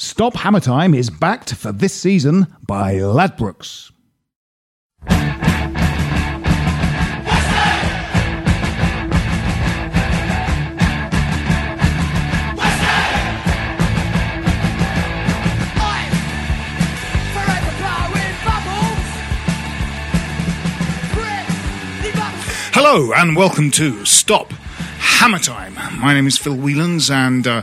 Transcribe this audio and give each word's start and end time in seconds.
Stop 0.00 0.36
Hammer 0.36 0.60
Time 0.60 0.94
is 0.94 1.10
backed 1.10 1.54
for 1.54 1.72
this 1.72 1.92
season 1.92 2.46
by 2.64 2.94
Ladbrokes. 2.94 3.90
Hello 22.72 23.12
and 23.14 23.34
welcome 23.34 23.72
to 23.72 24.04
Stop 24.04 24.52
Hammer 24.52 25.40
Time. 25.40 25.74
My 26.00 26.14
name 26.14 26.28
is 26.28 26.38
Phil 26.38 26.54
Whelans, 26.54 27.10
and 27.10 27.48
uh, 27.48 27.62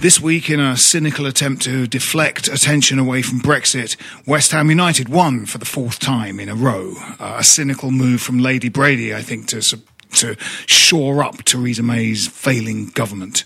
this 0.00 0.18
week, 0.18 0.48
in 0.48 0.60
a 0.60 0.76
cynical 0.76 1.26
attempt 1.26 1.62
to 1.62 1.86
deflect 1.86 2.48
attention 2.48 2.98
away 2.98 3.20
from 3.20 3.40
Brexit, 3.40 3.96
West 4.26 4.52
Ham 4.52 4.70
United 4.70 5.08
won 5.08 5.44
for 5.44 5.58
the 5.58 5.66
fourth 5.66 5.98
time 5.98 6.40
in 6.40 6.48
a 6.48 6.54
row. 6.54 6.94
Uh, 7.18 7.36
a 7.38 7.44
cynical 7.44 7.90
move 7.90 8.22
from 8.22 8.38
Lady 8.38 8.68
Brady, 8.70 9.14
I 9.14 9.22
think, 9.22 9.46
to 9.48 9.80
to 10.12 10.36
shore 10.66 11.22
up 11.22 11.44
Theresa 11.44 11.84
May's 11.84 12.26
failing 12.26 12.86
government. 12.86 13.44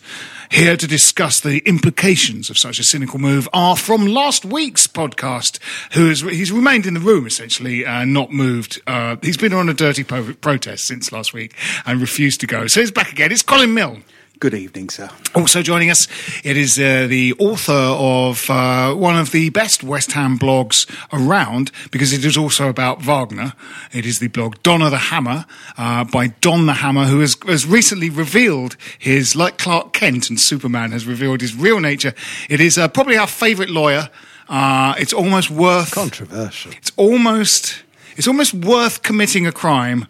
Here 0.50 0.76
to 0.76 0.86
discuss 0.86 1.40
the 1.40 1.58
implications 1.66 2.48
of 2.48 2.56
such 2.56 2.78
a 2.78 2.84
cynical 2.84 3.18
move 3.18 3.48
are 3.52 3.76
from 3.76 4.06
last 4.06 4.44
week's 4.46 4.86
podcast, 4.86 5.58
who 5.92 6.08
has 6.08 6.20
he's 6.20 6.52
remained 6.52 6.86
in 6.86 6.94
the 6.94 7.00
room 7.00 7.26
essentially 7.26 7.84
and 7.84 8.14
not 8.14 8.30
moved. 8.30 8.80
Uh, 8.86 9.16
he's 9.22 9.36
been 9.36 9.52
on 9.52 9.68
a 9.68 9.74
dirty 9.74 10.04
po- 10.04 10.34
protest 10.34 10.86
since 10.86 11.12
last 11.12 11.34
week 11.34 11.54
and 11.84 12.00
refused 12.00 12.40
to 12.40 12.46
go. 12.46 12.66
So 12.66 12.80
he's 12.80 12.92
back 12.92 13.10
again. 13.10 13.32
It's 13.32 13.42
Colin 13.42 13.74
Mill. 13.74 13.98
Good 14.40 14.54
evening, 14.54 14.90
sir. 14.90 15.08
Also 15.34 15.62
joining 15.62 15.90
us, 15.90 16.08
it 16.42 16.56
is 16.56 16.78
uh, 16.78 17.06
the 17.08 17.34
author 17.38 17.72
of 17.72 18.50
uh, 18.50 18.92
one 18.92 19.16
of 19.16 19.30
the 19.30 19.48
best 19.50 19.84
West 19.84 20.12
Ham 20.12 20.38
blogs 20.38 20.90
around 21.12 21.70
because 21.92 22.12
it 22.12 22.24
is 22.24 22.36
also 22.36 22.68
about 22.68 23.00
Wagner. 23.00 23.52
It 23.92 24.04
is 24.04 24.18
the 24.18 24.26
blog 24.26 24.60
Donna 24.62 24.90
the 24.90 24.98
Hammer 24.98 25.46
uh, 25.78 26.04
by 26.04 26.28
Don 26.40 26.66
the 26.66 26.74
Hammer, 26.74 27.04
who 27.04 27.20
has, 27.20 27.36
has 27.46 27.64
recently 27.64 28.10
revealed 28.10 28.76
his, 28.98 29.36
like 29.36 29.56
Clark 29.56 29.92
Kent 29.92 30.28
and 30.28 30.38
Superman, 30.38 30.90
has 30.90 31.06
revealed 31.06 31.40
his 31.40 31.54
real 31.54 31.78
nature. 31.78 32.12
It 32.50 32.60
is 32.60 32.76
uh, 32.76 32.88
probably 32.88 33.16
our 33.16 33.28
favourite 33.28 33.70
lawyer. 33.70 34.10
Uh, 34.48 34.94
it's 34.98 35.12
almost 35.12 35.50
worth 35.50 35.92
Controversial. 35.92 36.72
It's 36.72 36.92
almost 36.96 37.82
it's 38.16 38.28
almost 38.28 38.52
worth 38.52 39.02
committing 39.02 39.46
a 39.46 39.52
crime 39.52 40.06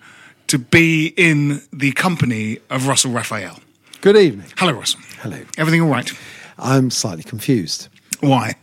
to 0.47 0.59
be 0.59 1.09
in 1.17 1.63
the 1.73 1.93
company 1.93 2.59
of 2.71 2.89
Russell 2.89 3.13
Raphael. 3.13 3.61
Good 4.05 4.19
evening. 4.19 4.47
Hello, 4.59 4.73
Ross. 4.75 4.97
Hello. 5.23 5.39
Everything 5.57 5.81
all 5.81 5.89
right? 5.89 6.13
I'm 6.59 6.91
slightly 6.91 7.23
confused. 7.23 7.89
Why? 8.21 8.57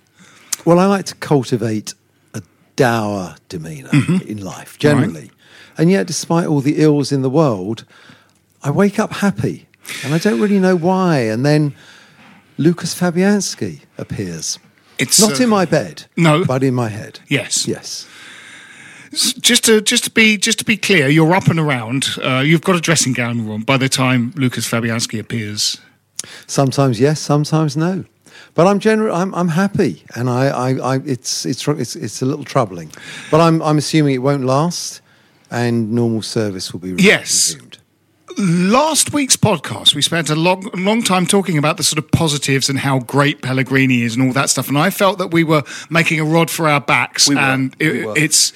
Well, 0.66 0.78
I 0.78 0.85
like 0.85 1.06
to 1.06 1.16
cultivate 1.16 1.96
a 2.35 2.44
dour 2.75 3.34
demeanor 3.50 3.90
in 4.28 4.38
life, 4.38 4.78
generally. 4.78 5.31
And 5.79 5.90
yet, 5.90 6.06
despite 6.06 6.46
all 6.46 6.62
the 6.62 6.79
ills 6.79 7.12
in 7.12 7.24
the 7.24 7.29
world, 7.31 7.85
I 8.62 8.69
wake 8.69 9.00
up 9.00 9.13
happy. 9.13 9.68
And 10.03 10.13
I 10.13 10.19
don't 10.19 10.40
really 10.40 10.59
know 10.59 10.75
why. 10.75 11.22
And 11.22 11.44
then 11.44 11.73
Lucas 12.59 12.94
Fabianski 12.94 13.79
appears. 13.97 14.59
It's 15.00 15.19
Not 15.19 15.40
uh, 15.40 15.44
in 15.44 15.50
my 15.50 15.66
bed. 15.66 16.06
No. 16.16 16.46
But 16.46 16.62
in 16.62 16.75
my 16.75 16.90
head. 16.90 17.19
Yes. 17.29 17.68
Yes. 17.68 18.08
Just 19.11 19.66
to 19.66 19.81
just 19.81 20.05
to 20.05 20.11
be 20.11 20.38
just 20.38 20.59
to 20.59 20.66
be 20.66 20.77
clear, 20.77 21.09
you're 21.09 21.33
up 21.33 21.47
and 21.47 21.59
around. 21.59 22.07
Uh, 22.23 22.39
you've 22.45 22.61
got 22.61 22.75
a 22.77 22.79
dressing 22.81 23.11
gown 23.13 23.49
on 23.49 23.63
by 23.63 23.75
the 23.77 23.89
time 23.89 24.31
Lucas 24.38 24.66
Fabianski 24.69 25.19
appears. 25.19 25.79
Sometimes 26.47 26.99
yes, 26.99 27.19
sometimes 27.19 27.75
no. 27.75 28.05
But 28.53 28.67
I'm 28.67 28.79
general. 28.79 29.13
I'm, 29.16 29.33
I'm 29.35 29.49
happy, 29.49 30.03
and 30.16 30.29
I, 30.29 30.47
I, 30.47 30.95
I 30.95 30.95
it's, 31.05 31.45
it's 31.45 31.67
it's 31.67 31.95
it's 31.95 32.22
a 32.22 32.25
little 32.25 32.45
troubling, 32.45 32.89
but 33.29 33.41
I'm 33.41 33.61
I'm 33.61 33.77
assuming 33.77 34.16
it 34.16 34.19
won't 34.19 34.45
last, 34.45 35.01
and 35.49 35.91
normal 35.91 36.22
service 36.22 36.72
will 36.72 36.79
be 36.79 36.93
re- 36.93 37.01
Yes. 37.03 37.53
resumed. 37.55 37.78
Last 38.37 39.13
week's 39.13 39.35
podcast, 39.35 39.93
we 39.95 40.01
spent 40.01 40.29
a 40.29 40.35
long, 40.35 40.69
long 40.75 41.03
time 41.03 41.25
talking 41.25 41.57
about 41.57 41.77
the 41.77 41.83
sort 41.83 41.97
of 42.03 42.09
positives 42.11 42.69
and 42.69 42.79
how 42.79 42.99
great 42.99 43.41
Pellegrini 43.41 44.01
is 44.03 44.15
and 44.15 44.25
all 44.25 44.33
that 44.33 44.49
stuff. 44.49 44.67
And 44.69 44.77
I 44.77 44.89
felt 44.89 45.17
that 45.17 45.31
we 45.31 45.43
were 45.43 45.63
making 45.89 46.19
a 46.19 46.23
rod 46.25 46.49
for 46.49 46.67
our 46.67 46.79
backs, 46.81 47.27
We 47.27 47.37
and 47.37 47.75
it, 47.79 48.05
we 48.07 48.21
it's 48.21 48.53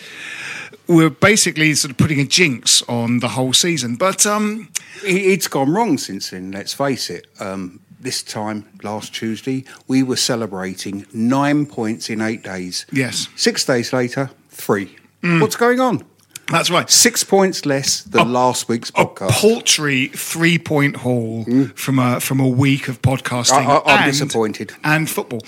we're 0.88 1.10
basically 1.10 1.74
sort 1.74 1.92
of 1.92 1.98
putting 1.98 2.20
a 2.20 2.26
jinx 2.26 2.84
on 2.84 3.20
the 3.20 3.30
whole 3.30 3.54
season. 3.54 3.96
But 3.96 4.26
um, 4.26 4.70
It- 5.04 5.26
It's 5.34 5.48
gone 5.48 5.70
wrong 5.72 5.98
since 5.98 6.30
then, 6.30 6.52
let's 6.52 6.74
face 6.74 7.10
it. 7.10 7.28
Um, 7.40 7.80
this 8.00 8.22
time, 8.24 8.66
last 8.84 9.14
Tuesday, 9.16 9.66
we 9.88 10.04
were 10.04 10.16
celebrating 10.18 11.06
nine 11.12 11.66
points 11.66 12.10
in 12.10 12.22
eight 12.22 12.44
days. 12.44 12.86
Yes. 12.92 13.28
Six 13.36 13.66
days 13.66 13.92
later, 13.92 14.30
three. 14.50 14.96
What's 15.22 15.56
going 15.56 15.80
on? 15.80 16.04
That's 16.50 16.70
right. 16.70 16.90
Six 16.90 17.24
points 17.24 17.66
less 17.66 18.02
than 18.04 18.32
last 18.32 18.68
week's 18.70 18.92
a 18.96 19.06
paltry 19.06 20.08
three 20.08 20.58
point 20.60 20.98
haul 20.98 21.46
from 21.76 22.00
a 22.00 22.20
from 22.20 22.40
a 22.40 22.48
week 22.48 22.88
of 22.88 23.02
podcasting. 23.02 23.66
I- 23.66 23.82
and- 24.04 24.12
disappointed. 24.12 24.74
And 24.84 25.10
football, 25.10 25.42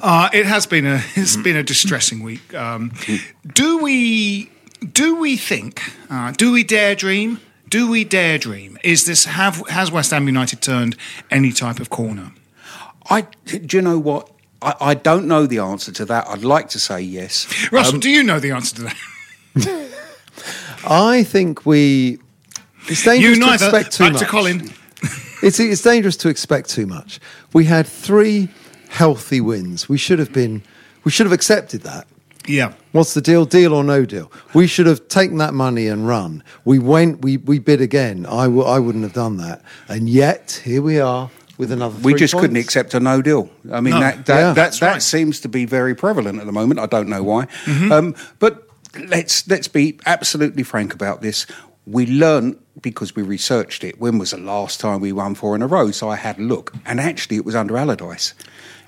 uh, 0.00 0.28
it 0.32 0.46
has 0.46 0.66
been 0.66 0.86
a 0.86 1.02
it's 1.16 1.36
been 1.36 1.56
a 1.56 1.62
distressing 1.62 2.22
week. 2.22 2.54
Um, 2.54 2.92
do 3.54 3.78
we 3.78 4.50
do 4.92 5.16
we 5.16 5.36
think? 5.36 5.80
Uh, 6.10 6.32
do 6.32 6.52
we 6.52 6.64
dare 6.64 6.94
dream? 6.94 7.40
Do 7.68 7.90
we 7.90 8.04
dare 8.04 8.36
dream? 8.36 8.76
Is 8.84 9.06
this 9.06 9.24
have 9.24 9.66
has 9.68 9.90
West 9.90 10.10
Ham 10.10 10.26
United 10.26 10.60
turned 10.60 10.96
any 11.30 11.52
type 11.52 11.80
of 11.80 11.88
corner? 11.88 12.32
I, 13.10 13.22
do 13.46 13.76
you 13.78 13.82
know 13.82 13.98
what? 13.98 14.30
I, 14.60 14.74
I 14.80 14.94
don't 14.94 15.26
know 15.26 15.46
the 15.46 15.58
answer 15.58 15.90
to 15.92 16.04
that. 16.04 16.28
I'd 16.28 16.44
like 16.44 16.68
to 16.70 16.78
say 16.78 17.00
yes. 17.00 17.46
Russell, 17.72 17.98
do 17.98 18.08
you 18.10 18.22
know 18.22 18.38
the 18.38 18.50
answer 18.52 18.76
to 18.76 18.82
that? 18.82 18.96
I 20.84 21.22
think 21.24 21.64
we. 21.66 22.18
It's 22.88 23.04
dangerous 23.04 23.36
You 23.36 23.42
to 23.44 23.50
neither. 23.50 23.64
expect 23.66 23.92
too 23.92 24.04
Back 24.04 24.12
much. 24.14 24.22
to 24.22 24.28
Colin. 24.28 24.70
It's 25.44 25.58
it's 25.58 25.82
dangerous 25.82 26.16
to 26.18 26.28
expect 26.28 26.70
too 26.70 26.86
much. 26.86 27.18
We 27.52 27.64
had 27.64 27.84
three 27.84 28.48
healthy 28.90 29.40
wins. 29.40 29.88
We 29.88 29.98
should 29.98 30.20
have 30.20 30.32
been. 30.32 30.62
We 31.02 31.10
should 31.10 31.26
have 31.26 31.32
accepted 31.32 31.82
that. 31.82 32.06
Yeah. 32.46 32.74
What's 32.92 33.14
the 33.14 33.20
deal? 33.20 33.44
Deal 33.44 33.74
or 33.74 33.82
no 33.82 34.04
deal? 34.04 34.30
We 34.54 34.68
should 34.68 34.86
have 34.86 35.08
taken 35.08 35.38
that 35.38 35.52
money 35.52 35.88
and 35.88 36.06
run. 36.06 36.44
We 36.64 36.78
went. 36.78 37.22
We 37.22 37.38
we 37.38 37.58
bid 37.58 37.80
again. 37.80 38.24
I 38.26 38.44
w- 38.44 38.62
I 38.62 38.78
wouldn't 38.78 39.02
have 39.02 39.14
done 39.14 39.36
that. 39.38 39.62
And 39.88 40.08
yet 40.08 40.60
here 40.64 40.80
we 40.80 41.00
are 41.00 41.28
with 41.58 41.72
another. 41.72 41.96
We 42.02 42.12
three 42.12 42.20
just 42.20 42.34
couldn't 42.36 42.56
accept 42.56 42.94
a 42.94 43.00
no 43.00 43.20
deal. 43.20 43.50
I 43.72 43.80
mean, 43.80 43.94
No. 43.94 44.00
that 44.00 44.26
that, 44.26 44.34
Yeah. 44.38 44.40
that, 44.46 44.54
That's 44.54 44.78
that 44.78 44.86
right. 44.86 44.92
Mm-hmm. 44.98 45.00
seems 45.00 45.40
to 45.40 45.48
be 45.48 45.64
very 45.64 45.96
prevalent 45.96 46.38
at 46.38 46.46
the 46.46 46.52
moment. 46.52 46.78
I 46.78 46.86
don't 46.86 47.08
know 47.08 47.24
why. 47.24 47.48
Um, 47.90 48.14
but 48.38 48.68
let's 48.96 49.46
let's 49.48 49.68
be 49.68 49.98
absolutely 50.06 50.62
frank 50.62 50.94
about 50.94 51.22
this. 51.22 51.46
We 51.86 52.06
learned 52.06 52.58
because 52.80 53.16
we 53.16 53.22
researched 53.22 53.84
it. 53.84 54.00
When 54.00 54.18
was 54.18 54.30
the 54.30 54.38
last 54.38 54.80
time 54.80 55.00
we 55.00 55.12
won 55.12 55.34
four 55.34 55.54
in 55.54 55.62
a 55.62 55.66
row? 55.66 55.90
So 55.90 56.08
I 56.08 56.16
had 56.16 56.38
a 56.38 56.42
look, 56.42 56.72
and 56.86 57.00
actually, 57.00 57.36
it 57.36 57.44
was 57.44 57.54
under 57.54 57.76
Allardyce. 57.76 58.34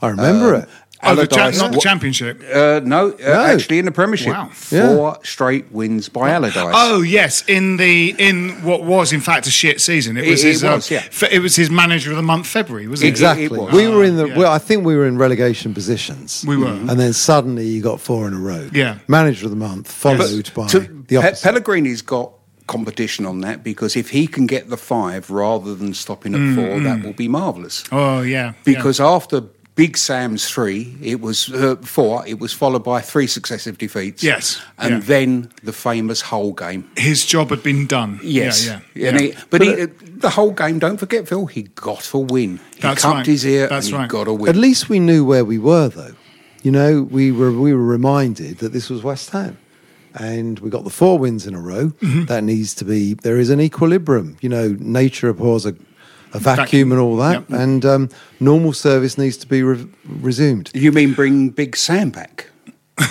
I 0.01 0.09
remember 0.09 0.55
um, 0.55 0.63
it. 0.63 0.69
Oh, 1.03 1.15
the 1.15 1.27
cha- 1.27 1.51
not 1.51 1.73
the 1.73 1.81
championship. 1.81 2.41
Uh, 2.51 2.81
no, 2.83 3.11
uh, 3.11 3.15
No. 3.19 3.45
actually 3.45 3.79
in 3.79 3.85
the 3.85 3.91
Premiership, 3.91 4.33
Wow. 4.33 4.49
four 4.53 5.19
straight 5.23 5.71
wins 5.71 6.09
by 6.09 6.31
Allardyce. 6.31 6.73
Oh 6.75 7.03
yes, 7.03 7.45
in 7.47 7.77
the 7.77 8.15
in 8.19 8.63
what 8.63 8.85
was 8.85 9.13
in 9.13 9.21
fact 9.21 9.47
a 9.47 9.51
shit 9.51 9.83
season. 9.83 10.17
It 10.17 10.27
was 10.27 10.43
It- 10.43 10.47
it 10.47 10.51
his 10.53 10.65
uh, 10.65 10.73
was, 10.77 10.91
yeah. 10.91 11.01
fe- 11.11 11.29
it 11.31 11.41
was 11.41 11.57
his 11.57 11.69
manager 11.69 12.11
of 12.11 12.17
the 12.17 12.23
month 12.23 12.47
February, 12.47 12.87
wasn't 12.89 13.07
it? 13.07 13.11
Exactly. 13.11 13.45
it 13.45 13.51
was. 13.53 13.73
we 13.75 13.87
were 13.89 14.03
in 14.03 14.17
the. 14.17 14.29
Yeah. 14.29 14.39
Well, 14.39 14.51
I 14.53 14.59
think 14.59 14.87
we 14.87 14.97
were 14.97 15.07
in 15.07 15.19
relegation 15.19 15.75
positions. 15.75 16.43
We 16.47 16.57
were. 16.57 16.69
and 16.69 16.99
then 16.99 17.13
suddenly 17.13 17.67
you 17.67 17.83
got 17.83 18.01
four 18.01 18.27
in 18.27 18.33
a 18.33 18.39
row. 18.39 18.69
Yeah. 18.73 18.97
manager 19.07 19.45
of 19.47 19.51
the 19.51 19.57
month 19.57 19.91
followed 19.91 20.51
by 20.55 20.69
To- 20.69 20.81
the 20.81 20.87
Pe- 21.09 21.17
opposite. 21.17 21.43
Pellegrini's 21.45 22.01
got 22.01 22.31
competition 22.67 23.27
on 23.27 23.43
that 23.43 23.63
because 23.63 23.95
if 23.95 24.09
he 24.11 24.27
can 24.27 24.47
get 24.47 24.71
the 24.71 24.79
five 24.79 25.29
rather 25.29 25.75
than 25.75 25.93
stopping 25.93 26.35
at 26.35 26.55
four, 26.57 26.81
that 26.81 27.03
will 27.05 27.13
be 27.13 27.29
marvellous. 27.29 27.85
Oh 27.93 28.23
yeah, 28.23 28.53
Because 28.65 29.01
after 29.01 29.43
Big 29.77 29.97
Sam's 29.97 30.49
three, 30.49 30.97
it 31.03 31.21
was 31.21 31.53
uh, 31.53 31.75
four. 31.83 32.25
It 32.27 32.39
was 32.39 32.53
followed 32.53 32.85
by 32.85 33.01
three 33.01 33.27
successive 33.27 33.77
defeats. 33.77 34.23
Yes, 34.23 34.63
and 34.79 34.95
yeah. 34.95 35.01
then 35.01 35.51
the 35.65 35.73
famous 35.73 36.21
whole 36.21 36.53
game. 36.53 36.89
his 36.97 37.27
job 37.27 37.51
had 37.51 37.63
been 37.65 37.87
done. 37.89 38.21
Yes, 38.23 38.67
yeah, 38.67 38.81
yeah. 38.95 39.09
And 39.09 39.21
yeah. 39.21 39.27
he- 39.27 39.35
but 39.51 39.63
he, 39.63 39.87
the 39.87 40.31
whole 40.31 40.53
game. 40.53 40.79
Don't 40.79 40.99
forget, 40.99 41.27
Phil. 41.27 41.47
He 41.47 41.63
got 41.63 42.13
a 42.15 42.19
win. 42.19 42.61
He 42.77 42.81
That's 42.83 43.03
cupped 43.03 43.17
right. 43.17 43.27
his 43.27 43.45
ear 43.45 43.67
That's 43.67 43.87
and 43.87 43.97
he 43.97 44.01
right. 44.01 44.09
got 44.09 44.29
a 44.29 44.33
win. 44.33 44.49
At 44.49 44.57
least 44.57 44.89
we 44.89 45.01
knew 45.01 45.25
where 45.25 45.45
we 45.45 45.59
were, 45.59 45.89
though. 45.89 46.15
You 46.63 46.71
know, 46.71 47.03
we 47.03 47.33
were 47.33 47.53
we 47.53 47.75
were 47.75 47.85
reminded 47.85 48.59
that 48.59 48.73
this 48.73 48.89
was 48.89 49.03
West 49.03 49.31
Ham, 49.31 49.59
and 50.15 50.61
we 50.61 50.71
got 50.71 50.85
the 50.85 50.91
four 50.91 51.19
wins 51.19 51.47
in 51.49 51.55
a 51.55 51.61
row. 51.61 51.89
Mm-hmm. 51.89 52.27
That 52.27 52.45
needs 52.45 52.75
to 52.77 52.85
be. 52.85 53.15
There 53.15 53.39
is 53.39 53.51
an 53.51 53.61
equilibrium. 53.61 54.37
You 54.41 54.49
know, 54.51 54.77
nature 54.79 55.29
abhors 55.29 55.67
a, 55.67 55.75
a 56.35 56.39
vacuum, 56.39 56.57
Vacuum. 56.67 56.93
and 56.93 57.01
all 57.01 57.17
that, 57.17 57.33
Yep. 57.49 57.51
and 57.61 57.85
um, 57.85 58.09
normal 58.41 58.73
service 58.73 59.17
needs 59.17 59.37
to 59.39 59.47
be 59.47 59.63
re- 59.63 59.87
resumed. 60.21 60.71
you 60.75 60.91
mean 60.93 61.15
bring 61.15 61.49
Big 61.51 61.77
Sam 61.77 62.11
back? 62.11 62.47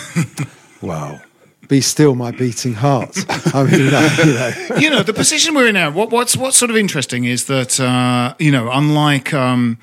Wow. 0.81 1.21
Be 1.69 1.79
still 1.79 2.13
my 2.13 2.31
beating 2.31 2.73
heart. 2.73 3.17
I 3.55 3.63
mean, 3.63 3.93
uh, 3.93 4.15
you 4.25 4.33
know, 4.33 4.75
you 4.81 4.89
know 4.89 5.01
the 5.03 5.13
position 5.13 5.55
we're 5.55 5.67
in 5.69 5.75
now. 5.75 5.91
What, 5.91 6.11
what's 6.11 6.35
what's 6.35 6.57
sort 6.57 6.69
of 6.69 6.75
interesting 6.77 7.23
is 7.23 7.45
that 7.45 7.79
uh, 7.79 8.35
you 8.37 8.51
know, 8.51 8.69
unlike 8.69 9.33
um, 9.33 9.77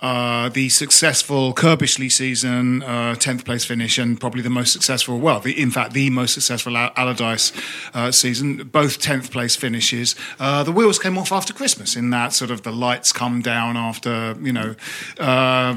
uh, 0.00 0.48
the 0.50 0.68
successful 0.68 1.52
Curbishley 1.54 2.10
season, 2.10 2.82
uh, 2.82 3.14
tenth 3.16 3.44
place 3.44 3.64
finish, 3.64 3.98
and 3.98 4.20
probably 4.20 4.42
the 4.42 4.50
most 4.50 4.72
successful, 4.72 5.18
well, 5.18 5.40
the, 5.40 5.60
in 5.60 5.70
fact, 5.70 5.92
the 5.92 6.08
most 6.10 6.34
successful 6.34 6.76
Al- 6.76 6.92
Allardyce 6.96 7.52
uh, 7.94 8.10
season, 8.12 8.58
both 8.68 8.98
tenth 9.00 9.30
place 9.32 9.56
finishes. 9.56 10.14
Uh, 10.38 10.62
the 10.62 10.72
wheels 10.72 10.98
came 10.98 11.18
off 11.18 11.32
after 11.32 11.52
Christmas. 11.52 11.96
In 11.96 12.10
that 12.10 12.32
sort 12.32 12.50
of 12.50 12.62
the 12.62 12.72
lights 12.72 13.12
come 13.12 13.42
down 13.42 13.76
after 13.76 14.36
you 14.40 14.52
know. 14.52 14.74
Uh, 15.18 15.76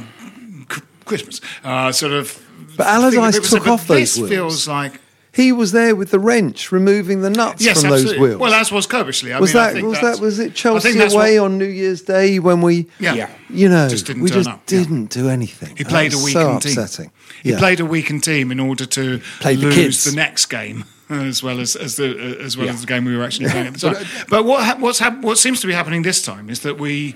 C- 0.72 0.82
Christmas, 1.06 1.42
uh, 1.64 1.92
sort 1.92 2.14
of. 2.14 2.40
But 2.78 2.88
Allardyce 2.88 3.50
took 3.50 3.68
off 3.68 3.88
those 3.88 3.98
This 3.98 4.18
wheels. 4.18 4.30
feels 4.30 4.68
like 4.68 5.02
he 5.34 5.52
was 5.54 5.72
there 5.72 5.96
with 5.96 6.12
the 6.12 6.20
wrench, 6.20 6.72
removing 6.74 7.22
the 7.22 7.30
nuts 7.30 7.64
yes, 7.64 7.82
from 7.82 7.94
absolutely. 7.94 8.18
those 8.18 8.22
wheels. 8.30 8.40
Well, 8.42 8.54
as 8.54 8.72
was 8.72 8.86
Curbishley. 8.86 9.34
I 9.34 9.40
was 9.40 9.54
mean, 9.54 9.64
I 9.64 9.68
that 9.68 9.74
think 9.74 9.88
was 9.88 10.00
that 10.02 10.20
was 10.20 10.40
it 10.40 10.54
Chelsea 10.56 11.00
away 11.00 11.40
what- 11.40 11.46
on 11.46 11.58
New 11.58 11.66
Year's 11.66 12.02
Day 12.02 12.40
when 12.40 12.62
we 12.62 12.88
Yeah. 13.00 13.14
Yeah. 13.14 13.30
you 13.50 13.70
know 13.70 13.88
Just 13.88 14.06
didn't 14.08 14.24
we 14.24 14.30
turn 14.30 14.40
just 14.44 14.50
up, 14.50 14.66
didn't 14.66 15.06
do 15.12 15.30
anything. 15.30 15.76
He 15.78 15.84
played 15.86 16.14
a 16.14 16.18
was 16.18 16.26
weakened 16.26 16.64
so 16.64 16.86
team. 16.86 17.12
He 17.44 17.52
Yeah. 17.52 17.60
played 17.60 17.80
a 17.80 17.86
weakened 17.86 18.24
team 18.24 18.52
in 18.52 18.60
order 18.60 18.86
to 18.86 19.22
Played 19.40 19.60
the 19.62 19.66
lose 19.68 19.76
kids. 19.76 20.04
the 20.04 20.16
next 20.16 20.48
game, 20.48 20.84
as 21.10 21.42
well 21.42 21.60
as 21.62 21.76
as 21.78 21.96
the 21.96 22.10
uh, 22.12 22.44
as 22.46 22.58
well 22.58 22.66
Yeah. 22.68 22.74
as 22.74 22.82
the 22.82 22.88
game 22.88 23.06
we 23.06 23.16
were 23.16 23.24
actually 23.24 23.50
playing 23.50 23.68
at 23.68 23.74
the 23.76 23.80
time. 23.94 24.06
but 24.30 24.44
what 24.44 24.64
hap- 24.66 24.80
what's 24.80 25.00
hap- 25.00 25.22
what 25.22 25.38
seems 25.38 25.62
to 25.62 25.68
be 25.68 25.74
happening 25.74 26.02
this 26.02 26.22
time 26.22 26.50
is 26.50 26.60
that 26.62 26.78
we. 26.78 27.16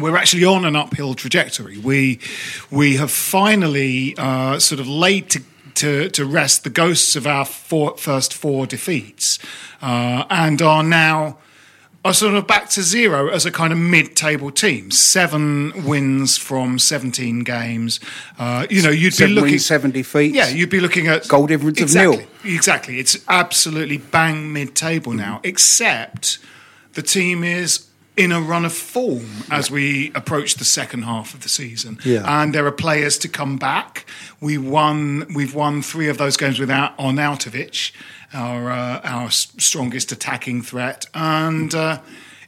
We're 0.00 0.16
actually 0.16 0.44
on 0.44 0.64
an 0.64 0.76
uphill 0.76 1.14
trajectory. 1.14 1.76
We 1.76 2.20
we 2.70 2.96
have 2.98 3.10
finally 3.10 4.14
uh, 4.16 4.60
sort 4.60 4.80
of 4.80 4.86
laid 4.86 5.28
to, 5.30 5.42
to 5.78 6.08
to 6.10 6.24
rest 6.24 6.62
the 6.64 6.70
ghosts 6.70 7.16
of 7.16 7.26
our 7.26 7.44
four, 7.44 7.96
first 7.96 8.32
four 8.32 8.66
defeats, 8.66 9.38
uh, 9.82 10.24
and 10.30 10.62
are 10.62 10.82
now 10.82 11.38
are 12.04 12.14
sort 12.14 12.34
of 12.34 12.46
back 12.46 12.68
to 12.70 12.82
zero 12.82 13.28
as 13.28 13.44
a 13.44 13.50
kind 13.50 13.72
of 13.72 13.78
mid-table 13.78 14.52
team. 14.52 14.90
Seven 14.90 15.72
wins 15.84 16.38
from 16.38 16.78
seventeen 16.78 17.40
games. 17.40 18.00
Uh, 18.38 18.66
you 18.70 18.82
know, 18.82 18.90
you'd 18.90 19.14
Seven 19.14 19.30
be 19.30 19.34
looking 19.34 19.52
wins, 19.52 19.66
seven 19.66 19.90
defeats. 19.90 20.34
Yeah, 20.34 20.48
you'd 20.48 20.70
be 20.70 20.80
looking 20.80 21.08
at 21.08 21.26
Goal 21.28 21.46
difference 21.46 21.80
of 21.80 21.84
exactly, 21.84 22.16
nil. 22.16 22.54
Exactly, 22.54 22.98
it's 22.98 23.18
absolutely 23.26 23.98
bang 23.98 24.52
mid-table 24.52 25.12
now. 25.12 25.40
Except 25.42 26.38
the 26.94 27.02
team 27.02 27.42
is 27.42 27.87
in 28.18 28.32
a 28.32 28.40
run 28.40 28.64
of 28.64 28.72
form 28.72 29.44
as 29.48 29.70
we 29.70 30.10
approach 30.14 30.56
the 30.56 30.64
second 30.64 31.04
half 31.04 31.34
of 31.34 31.42
the 31.42 31.48
season. 31.48 31.98
Yeah. 32.04 32.24
And 32.26 32.52
there 32.52 32.66
are 32.66 32.72
players 32.72 33.16
to 33.18 33.28
come 33.28 33.56
back. 33.56 34.04
We 34.40 34.58
won. 34.58 35.32
We've 35.34 35.54
won 35.54 35.82
three 35.82 36.08
of 36.08 36.18
those 36.18 36.36
games 36.36 36.58
without 36.58 36.98
Arnautovic, 36.98 37.92
our 38.34 38.70
uh, 38.70 39.00
our 39.04 39.30
strongest 39.30 40.12
attacking 40.12 40.62
threat, 40.62 41.06
and. 41.14 41.74
Uh, 41.74 42.00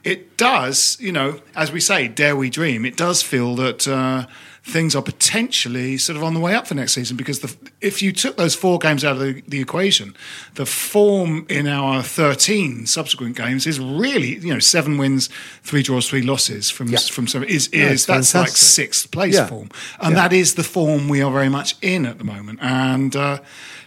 it 0.03 0.39
does, 0.39 0.97
you 0.99 1.13
know, 1.13 1.43
as 1.55 1.73
we 1.73 1.79
say, 1.79 2.09
dare 2.09 2.35
we 2.35 2.49
dream? 2.49 2.87
It 2.87 2.97
does 2.97 3.23
feel 3.23 3.55
that 3.57 3.87
uh, 3.87 4.25
things 4.63 4.95
are 4.95 5.03
potentially 5.03 5.97
sort 5.97 6.17
of 6.17 6.23
on 6.23 6.35
the 6.35 6.41
way 6.41 6.55
up 6.55 6.67
for 6.67 6.75
next 6.75 6.93
season 6.93 7.17
because 7.17 7.41
the, 7.41 7.57
if 7.81 8.03
you 8.03 8.13
took 8.13 8.37
those 8.37 8.55
four 8.55 8.79
games 8.79 9.05
out 9.05 9.13
of 9.13 9.19
the, 9.19 9.43
the 9.49 9.61
equation, 9.61 10.15
the 10.55 10.67
form 10.67 11.47
in 11.49 11.67
our 11.67 12.03
13 12.03 12.85
subsequent 12.87 13.37
games 13.37 13.67
is 13.67 13.81
really, 13.81 14.37
you 14.39 14.53
know, 14.53 14.59
seven 14.59 14.99
wins, 14.99 15.29
three 15.63 15.83
draws, 15.83 16.09
three 16.09 16.23
losses 16.23 16.71
from 16.71 16.89
from 16.89 17.27
seven 17.27 17.49
is 17.49 17.69
is 17.69 17.93
it's 17.93 18.07
that's 18.07 18.35
like 18.35 18.49
sixth 18.51 19.11
place 19.11 19.35
Yeah. 19.35 19.47
form, 19.47 19.71
and 20.01 20.15
that 20.17 20.33
is 20.33 20.55
the 20.55 20.65
form 20.65 21.09
we 21.09 21.23
are 21.23 21.33
very 21.33 21.49
much 21.49 21.77
in 21.81 22.05
at 22.05 22.19
the 22.19 22.25
moment. 22.25 22.59
And 22.61 23.17
uh, 23.17 23.39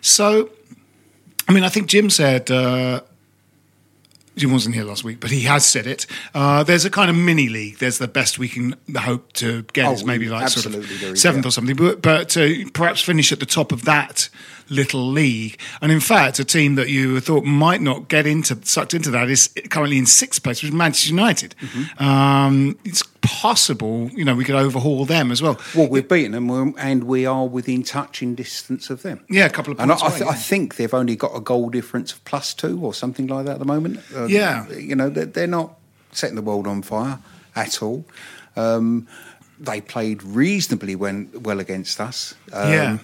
so, 0.01 0.49
I 1.47 1.53
mean, 1.53 1.63
I 1.63 1.69
think 1.69 1.87
Jim 1.87 2.09
said. 2.09 2.49
Uh, 2.49 3.01
Jim 4.35 4.51
wasn't 4.51 4.73
here 4.75 4.83
last 4.83 5.03
week, 5.03 5.19
but 5.19 5.29
he 5.29 5.41
has 5.41 5.65
said 5.65 5.85
it. 5.85 6.07
Uh, 6.33 6.63
there's 6.63 6.85
a 6.85 6.89
kind 6.89 7.09
of 7.09 7.15
mini 7.15 7.49
league. 7.49 7.77
There's 7.77 7.99
the 7.99 8.07
best 8.07 8.39
we 8.39 8.49
can 8.49 8.75
hope 8.97 9.31
to 9.33 9.63
get 9.73 9.85
Oh, 9.87 9.93
is 9.93 10.03
maybe 10.03 10.27
like 10.29 10.49
sort 10.49 10.73
of 10.73 10.85
seventh 11.17 11.45
yeah. 11.45 11.49
or 11.49 11.51
something, 11.51 11.75
but, 11.75 12.01
but 12.01 12.35
uh, 12.35 12.49
perhaps 12.73 13.01
finish 13.01 13.31
at 13.31 13.39
the 13.39 13.45
top 13.45 13.71
of 13.71 13.85
that 13.85 14.29
little 14.73 15.07
league. 15.07 15.59
And 15.81 15.91
in 15.91 15.99
fact, 15.99 16.39
a 16.39 16.45
team 16.45 16.75
that 16.75 16.89
you 16.89 17.19
thought 17.19 17.43
might 17.45 17.81
not 17.81 18.07
get 18.09 18.25
into 18.27 18.57
sucked 18.63 18.93
into 18.93 19.11
that 19.11 19.29
is 19.29 19.49
currently 19.69 19.97
in 19.97 20.05
sixth 20.05 20.43
place, 20.43 20.61
which 20.61 20.69
is 20.69 20.75
Manchester 20.75 21.09
United. 21.11 21.55
Mm-hmm. 21.61 22.03
Um, 22.03 22.77
it's 22.83 23.03
possible, 23.21 24.09
you 24.13 24.25
know, 24.25 24.35
we 24.35 24.43
could 24.43 24.55
overhaul 24.55 25.05
them 25.05 25.31
as 25.31 25.41
well. 25.41 25.59
Well, 25.75 25.87
we've 25.87 26.07
beaten 26.07 26.33
them, 26.33 26.75
and 26.77 27.05
we 27.05 27.25
are 27.25 27.47
within 27.47 27.83
touching 27.83 28.35
distance 28.35 28.89
of 28.89 29.01
them. 29.01 29.23
Yeah, 29.29 29.45
a 29.45 29.49
couple 29.49 29.71
of 29.73 29.79
And 29.79 29.91
I, 29.91 29.95
points 29.95 30.03
I, 30.03 30.17
th- 30.17 30.21
yeah. 30.27 30.31
I 30.31 30.35
think 30.35 30.75
they've 30.75 30.93
only 30.93 31.15
got 31.15 31.35
a 31.35 31.39
goal 31.39 31.69
difference 31.69 32.11
of 32.11 32.23
plus 32.25 32.53
two 32.53 32.83
or 32.83 32.93
something 32.93 33.27
like 33.27 33.45
that 33.45 33.53
at 33.53 33.59
the 33.59 33.65
moment. 33.65 33.99
Uh, 34.13 34.25
Yeah. 34.25 34.69
you 34.71 34.95
know 34.95 35.09
they're, 35.09 35.25
they're 35.25 35.47
not 35.47 35.75
setting 36.11 36.35
the 36.35 36.41
world 36.41 36.67
on 36.67 36.81
fire 36.81 37.19
at 37.55 37.81
all. 37.81 38.05
Um, 38.55 39.07
they 39.59 39.79
played 39.81 40.21
reasonably 40.23 40.95
when, 40.95 41.29
well 41.43 41.59
against 41.59 42.01
us. 42.01 42.35
Um, 42.51 42.71
Yeah. 42.71 42.97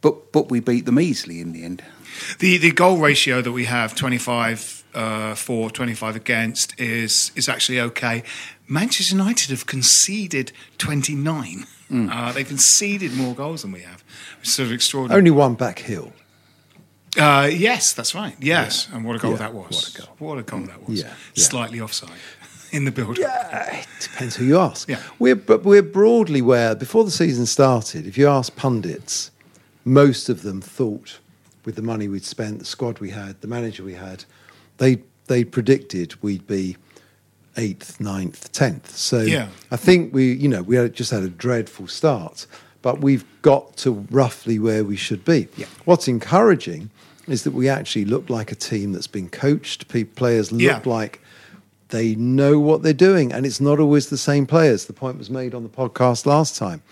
But 0.00 0.32
but 0.32 0.50
we 0.50 0.60
beat 0.60 0.84
them 0.86 0.98
easily 0.98 1.40
in 1.40 1.52
the 1.52 1.62
end. 1.64 1.82
The 2.38 2.58
the 2.58 2.72
goal 2.72 2.98
ratio 2.98 3.42
that 3.42 3.52
we 3.52 3.64
have 3.66 3.94
25 3.94 4.84
uh, 4.94 5.34
for 5.34 5.70
25 5.70 6.16
against 6.16 6.78
is 6.80 7.32
is 7.36 7.48
actually 7.48 7.80
okay. 7.80 8.22
Manchester 8.68 9.16
United 9.16 9.50
have 9.50 9.66
conceded 9.66 10.52
29. 10.78 11.66
Uh, 11.92 12.30
they've 12.32 12.46
conceded 12.46 13.12
more 13.14 13.34
goals 13.34 13.62
than 13.62 13.72
we 13.72 13.80
have. 13.80 14.04
It's 14.42 14.52
sort 14.52 14.66
of 14.68 14.72
extraordinary. 14.72 15.18
Only 15.18 15.30
one 15.32 15.56
backheel. 15.56 16.12
Uh, 17.18 17.50
yes, 17.52 17.92
that's 17.92 18.14
right. 18.14 18.36
Yes, 18.40 18.88
and 18.92 19.04
what 19.04 19.16
a 19.16 19.18
goal 19.18 19.32
Yeah, 19.32 19.38
that 19.38 19.54
was. 19.54 19.70
what 19.72 19.88
a 19.88 19.98
goal. 19.98 20.16
What 20.18 20.38
a 20.38 20.42
goal 20.44 20.60
that 20.66 20.88
was. 20.88 21.00
Yeah, 21.00 21.08
yeah. 21.34 21.44
Slightly 21.44 21.80
offside 21.80 22.10
in 22.72 22.84
the 22.84 22.92
build. 22.92 23.18
Uh, 23.18 23.66
it 23.72 23.86
depends 24.00 24.36
who 24.36 24.44
you 24.44 24.58
ask. 24.60 24.88
Yeah. 24.88 25.02
We're 25.18 25.34
but 25.34 25.64
we're 25.64 25.82
broadly 25.82 26.40
where 26.42 26.76
before 26.76 27.04
the 27.04 27.10
season 27.10 27.46
started. 27.46 28.06
If 28.06 28.16
you 28.16 28.28
ask 28.28 28.54
pundits, 28.54 29.32
most 29.84 30.28
of 30.28 30.42
them 30.42 30.60
thought, 30.60 31.18
with 31.64 31.76
the 31.76 31.82
money 31.82 32.08
we'd 32.08 32.24
spent, 32.24 32.58
the 32.58 32.64
squad 32.64 32.98
we 32.98 33.10
had, 33.10 33.40
the 33.40 33.48
manager 33.48 33.82
we 33.84 33.94
had, 33.94 34.24
they 34.78 35.02
they 35.26 35.44
predicted 35.44 36.20
we'd 36.22 36.46
be 36.46 36.76
eighth, 37.56 38.00
ninth, 38.00 38.50
tenth. 38.52 38.96
So 38.96 39.20
Yeah. 39.20 39.48
I 39.70 39.76
think 39.76 40.12
we, 40.14 40.32
you 40.32 40.48
know, 40.48 40.62
we 40.62 40.76
had 40.76 40.92
just 40.94 41.10
had 41.10 41.22
a 41.22 41.28
dreadful 41.28 41.86
start, 41.86 42.46
but 42.82 43.00
we've 43.00 43.24
got 43.42 43.76
to 43.78 44.06
roughly 44.10 44.58
where 44.58 44.82
we 44.84 44.96
should 44.96 45.24
be. 45.24 45.46
Yeah. 45.56 45.66
What's 45.84 46.08
encouraging 46.08 46.90
is 47.28 47.44
that 47.44 47.52
we 47.52 47.68
actually 47.68 48.06
look 48.06 48.28
like 48.30 48.50
a 48.50 48.54
team 48.56 48.92
that's 48.92 49.06
been 49.06 49.28
coached. 49.28 49.86
Players 50.16 50.50
look 50.50 50.62
Yeah. 50.62 50.80
like 50.84 51.20
they 51.90 52.14
know 52.16 52.58
what 52.58 52.82
they're 52.82 52.92
doing, 52.92 53.32
and 53.32 53.44
it's 53.46 53.60
not 53.60 53.78
always 53.80 54.08
the 54.08 54.18
same 54.18 54.46
players. 54.46 54.86
The 54.86 54.92
point 54.92 55.18
was 55.18 55.28
made 55.30 55.54
on 55.54 55.62
the 55.62 55.68
podcast 55.68 56.24
last 56.26 56.56
time 56.56 56.82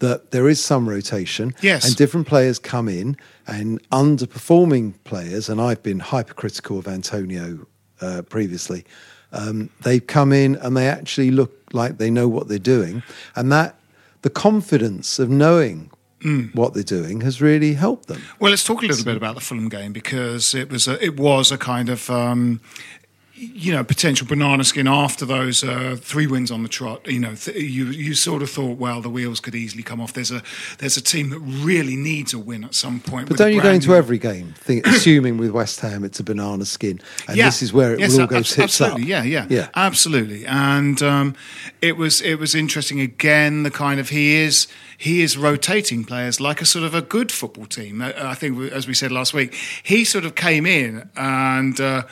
that 0.00 0.30
there 0.30 0.48
is 0.48 0.64
some 0.64 0.88
rotation, 0.88 1.54
Yes. 1.60 1.84
and 1.86 1.96
different 1.96 2.26
players 2.26 2.58
come 2.58 2.88
in, 2.88 3.16
and 3.46 3.80
underperforming 3.90 4.94
players. 5.04 5.48
And 5.48 5.60
I've 5.60 5.82
been 5.82 6.00
hypercritical 6.00 6.78
of 6.78 6.86
Antonio 6.88 7.66
uh, 8.00 8.22
previously. 8.28 8.84
Um, 9.32 9.70
they 9.82 10.00
come 10.00 10.32
in 10.32 10.56
and 10.56 10.76
they 10.76 10.88
actually 10.88 11.30
look 11.30 11.52
like 11.72 11.98
they 11.98 12.10
know 12.10 12.28
what 12.28 12.48
they're 12.48 12.58
doing, 12.58 13.02
and 13.36 13.50
that 13.52 13.74
the 14.22 14.30
confidence 14.30 15.18
of 15.18 15.28
knowing 15.30 15.90
Mm. 16.24 16.52
what 16.52 16.74
they're 16.74 16.82
doing 16.82 17.20
has 17.20 17.40
really 17.40 17.74
helped 17.74 18.08
them. 18.08 18.20
Well, 18.40 18.50
let's 18.50 18.64
talk 18.64 18.82
a 18.82 18.86
little 18.86 19.04
bit 19.04 19.16
about 19.16 19.36
the 19.36 19.40
Fulham 19.40 19.68
game 19.68 19.92
because 19.92 20.52
it 20.52 20.68
was 20.68 20.88
a, 20.88 21.00
it 21.00 21.16
was 21.16 21.52
a 21.52 21.56
kind 21.56 21.88
of 21.88 22.10
um, 22.10 22.60
you 23.40 23.72
know 23.72 23.84
potential 23.84 24.26
banana 24.26 24.64
skin 24.64 24.88
after 24.88 25.24
those 25.24 25.62
uh, 25.62 25.96
three 26.00 26.26
wins 26.26 26.50
on 26.50 26.62
the 26.62 26.68
trot. 26.68 27.06
You 27.06 27.20
know, 27.20 27.34
th- 27.34 27.56
you 27.56 27.86
you 27.86 28.14
sort 28.14 28.42
of 28.42 28.50
thought, 28.50 28.78
well, 28.78 29.00
the 29.00 29.08
wheels 29.10 29.38
could 29.40 29.54
easily 29.54 29.82
come 29.82 30.00
off. 30.00 30.12
There's 30.12 30.30
a 30.32 30.42
there's 30.78 30.96
a 30.96 31.02
team 31.02 31.30
that 31.30 31.38
really 31.40 31.96
needs 31.96 32.34
a 32.34 32.38
win 32.38 32.64
at 32.64 32.74
some 32.74 33.00
point. 33.00 33.28
But 33.28 33.38
don't 33.38 33.52
you 33.52 33.62
go 33.62 33.70
into 33.70 33.94
every 33.94 34.18
game 34.18 34.54
think, 34.58 34.86
assuming 34.94 35.38
with 35.38 35.50
West 35.52 35.80
Ham 35.80 36.04
it's 36.04 36.18
a 36.20 36.24
banana 36.24 36.64
skin, 36.64 37.00
and 37.28 37.36
Yeah. 37.36 37.46
this 37.46 37.62
is 37.62 37.72
where 37.72 37.94
it 37.94 38.00
Yes, 38.00 38.12
will 38.14 38.22
all 38.22 38.26
go 38.26 38.36
abs- 38.38 38.54
tits 38.54 38.80
up. 38.80 38.98
Yeah, 38.98 39.22
yeah, 39.22 39.46
yeah. 39.48 39.68
absolutely. 39.76 40.44
And 40.46 41.00
um, 41.02 41.34
it 41.80 41.96
was 41.96 42.20
it 42.20 42.36
was 42.40 42.54
interesting 42.54 43.00
again. 43.00 43.62
The 43.62 43.70
kind 43.70 44.00
of 44.00 44.08
he 44.08 44.36
is 44.36 44.66
he 44.96 45.22
is 45.22 45.36
rotating 45.38 46.04
players 46.04 46.40
like 46.40 46.60
a 46.60 46.66
sort 46.66 46.84
of 46.84 46.94
a 46.94 47.02
good 47.02 47.30
football 47.30 47.66
team. 47.66 48.02
Uh, 48.02 48.12
I 48.16 48.34
think 48.34 48.72
as 48.72 48.88
we 48.88 48.94
said 48.94 49.12
last 49.12 49.32
week, 49.32 49.54
he 49.82 50.04
sort 50.04 50.24
of 50.24 50.34
came 50.34 50.66
in 50.66 51.08
and. 51.16 51.80
Uh, 51.80 52.02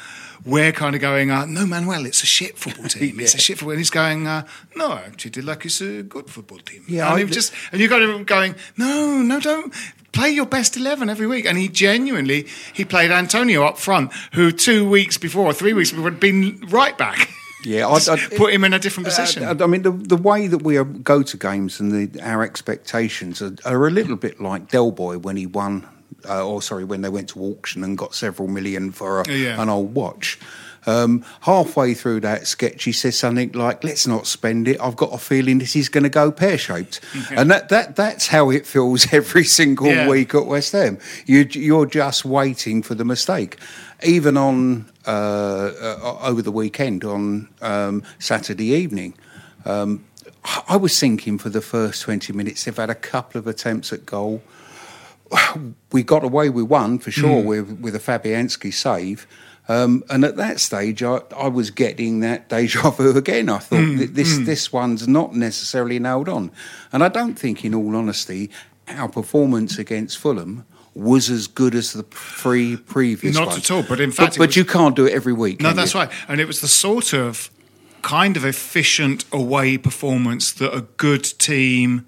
we're 0.46 0.72
kind 0.72 0.94
of 0.94 1.00
going, 1.00 1.30
uh, 1.30 1.44
no, 1.44 1.66
Manuel, 1.66 2.06
it's 2.06 2.22
a 2.22 2.26
shit 2.26 2.56
football 2.56 2.88
team. 2.88 3.20
It's 3.20 3.34
a 3.34 3.38
shit 3.38 3.58
football. 3.58 3.72
And 3.72 3.80
he's 3.80 3.90
going, 3.90 4.26
uh, 4.26 4.46
no, 4.76 4.92
I 4.92 5.08
treat 5.16 5.36
it 5.36 5.44
like 5.44 5.64
it's 5.66 5.80
a 5.82 6.02
good 6.02 6.30
football 6.30 6.58
team. 6.58 6.84
Yeah, 6.88 7.12
and 7.14 7.28
I- 7.28 7.30
just 7.32 7.52
and 7.72 7.80
you 7.80 7.88
got 7.88 8.00
him 8.02 8.24
going, 8.24 8.54
no, 8.76 9.20
no, 9.22 9.40
don't 9.40 9.74
play 10.12 10.30
your 10.30 10.46
best 10.46 10.76
eleven 10.76 11.10
every 11.10 11.26
week. 11.26 11.44
And 11.46 11.58
he 11.58 11.68
genuinely 11.68 12.46
he 12.72 12.84
played 12.84 13.10
Antonio 13.10 13.64
up 13.64 13.76
front, 13.78 14.12
who 14.32 14.52
two 14.52 14.88
weeks 14.88 15.18
before, 15.18 15.52
three 15.52 15.72
weeks 15.74 15.90
before, 15.90 16.10
had 16.10 16.20
been 16.20 16.60
right 16.68 16.96
back. 16.96 17.28
Yeah, 17.64 17.88
I- 17.88 17.94
Just 17.98 18.08
I- 18.08 18.36
put 18.36 18.52
him 18.54 18.62
in 18.64 18.72
a 18.72 18.78
different 18.78 19.06
position. 19.08 19.42
Uh, 19.42 19.56
I 19.60 19.66
mean, 19.66 19.82
the, 19.82 19.90
the 19.90 20.16
way 20.16 20.46
that 20.46 20.62
we 20.62 20.82
go 21.02 21.22
to 21.22 21.36
games 21.36 21.80
and 21.80 21.90
the, 21.92 22.20
our 22.22 22.42
expectations 22.44 23.42
are, 23.42 23.54
are 23.64 23.86
a 23.86 23.90
little 23.90 24.16
bit 24.16 24.40
like 24.40 24.68
Del 24.70 24.92
Boy 24.92 25.18
when 25.18 25.36
he 25.36 25.46
won, 25.46 25.86
uh, 26.28 26.46
or 26.46 26.60
sorry, 26.62 26.84
when 26.84 27.02
they 27.02 27.08
went 27.08 27.28
to 27.30 27.40
auction 27.42 27.84
and 27.84 27.96
got 27.98 28.14
several 28.14 28.48
million 28.48 28.92
for 28.92 29.20
a, 29.20 29.28
Yeah. 29.30 29.60
an 29.62 29.68
old 29.68 29.94
watch. 29.94 30.38
Um, 30.88 31.24
halfway 31.40 31.94
through 31.94 32.20
that 32.20 32.46
sketch, 32.46 32.84
he 32.84 32.92
says 32.92 33.18
something 33.18 33.50
like, 33.52 33.82
"Let's 33.82 34.06
not 34.06 34.24
spend 34.28 34.68
it. 34.68 34.80
I've 34.80 34.94
got 34.94 35.12
a 35.12 35.18
feeling 35.18 35.58
this 35.58 35.74
is 35.74 35.88
going 35.88 36.04
to 36.04 36.08
go 36.10 36.30
pear 36.30 36.56
shaped," 36.56 37.00
and 37.32 37.50
that, 37.50 37.70
that 37.70 37.96
that's 37.96 38.28
how 38.28 38.50
it 38.50 38.66
feels 38.68 39.12
every 39.12 39.42
single 39.42 39.88
Yeah. 39.88 40.08
week 40.08 40.32
at 40.36 40.46
West 40.46 40.70
Ham. 40.72 40.98
You, 41.26 41.40
you're 41.50 41.86
just 41.86 42.24
waiting 42.24 42.82
for 42.84 42.94
the 42.94 43.04
mistake. 43.04 43.56
Even 44.04 44.36
on 44.36 44.88
uh, 45.08 45.10
uh, 45.10 46.18
over 46.22 46.40
the 46.40 46.52
weekend 46.52 47.02
on 47.02 47.48
um, 47.62 48.04
Saturday 48.20 48.66
evening, 48.66 49.14
um, 49.64 50.04
I- 50.44 50.62
I 50.68 50.76
was 50.76 50.96
thinking 51.00 51.36
for 51.36 51.48
the 51.48 51.60
first 51.62 52.02
twenty 52.02 52.32
minutes 52.32 52.64
they've 52.64 52.76
had 52.76 52.90
a 52.90 52.94
couple 52.94 53.40
of 53.40 53.48
attempts 53.48 53.92
at 53.92 54.06
goal. 54.06 54.40
We 55.92 56.02
got 56.02 56.24
away 56.24 56.50
with 56.50 56.66
one 56.66 56.98
for 56.98 57.10
sure 57.10 57.42
mm. 57.42 57.44
with 57.44 57.80
with 57.80 57.94
a 57.96 57.98
Fabianski 57.98 58.72
save. 58.72 59.26
Um, 59.68 60.04
and 60.08 60.24
at 60.24 60.36
that 60.36 60.60
stage, 60.60 61.02
I, 61.02 61.20
I 61.36 61.48
was 61.48 61.70
getting 61.70 62.20
that 62.20 62.48
deja 62.48 62.90
vu 62.90 63.16
again. 63.16 63.48
I 63.48 63.58
thought 63.58 63.80
mm, 63.80 63.98
"Th- 63.98 64.10
this 64.10 64.38
mm. 64.38 64.46
this 64.46 64.72
one's 64.72 65.08
not 65.08 65.34
necessarily 65.34 65.98
nailed 65.98 66.28
on, 66.28 66.52
and 66.92 67.02
I 67.02 67.08
don't 67.08 67.34
think, 67.36 67.64
in 67.64 67.74
all 67.74 67.96
honesty, 67.96 68.50
our 68.88 69.08
performance 69.08 69.78
against 69.78 70.18
Fulham 70.18 70.64
was 70.94 71.28
as 71.28 71.46
good 71.46 71.74
as 71.74 71.92
the 71.92 72.04
three 72.04 72.76
previous 72.76 73.34
Not 73.34 73.48
ones. 73.48 73.58
at 73.58 73.70
all, 73.70 73.82
but 73.82 74.00
in 74.00 74.12
fact 74.12 74.36
it 74.36 74.38
but, 74.38 74.48
was- 74.48 74.56
you 74.56 74.64
can't 74.64 74.94
do 74.96 75.04
it 75.06 75.12
every 75.12 75.32
week. 75.32 75.60
no, 75.60 75.72
that's 75.72 75.94
you? 75.94 76.00
right. 76.00 76.10
And 76.28 76.40
it 76.40 76.46
was 76.46 76.60
the 76.60 76.68
sort 76.68 77.12
of 77.12 77.50
kind 78.02 78.36
of 78.36 78.44
efficient 78.44 79.24
away 79.32 79.76
performance 79.76 80.52
that 80.52 80.72
a 80.74 80.82
good 80.96 81.24
team 81.24 82.06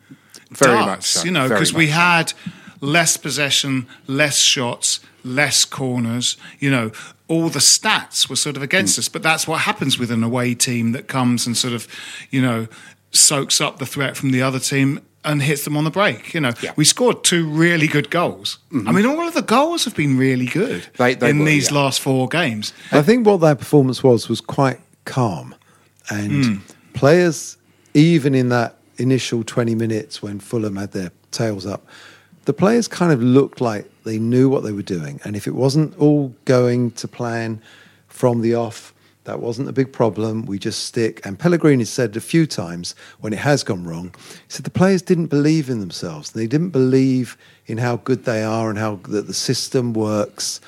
Very 0.53 0.77
does. 0.77 0.87
much 0.87 1.05
so, 1.05 1.25
You 1.25 1.33
know, 1.33 1.49
because 1.49 1.75
we 1.75 1.87
so. 1.89 1.93
had 1.93 2.33
less 2.81 3.17
possession, 3.17 3.87
less 4.07 4.39
shots, 4.39 5.01
less 5.25 5.65
corners. 5.65 6.37
You 6.59 6.71
know, 6.71 6.93
all 7.29 7.49
the 7.49 7.59
stats 7.59 8.29
were 8.31 8.37
sort 8.37 8.57
of 8.57 8.63
against 8.63 8.97
Hmm. 8.97 9.01
us. 9.01 9.09
But 9.09 9.23
that's 9.23 9.47
what 9.49 9.63
happens 9.63 9.99
with 9.99 10.11
an 10.11 10.23
away 10.23 10.55
team 10.55 10.93
that 10.93 11.09
comes 11.09 11.47
and 11.47 11.57
sort 11.57 11.75
of, 11.75 11.87
you 12.31 12.41
know, 12.43 12.69
soaks 13.11 13.61
up 13.61 13.79
the 13.79 13.87
threat 13.87 14.17
from 14.17 14.31
the 14.31 14.43
other 14.43 14.59
team. 14.61 15.01
And 15.25 15.43
hits 15.43 15.65
them 15.65 15.77
on 15.77 15.83
the 15.85 15.91
break. 15.91 16.33
You 16.33 16.41
know, 16.41 16.53
Yeah. 16.63 16.73
we 16.77 16.85
scored 16.85 17.23
two 17.25 17.47
really 17.47 17.87
good 17.89 18.09
goals. 18.09 18.59
I 18.73 18.93
mean, 18.93 19.05
all 19.05 19.27
of 19.27 19.35
the 19.35 19.43
goals 19.43 19.85
have 19.85 19.95
been 19.97 20.17
really 20.17 20.47
good 20.47 20.83
Mm-hmm. 20.85 21.03
They- 21.03 21.15
they 21.17 21.31
in 21.31 21.39
were, 21.41 21.45
these 21.45 21.71
yeah. 21.71 21.77
last 21.79 22.01
four 22.01 22.29
games. 22.29 22.73
I 22.93 23.03
think 23.03 23.27
what 23.27 23.39
their 23.41 23.57
performance 23.57 24.03
was 24.03 24.29
was 24.29 24.41
quite 24.41 24.79
calm, 25.05 25.55
and 26.09 26.61
players, 26.95 27.57
even 27.95 28.35
in 28.35 28.49
that 28.51 28.77
initial 28.97 29.43
twenty 29.43 29.75
minutes 29.75 30.23
when 30.23 30.39
Fulham 30.39 30.77
had 30.77 30.93
their 30.93 31.11
tails 31.33 31.67
up, 31.67 31.85
the 32.49 32.55
players 32.55 32.89
kind 32.89 33.13
of 33.13 33.23
looked 33.23 33.61
like 33.61 33.85
they 34.05 34.19
knew 34.19 34.49
what 34.49 34.63
they 34.63 34.73
were 34.73 34.81
doing, 34.81 35.21
and 35.23 35.37
if 35.37 35.47
it 35.47 35.55
wasn't 35.55 35.95
all 35.99 36.35
going 36.47 36.93
to 36.93 37.07
plan 37.07 37.61
from 38.09 38.41
the 38.41 38.55
off. 38.55 38.95
That 39.25 39.41
wasn't 39.41 39.69
a 39.69 39.73
big 39.73 39.93
problem. 39.93 40.47
We 40.47 40.59
just 40.59 40.87
stick. 40.87 41.21
And 41.27 41.39
Pellegrini 41.39 41.85
said 41.85 42.17
a 42.17 42.21
few 42.23 42.47
times 42.47 42.95
when 43.21 43.35
it 43.35 43.41
has 43.41 43.63
gone 43.63 43.85
wrong, 43.85 44.15
he 44.17 44.33
said 44.49 44.65
the 44.65 44.71
players 44.71 45.03
didn't 45.03 45.27
believe 45.27 45.69
in 45.69 45.81
themselves. 45.81 46.31
They 46.31 46.47
didn't 46.47 46.71
believe 46.71 47.37
in 47.67 47.77
how 47.77 47.97
good 47.97 48.25
they 48.25 48.43
are 48.43 48.71
and 48.71 48.79
how 48.79 49.01
that 49.11 49.27
the 49.27 49.35
system 49.35 49.93
works 49.93 50.63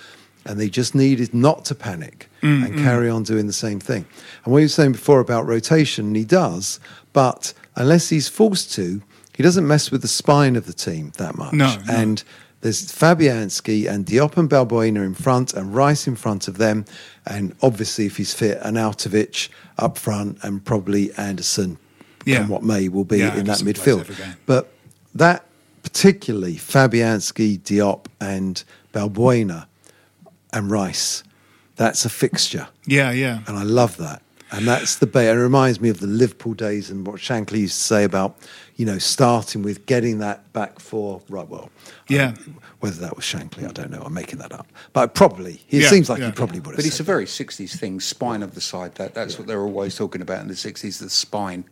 and 0.45 0.61
they 0.61 0.69
just 0.69 0.95
needed 0.95 1.33
not 1.33 1.65
to 1.65 1.75
panic 1.75 2.29
mm, 2.43 2.63
and 2.67 2.75
mm. 2.75 2.83
carry 2.83 3.09
on 3.09 3.23
doing 3.23 3.47
the 3.47 3.55
same 3.55 3.81
thing. 3.81 4.05
And 4.45 4.53
what 4.53 4.59
you 4.59 4.67
were 4.67 4.69
saying 4.69 4.93
before 4.93 5.21
about 5.21 5.47
rotation, 5.47 6.15
he 6.15 6.27
does, 6.27 6.79
but 7.15 7.55
unless 7.77 8.11
he's 8.11 8.29
forced 8.29 8.71
to, 8.75 9.01
he 9.41 9.43
doesn't 9.43 9.67
mess 9.67 9.91
with 9.91 10.03
the 10.03 10.09
spine 10.09 10.55
of 10.55 10.67
the 10.67 10.75
team 10.75 11.13
that 11.17 11.35
much. 11.35 11.55
No, 11.55 11.75
no. 11.75 11.83
And 11.95 12.23
there's 12.61 12.93
Fabianski 12.93 13.91
and 13.91 14.05
Diop 14.05 14.37
and 14.37 14.51
Balbuena 14.51 15.03
in 15.03 15.15
front 15.15 15.55
and 15.55 15.75
Rice 15.75 16.07
in 16.07 16.15
front 16.15 16.47
of 16.47 16.59
them. 16.59 16.85
And 17.25 17.57
obviously, 17.63 18.05
if 18.05 18.19
he's 18.19 18.35
fit, 18.35 18.59
and 18.61 18.77
Arnautovic 18.77 19.49
up 19.79 19.97
front 19.97 20.37
and 20.43 20.63
probably 20.63 21.11
Anderson, 21.15 21.79
Yeah. 22.27 22.41
come 22.41 22.49
what 22.51 22.63
may, 22.63 22.89
will 22.91 23.07
be 23.07 23.21
Yeah, 23.21 23.29
in 23.35 23.47
that 23.47 23.63
Anderson 23.63 23.73
plays 23.73 24.07
midfield. 24.07 24.37
But 24.45 24.71
that 25.15 25.47
particularly 25.83 26.57
Fabianski, 26.57 27.61
Diop, 27.61 28.05
and 28.21 28.63
Balbuena 28.93 29.65
and 30.53 30.71
Rice, 30.71 31.23
that's 31.77 32.05
a 32.05 32.11
fixture, 32.11 32.69
Yeah, 32.85 33.11
yeah. 33.11 33.39
and 33.47 33.57
I 33.57 33.63
love 33.63 33.97
that. 33.97 34.21
And 34.53 34.67
that's 34.67 34.97
the 34.97 35.07
bay. 35.07 35.29
It 35.31 35.35
reminds 35.35 35.81
me 35.81 35.89
of 35.91 36.01
the 36.01 36.07
Liverpool 36.09 36.55
days 36.55 36.91
and 36.91 37.07
what 37.07 37.17
Shankly 37.17 37.59
used 37.59 37.79
to 37.79 37.85
say 37.85 38.03
about, 38.05 38.37
you 38.77 38.85
know, 38.85 38.99
starting 38.99 39.63
with 39.63 39.87
getting 39.87 40.19
that 40.19 40.53
back 40.53 40.81
four. 40.81 41.23
Right, 41.29 41.49
well, 41.49 41.71
Yeah. 42.09 42.35
whether 42.81 43.01
that 43.01 43.15
was 43.15 43.25
Shankly, 43.25 43.69
I 43.69 43.73
don't 43.73 43.91
know. 43.91 44.03
I'm 44.05 44.13
making 44.15 44.41
that 44.41 44.53
up, 44.53 44.67
but 44.93 45.15
probably 45.15 45.63
it 45.71 45.83
Yeah, 45.83 45.89
seems 45.89 46.11
like 46.11 46.19
yeah. 46.19 46.27
he 46.27 46.33
probably 46.33 46.59
would 46.59 46.71
have. 46.71 46.77
But 46.77 46.85
it's 46.87 46.95
a 46.95 46.99
said 46.99 47.07
very 47.07 47.27
60s 47.27 47.77
thing, 47.77 48.01
spine 48.01 48.43
of 48.43 48.55
the 48.57 48.61
side. 48.61 48.97
That 48.97 49.15
That's 49.15 49.39
what 49.39 49.47
they're 49.47 49.63
always 49.63 49.95
talking 49.95 50.21
about 50.21 50.41
in 50.41 50.49
the 50.49 50.55
60s, 50.57 50.99
the 50.99 51.11
spine. 51.11 51.65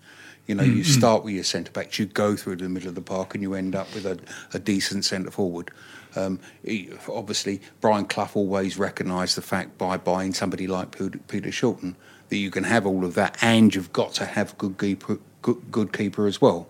You 0.47 0.54
know, 0.54 0.62
Mm-hmm. 0.62 0.76
you 0.78 0.85
start 0.85 1.25
with 1.25 1.35
your 1.35 1.44
centre 1.44 1.73
backs, 1.73 1.99
you 1.99 2.06
go 2.06 2.37
through 2.37 2.56
the 2.56 2.68
middle 2.68 2.88
of 2.88 2.94
the 2.94 3.02
park, 3.02 3.35
and 3.35 3.42
you 3.42 3.54
end 3.54 3.75
up 3.75 3.92
with 3.92 4.06
a, 4.06 4.18
a 4.54 4.58
decent 4.58 5.04
centre 5.04 5.30
forward. 5.30 5.70
Um, 6.16 6.38
he- 6.64 6.90
obviously, 7.08 7.61
Brian 7.82 8.06
Clough 8.06 8.30
always 8.35 8.78
recognised 8.78 9.37
the 9.37 9.42
fact 9.42 9.76
by 9.76 9.97
buying 9.99 10.32
somebody 10.32 10.66
like 10.66 10.97
Peter 10.97 11.18
Peter 11.28 11.50
Shilton 11.50 11.97
that 12.28 12.37
you 12.37 12.50
can 12.50 12.64
have 12.64 12.87
all 12.87 13.04
of 13.04 13.14
that, 13.14 13.37
and 13.42 13.75
you've 13.75 13.92
got 13.92 14.12
to 14.14 14.25
have 14.26 14.56
good 14.58 14.78
keeper, 14.78 15.18
good, 15.42 15.61
good 15.70 15.92
keeper 15.92 16.26
as 16.26 16.40
well. 16.40 16.68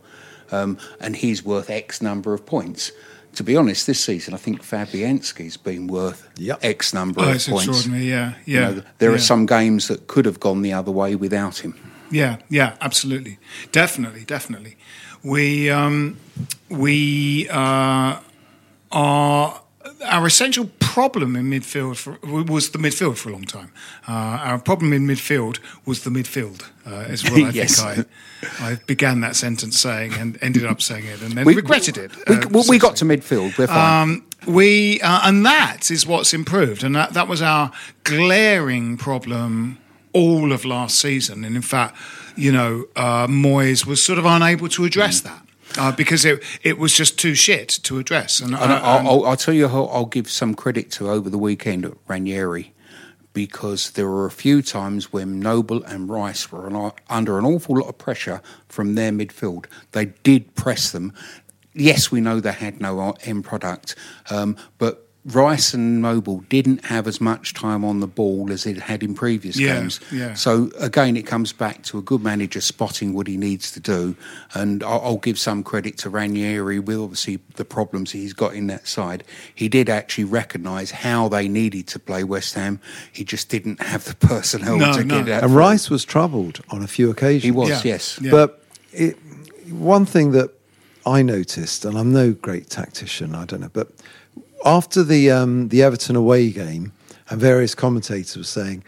Um, 0.51 0.79
and 1.01 1.17
he's 1.17 1.45
worth 1.45 1.69
X 1.71 2.01
number 2.01 2.33
of 2.35 2.47
points. 2.47 2.93
To 3.35 3.45
be 3.45 3.55
honest, 3.57 3.87
this 3.87 4.03
season 4.03 4.35
I 4.35 4.39
think 4.39 4.63
Fabianski's 4.63 5.57
been 5.59 5.87
worth 5.87 6.27
Yep. 6.39 6.59
X 6.63 6.95
number 6.95 7.21
Oh, 7.21 7.29
of 7.29 7.35
it's 7.37 7.47
points. 7.49 7.69
extraordinary. 7.69 8.09
Yeah, 8.11 8.33
You 8.47 8.55
yeah. 8.61 8.71
know, 8.71 8.83
there 8.99 9.11
yeah. 9.11 9.17
are 9.17 9.21
some 9.21 9.47
games 9.47 9.89
that 9.89 10.07
could 10.07 10.25
have 10.25 10.41
gone 10.41 10.63
the 10.63 10.73
other 10.73 10.91
way 10.91 11.15
without 11.15 11.59
him. 11.59 11.75
Yeah, 12.11 12.39
yeah, 12.49 12.77
absolutely, 12.81 13.39
definitely, 13.71 14.25
definitely. 14.25 14.77
We 15.23 15.69
um, 15.69 16.17
we 16.71 17.49
uh, 17.51 18.21
are 18.91 19.61
our 20.05 20.27
essential 20.27 20.71
problem 20.79 21.37
in 21.37 21.51
midfield 21.51 21.97
for, 21.97 22.19
was 22.45 22.71
the 22.71 22.79
midfield 22.79 23.17
for 23.17 23.29
a 23.31 23.33
long 23.33 23.45
time. 23.45 23.71
Uh, 24.07 24.13
our 24.13 24.59
problem 24.59 24.93
in 24.93 25.07
midfield 25.07 25.59
was 25.87 26.03
the 26.05 26.11
midfield. 26.11 26.63
Uh, 26.87 27.11
is 27.13 27.25
what 27.25 27.41
I 27.43 27.51
Yes. 27.53 27.83
think 27.83 28.07
I 28.61 28.71
I 28.73 28.75
began 28.87 29.21
that 29.21 29.35
sentence 29.37 29.79
saying 29.81 30.15
and 30.15 30.39
ended 30.41 30.65
up 30.65 30.81
saying 30.81 31.05
it 31.07 31.21
and 31.23 31.33
then 31.33 31.45
We- 31.45 31.55
regretted 31.55 31.99
it. 31.99 32.13
We, 32.29 32.37
uh, 32.37 32.63
we 32.69 32.79
got 32.79 32.97
to 32.97 33.05
midfield. 33.05 33.59
We're 33.59 33.67
fine. 33.67 34.03
um, 34.03 34.25
we 34.47 35.01
uh, 35.01 35.21
and 35.25 35.45
that 35.45 35.91
is 35.91 36.07
what's 36.07 36.33
improved, 36.33 36.85
and 36.85 36.95
that, 36.95 37.13
that 37.15 37.27
was 37.29 37.43
our 37.43 37.71
glaring 38.05 38.97
problem 38.97 39.79
all 40.13 40.53
of 40.53 40.65
last 40.65 40.99
season. 41.01 41.45
And 41.45 41.55
in 41.57 41.63
fact, 41.63 41.97
you 42.37 42.51
know, 42.53 42.87
uh, 42.97 43.27
Moyes 43.27 43.85
was 43.85 44.03
sort 44.03 44.19
of 44.19 44.25
unable 44.25 44.69
to 44.69 44.85
address 44.85 45.21
that 45.23 45.43
uh, 45.77 45.93
because 45.93 46.25
it 46.25 46.43
it 46.63 46.79
was 46.79 46.93
just 46.93 47.19
too 47.19 47.35
shit 47.35 47.69
to 47.83 47.99
address. 47.99 48.41
And, 48.41 48.55
and 48.55 48.73
uh, 48.73 48.81
I'll, 48.83 49.09
I'll, 49.09 49.27
I'll 49.27 49.37
tell 49.37 49.55
you 49.55 49.69
how 49.69 49.85
I'll 49.85 50.07
give 50.07 50.31
some 50.31 50.55
credit 50.55 50.91
to 50.93 51.11
over 51.11 51.29
the 51.29 51.39
weekend 51.39 51.85
at 51.85 51.93
Ranieri 52.07 52.73
because 53.33 53.93
there 53.93 54.09
were 54.09 54.27
a 54.27 54.31
few 54.31 54.63
times 54.63 55.13
when 55.13 55.39
Noble 55.39 55.85
and 55.85 56.09
Rice 56.09 56.51
were 56.51 56.67
an, 56.67 56.93
under 57.09 57.39
an 57.39 57.45
awful 57.45 57.77
lot 57.77 57.89
of 57.89 57.99
pressure 57.99 58.43
from 58.69 58.95
their 58.95 59.13
midfield. 59.13 59.67
They 59.93 60.07
did 60.07 60.55
press 60.55 60.91
them. 60.91 61.13
Yes, 61.73 62.11
we 62.11 62.21
know 62.21 62.41
they 62.41 62.53
had 62.53 62.81
no 62.81 63.15
end 63.23 63.45
product, 63.45 63.95
um, 64.31 64.57
but 64.79 65.08
Rice 65.29 65.75
and 65.75 66.01
Noble 66.01 66.39
didn't 66.49 66.87
have 66.87 67.07
as 67.07 67.21
much 67.21 67.53
time 67.53 67.85
on 67.85 68.01
the 68.01 68.07
ball 68.07 68.51
as 68.51 68.65
it 68.65 68.79
had 68.79 69.03
in 69.03 69.15
previous 69.15 69.59
Yeah, 69.59 69.81
games. 69.81 70.01
yeah. 70.11 70.35
So 70.35 70.71
again, 70.79 71.17
it 71.17 71.27
comes 71.27 71.53
back 71.53 71.83
to 71.85 71.99
a 71.99 72.03
good 72.03 72.23
manager 72.23 72.61
spotting 72.61 73.13
what 73.13 73.27
he 73.27 73.37
needs 73.37 73.71
to 73.73 73.81
do, 73.81 74.17
and 74.55 74.83
I'll, 74.83 75.01
I'll 75.03 75.17
give 75.19 75.39
some 75.39 75.63
credit 75.63 75.99
to 75.99 76.11
Ranieri 76.11 76.79
with 76.79 76.99
obviously 76.99 77.41
the 77.57 77.65
problems 77.65 78.13
he's 78.13 78.33
got 78.33 78.55
in 78.55 78.69
that 78.69 78.89
side. 78.89 79.23
He 79.55 79.69
did 79.69 79.89
actually 79.91 80.25
recognise 80.25 80.91
how 80.91 81.29
they 81.29 81.47
needed 81.47 81.87
to 81.89 81.99
play 81.99 82.25
West 82.25 82.55
Ham. 82.55 82.81
He 83.13 83.23
just 83.25 83.49
didn't 83.51 83.83
have 83.83 84.05
the 84.07 84.15
personnel 84.17 84.79
No, 84.79 84.93
to 84.95 85.05
no. 85.05 85.23
get 85.25 85.29
out. 85.35 85.45
And 85.45 85.55
Rice 85.55 85.91
was 85.91 86.05
troubled 86.05 86.61
on 86.71 86.83
a 86.83 86.87
few 86.89 87.11
occasions. 87.11 87.43
He 87.45 87.51
was, 87.51 87.69
Yeah. 87.69 87.81
yes. 87.85 88.19
Yeah. 88.23 88.31
But 88.31 88.65
it, 88.93 89.19
one 89.71 90.07
thing 90.07 90.33
that 90.33 90.51
I 91.05 91.21
noticed, 91.23 91.85
and 91.85 91.99
I'm 91.99 92.13
no 92.13 92.33
great 92.33 92.71
tactician, 92.71 93.35
I 93.35 93.45
don't 93.45 93.61
know, 93.61 93.71
but 93.73 93.91
after 94.65 95.03
the 95.05 95.31
um, 95.31 95.69
the 95.69 95.83
Everton 95.83 96.17
away 96.17 96.51
game, 96.51 96.93
and 97.31 97.41
various 97.41 97.75
commentators 97.75 98.37
were 98.37 98.45
saying 98.45 98.83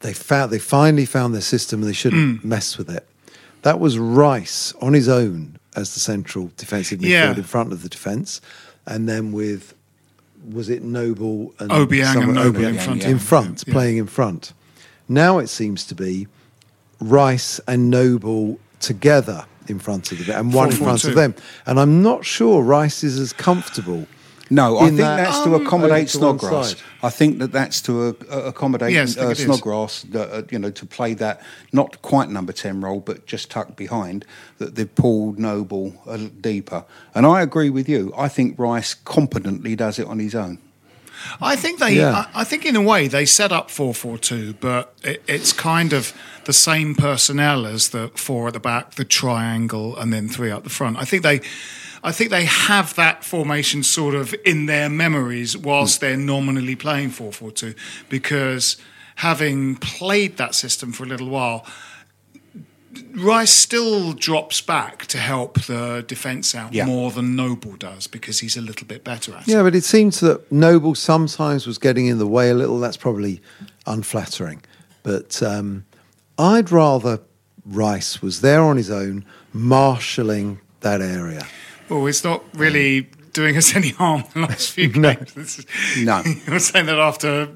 they 0.00 0.12
found 0.12 0.50
they 0.50 0.58
finally 0.58 1.06
found 1.06 1.34
their 1.34 1.40
system 1.42 1.80
and 1.80 1.88
they 1.88 1.94
shouldn't 1.94 2.42
Mm. 2.42 2.44
mess 2.44 2.76
with 2.78 2.90
it. 2.90 3.06
That 3.62 3.80
was 3.80 3.98
Rice 3.98 4.74
on 4.80 4.92
his 4.92 5.08
own 5.08 5.58
as 5.76 5.94
the 5.94 6.00
central 6.00 6.50
defensive 6.56 7.00
midfield 7.00 7.08
Yeah. 7.10 7.34
in 7.36 7.42
front 7.42 7.72
of 7.72 7.82
the 7.82 7.88
defence, 7.88 8.40
and 8.86 9.08
then 9.08 9.32
with 9.32 9.74
was 10.52 10.68
it 10.68 10.82
Noble 10.82 11.54
and 11.58 11.70
Obiang 11.70 12.22
and 12.22 12.34
Noble 12.34 12.64
in 12.64 12.78
front 12.78 13.04
in 13.04 13.18
front, 13.18 13.64
Yeah. 13.66 13.72
playing 13.72 13.96
in 13.96 14.06
front. 14.06 14.52
Now 15.08 15.38
it 15.38 15.48
seems 15.48 15.84
to 15.86 15.94
be 15.94 16.28
Rice 17.00 17.60
and 17.66 17.88
Noble 17.90 18.58
together 18.80 19.46
in 19.68 19.78
front 19.78 20.12
of 20.12 20.26
the 20.26 20.38
and 20.38 20.52
one 20.52 20.66
in 20.68 20.72
Four, 20.72 20.78
four, 20.78 20.86
front 20.98 21.04
of 21.04 21.14
them. 21.14 21.34
And 21.64 21.80
I'm 21.80 22.02
not 22.02 22.26
sure 22.26 22.62
Rice 22.62 23.02
is 23.02 23.18
as 23.18 23.32
comfortable. 23.32 24.06
No, 24.50 24.78
I 24.78 24.86
think 24.86 24.98
that- 24.98 25.16
that's 25.16 25.38
to 25.40 25.54
Um, 25.54 25.66
accommodate 25.66 26.08
to 26.08 26.18
Snodgrass. 26.18 26.76
I 27.02 27.08
think 27.10 27.38
that 27.38 27.50
that's 27.52 27.80
to 27.82 27.92
uh, 28.08 28.12
uh, 28.30 28.42
accommodate 28.44 28.92
Yes, 28.92 29.16
uh. 29.16 29.34
Snodgrass, 29.34 30.02
that, 30.10 30.30
uh, 30.30 30.42
you 30.50 30.58
know, 30.58 30.70
to 30.70 30.86
play 30.86 31.14
that 31.14 31.40
not 31.72 32.02
quite 32.02 32.28
number 32.30 32.52
10 32.52 32.80
role, 32.82 33.00
but 33.00 33.26
just 33.26 33.50
tucked 33.50 33.76
behind, 33.76 34.24
that 34.58 34.74
they've 34.74 34.94
pulled 34.94 35.38
Noble 35.38 35.94
a 36.06 36.12
little 36.12 36.28
deeper. 36.40 36.84
And 37.14 37.24
I 37.26 37.40
agree 37.40 37.70
with 37.70 37.88
you. 37.88 38.12
I 38.16 38.28
think 38.28 38.58
Rice 38.58 38.94
competently 38.94 39.74
does 39.76 39.98
it 39.98 40.06
on 40.06 40.18
his 40.18 40.34
own. 40.34 40.58
I 41.40 41.56
think 41.56 41.78
they. 41.78 41.92
Yeah. 41.94 42.26
I, 42.34 42.40
I 42.40 42.44
think 42.44 42.66
in 42.66 42.76
a 42.76 42.82
way 42.82 43.08
they 43.08 43.24
set 43.24 43.52
up 43.52 43.70
four 43.70 43.94
four 43.94 44.18
two, 44.18 44.54
but 44.60 44.92
it, 45.02 45.22
it's 45.26 45.52
kind 45.52 45.92
of 45.92 46.12
the 46.44 46.52
same 46.52 46.94
personnel 46.94 47.66
as 47.66 47.90
the 47.90 48.10
four 48.14 48.48
at 48.48 48.52
the 48.52 48.60
back, 48.60 48.96
the 48.96 49.04
triangle, 49.04 49.96
and 49.96 50.12
then 50.12 50.28
three 50.28 50.50
up 50.50 50.64
the 50.64 50.70
front. 50.70 50.98
I 50.98 51.04
think 51.04 51.22
they. 51.22 51.40
I 52.06 52.12
think 52.12 52.30
they 52.30 52.44
have 52.44 52.94
that 52.96 53.24
formation 53.24 53.82
sort 53.82 54.14
of 54.14 54.34
in 54.44 54.66
their 54.66 54.90
memories 54.90 55.56
whilst 55.56 56.00
they're 56.00 56.18
nominally 56.18 56.76
playing 56.76 57.10
4 57.10 57.32
4 57.32 57.50
2 57.50 57.74
because 58.10 58.76
having 59.16 59.76
played 59.76 60.36
that 60.36 60.54
system 60.54 60.92
for 60.92 61.04
a 61.04 61.06
little 61.06 61.30
while, 61.30 61.66
Rice 63.14 63.50
still 63.52 64.12
drops 64.12 64.60
back 64.60 65.06
to 65.06 65.18
help 65.18 65.62
the 65.62 66.04
defence 66.06 66.54
out 66.54 66.74
Yeah. 66.74 66.84
more 66.84 67.10
than 67.10 67.34
Noble 67.34 67.74
does 67.76 68.06
because 68.06 68.40
he's 68.40 68.56
a 68.56 68.60
little 68.60 68.86
bit 68.86 69.02
better 69.02 69.34
at 69.34 69.42
it. 69.42 69.48
Yeah, 69.48 69.62
but 69.62 69.74
it 69.74 69.84
seems 69.84 70.20
that 70.20 70.50
Noble 70.52 70.94
sometimes 70.94 71.66
was 71.66 71.78
getting 71.78 72.06
in 72.06 72.18
the 72.18 72.26
way 72.26 72.50
a 72.50 72.54
little. 72.54 72.78
That's 72.78 72.96
probably 72.98 73.40
unflattering. 73.86 74.62
But 75.02 75.42
um, 75.42 75.84
I'd 76.38 76.70
rather 76.70 77.20
Rice 77.66 78.20
was 78.20 78.42
there 78.42 78.62
on 78.62 78.76
his 78.76 78.90
own, 78.90 79.24
marshalling 79.52 80.60
that 80.80 81.00
area. 81.00 81.46
Well, 81.88 82.06
it's 82.06 82.24
not 82.24 82.42
really 82.54 83.08
doing 83.32 83.56
us 83.56 83.74
any 83.80 83.90
harm 83.90 84.24
the 84.32 84.40
last 84.40 84.70
few 84.72 84.88
games. 84.88 85.66
No. 85.98 86.14
I'm 86.46 86.58
saying 86.60 86.86
that 86.86 86.98
after 86.98 87.48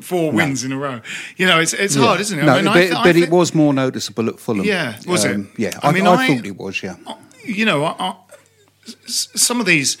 four 0.00 0.30
wins 0.32 0.64
in 0.64 0.72
a 0.72 0.76
row. 0.78 1.00
You 1.36 1.46
know, 1.46 1.60
it's 1.60 1.72
it's 1.72 1.94
hard, 1.96 2.20
isn't 2.20 2.38
it? 2.38 2.44
No, 2.44 2.52
I 2.54 2.56
mean, 2.58 2.68
I 2.68 2.88
but, 2.88 2.96
I 2.96 3.02
but 3.04 3.14
thi- 3.14 3.22
it 3.24 3.30
was 3.30 3.54
more 3.54 3.72
noticeable 3.74 4.28
at 4.28 4.38
Fulham. 4.38 4.64
Yeah, 4.64 4.96
was 5.06 5.24
it? 5.24 5.34
Um, 5.34 5.50
Yeah, 5.56 5.78
I 5.82 5.88
I, 5.88 5.92
mean, 5.92 6.06
I, 6.06 6.14
I- 6.14 6.26
thought 6.28 6.46
it 6.46 6.56
was, 6.56 6.82
yeah. 6.82 6.96
You 7.44 7.64
know, 7.66 7.84
I, 7.84 7.94
I, 7.98 8.14
some 9.06 9.60
of 9.60 9.66
these 9.66 9.98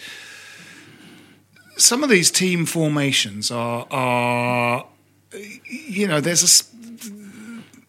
some 1.76 2.04
of 2.04 2.10
these 2.10 2.30
team 2.30 2.66
formations 2.66 3.50
are 3.50 3.86
are 3.90 4.86
you 5.64 6.06
know 6.06 6.20
there's 6.20 6.42
a 6.44 6.64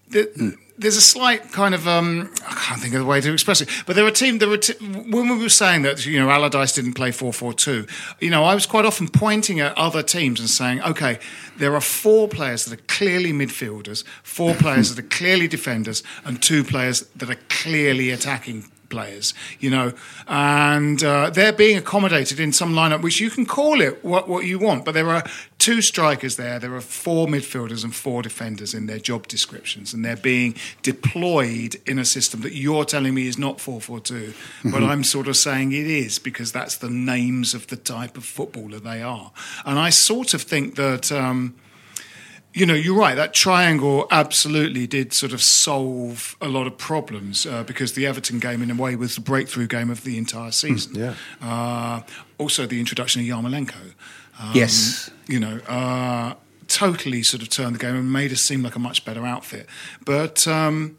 there- 0.10 0.54
there's 0.77 0.97
a 0.97 1.01
slight 1.01 1.51
kind 1.51 1.73
of 1.73 1.88
um, 1.88 2.31
I 2.47 2.53
can't 2.53 2.81
think 2.81 2.93
of 2.93 2.99
the 2.99 3.05
way 3.05 3.21
to 3.21 3.31
express 3.31 3.61
it, 3.61 3.69
but 3.85 3.95
there 3.95 4.05
are 4.05 4.11
team 4.11 4.39
there 4.39 4.49
were 4.49 4.57
t- 4.57 4.73
when 4.73 5.29
we 5.29 5.38
were 5.38 5.49
saying 5.49 5.83
that 5.83 6.05
you 6.05 6.19
know 6.19 6.29
Allardyce 6.29 6.73
didn't 6.73 6.93
play 6.93 7.11
four 7.11 7.31
four 7.31 7.53
two. 7.53 7.88
You 8.19 8.29
know, 8.29 8.43
I 8.43 8.53
was 8.53 8.65
quite 8.65 8.85
often 8.85 9.07
pointing 9.07 9.59
at 9.59 9.77
other 9.77 10.03
teams 10.03 10.39
and 10.39 10.49
saying, 10.49 10.81
okay, 10.83 11.19
there 11.57 11.73
are 11.75 11.81
four 11.81 12.27
players 12.27 12.65
that 12.65 12.79
are 12.79 12.83
clearly 12.83 13.31
midfielders, 13.31 14.03
four 14.23 14.53
players 14.55 14.93
that 14.93 15.03
are 15.03 15.07
clearly 15.07 15.47
defenders, 15.47 16.03
and 16.25 16.41
two 16.41 16.63
players 16.63 17.01
that 17.15 17.29
are 17.29 17.39
clearly 17.47 18.11
attacking 18.11 18.65
players, 18.89 19.34
you 19.60 19.69
know, 19.69 19.93
and 20.28 21.04
uh, 21.04 21.30
they're 21.30 21.54
being 21.54 21.78
accommodated 21.78 22.39
in 22.39 22.52
some 22.52 22.74
lineup, 22.74 23.02
which 23.02 23.19
you 23.19 23.30
can 23.30 23.45
call 23.45 23.82
it 23.82 24.04
what, 24.04 24.28
what 24.28 24.45
you 24.45 24.60
want, 24.60 24.86
but 24.86 24.93
there 24.93 25.10
are 25.10 25.24
two 25.58 25.82
strikers 25.82 26.36
there, 26.36 26.60
there 26.60 26.76
are 26.76 26.82
four 26.82 27.28
midfielders 27.28 27.84
and 27.84 27.95
four 27.95 28.21
defenders 28.21 28.74
in 28.74 28.86
their 28.86 29.00
job 29.00 29.28
descriptions, 29.28 29.93
and 29.93 30.04
they're 30.06 30.15
being 30.15 30.56
deployed 30.82 31.76
in 31.86 32.00
a 32.00 32.06
system 32.06 32.41
that 32.41 32.54
you're 32.54 32.86
telling 32.86 33.13
me 33.13 33.28
is 33.28 33.38
not 33.38 33.60
4 33.60 33.82
4 33.82 34.00
2, 34.00 34.34
but 34.65 34.84
I'm 34.84 35.04
sort 35.04 35.28
of 35.28 35.38
saying 35.38 35.71
it 35.71 35.88
is 35.88 36.19
because 36.19 36.52
that's 36.52 36.78
the 36.78 36.89
names 36.89 37.54
of 37.54 37.67
the 37.67 37.78
type 37.78 38.17
of 38.17 38.26
footballer 38.26 38.80
they 38.80 39.02
are. 39.02 39.32
And 39.65 39.80
I 39.80 39.89
sort 39.89 40.34
of 40.34 40.41
think 40.41 40.76
that. 40.76 41.12
Um, 41.12 41.56
you 42.56 42.65
know, 42.65 42.74
you're 42.74 42.96
right. 42.96 43.15
That 43.15 43.34
triangle 43.34 44.08
absolutely 44.12 44.88
did 44.88 45.12
sort 45.12 45.34
of 45.34 45.44
solve 45.44 46.38
a 46.39 46.48
lot 46.48 46.68
of 46.68 46.78
problems 46.78 47.46
uh, 47.46 47.63
because 47.63 47.94
the 47.94 48.08
Everton 48.08 48.39
game, 48.39 48.63
in 48.63 48.72
a 48.72 48.76
way, 48.76 48.96
was 48.96 49.15
the 49.15 49.22
breakthrough 49.22 49.68
game 49.68 49.89
of 49.89 50.06
the 50.06 50.18
entire 50.18 50.52
season. 50.52 50.96
yeah. 50.96 51.15
Uh, 51.41 52.02
also, 52.38 52.65
the 52.65 52.80
introduction 52.80 53.22
of 53.22 53.28
Yarmolenko. 53.28 53.94
Um, 54.39 54.52
Yes. 54.54 55.12
You 55.28 55.41
know, 55.41 55.58
uh, 55.68 56.36
totally 56.70 57.24
sort 57.24 57.44
of 57.44 57.50
turned 57.50 57.76
the 57.76 57.80
game 57.80 57.96
and 57.96 58.12
made 58.12 58.32
us 58.32 58.39
seem 58.41 58.63
like 58.63 58.76
a 58.76 58.80
much 58.80 59.04
better 59.04 59.26
outfit. 59.26 59.68
But 60.06 60.48
um, 60.48 60.98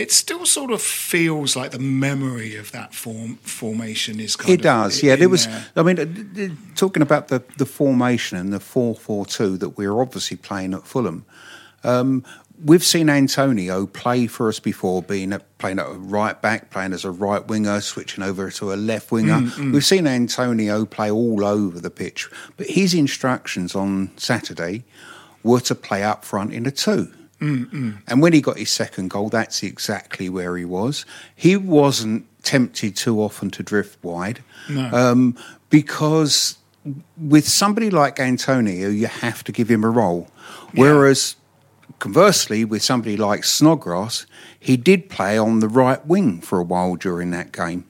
it 0.00 0.10
still 0.12 0.46
sort 0.46 0.70
of 0.70 0.80
feels 0.80 1.56
like 1.56 1.70
the 1.72 1.78
memory 1.78 2.56
of 2.56 2.72
that 2.72 2.94
form 2.94 3.36
formation 3.36 4.18
is 4.20 4.36
kind 4.36 4.50
It 4.50 4.60
of 4.60 4.62
does, 4.62 5.02
yeah. 5.02 5.16
There 5.16 5.28
was, 5.28 5.46
there. 5.46 5.64
I 5.76 5.82
mean, 5.82 5.98
uh, 5.98 6.54
talking 6.74 7.02
about 7.02 7.28
the, 7.28 7.42
the 7.58 7.66
formation 7.66 8.38
and 8.38 8.52
the 8.52 8.60
4 8.60 8.94
4 8.94 9.26
2 9.26 9.58
that 9.58 9.70
we're 9.70 10.00
obviously 10.00 10.36
playing 10.36 10.74
at 10.74 10.86
Fulham, 10.86 11.24
um, 11.84 12.24
we've 12.64 12.84
seen 12.84 13.08
Antonio 13.08 13.86
play 13.86 14.26
for 14.26 14.48
us 14.48 14.60
before, 14.60 15.02
being 15.02 15.32
a, 15.32 15.40
playing 15.58 15.78
at 15.78 15.86
a 15.86 15.94
right 15.94 16.40
back, 16.40 16.70
playing 16.70 16.92
as 16.92 17.04
a 17.04 17.10
right 17.10 17.46
winger, 17.46 17.80
switching 17.80 18.22
over 18.24 18.50
to 18.50 18.72
a 18.72 18.76
left 18.76 19.10
winger. 19.12 19.40
Mm, 19.40 19.72
We've 19.72 19.84
seen 19.84 20.06
Antonio 20.06 20.84
play 20.86 21.10
all 21.10 21.44
over 21.44 21.80
the 21.80 21.90
pitch, 21.90 22.28
but 22.56 22.66
his 22.66 22.94
instructions 22.94 23.74
on 23.74 24.10
Saturday 24.16 24.84
were 25.42 25.60
to 25.60 25.74
play 25.74 26.02
up 26.02 26.24
front 26.24 26.52
in 26.52 26.66
a 26.66 26.70
two. 26.70 27.12
And 28.06 28.20
when 28.22 28.32
he 28.32 28.40
got 28.40 28.58
his 28.58 28.70
second 28.70 29.10
goal, 29.10 29.28
that's 29.30 29.62
exactly 29.62 30.28
where 30.28 30.56
he 30.56 30.64
was. 30.64 31.06
He 31.34 31.56
wasn't 31.56 32.26
tempted 32.42 32.96
too 32.96 33.20
often 33.20 33.50
to 33.50 33.62
drift 33.62 34.02
wide 34.02 34.42
um, 34.92 35.36
because 35.68 36.56
with 37.16 37.46
somebody 37.48 37.90
like 37.90 38.18
Antonio, 38.20 38.88
you 38.88 39.06
have 39.06 39.44
to 39.44 39.52
give 39.52 39.70
him 39.70 39.84
a 39.84 39.90
role. 39.90 40.28
Whereas, 40.74 41.36
conversely, 41.98 42.64
with 42.64 42.82
somebody 42.82 43.16
like 43.16 43.44
Snodgrass, 43.44 44.26
he 44.58 44.76
did 44.76 45.08
play 45.10 45.36
on 45.38 45.60
the 45.60 45.68
right 45.68 46.04
wing 46.06 46.40
for 46.40 46.58
a 46.58 46.64
while 46.64 46.96
during 46.96 47.30
that 47.32 47.52
game. 47.52 47.84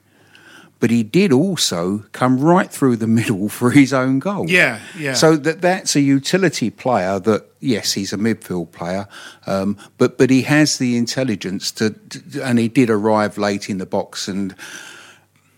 But 0.81 0.89
he 0.89 1.03
did 1.03 1.31
also 1.31 2.03
come 2.11 2.37
right 2.41 2.69
through 2.69 2.97
the 2.97 3.07
middle 3.19 3.47
for 3.47 3.71
his 3.71 3.93
own 3.93 4.19
goal. 4.19 4.49
Yeah, 4.49 4.79
yeah. 4.97 5.13
So 5.13 5.37
that 5.37 5.61
that's 5.61 5.95
a 5.95 6.01
utility 6.01 6.69
player. 6.69 7.19
That 7.19 7.45
yes, 7.61 7.93
he's 7.93 8.11
a 8.11 8.17
midfield 8.17 8.71
player, 8.73 9.07
um, 9.47 9.77
but 9.97 10.17
but 10.17 10.29
he 10.29 10.41
has 10.41 10.77
the 10.79 10.97
intelligence 10.97 11.71
to, 11.73 11.91
to, 11.91 12.41
and 12.43 12.59
he 12.59 12.67
did 12.67 12.89
arrive 12.89 13.37
late 13.37 13.69
in 13.69 13.77
the 13.77 13.85
box. 13.85 14.27
And 14.27 14.53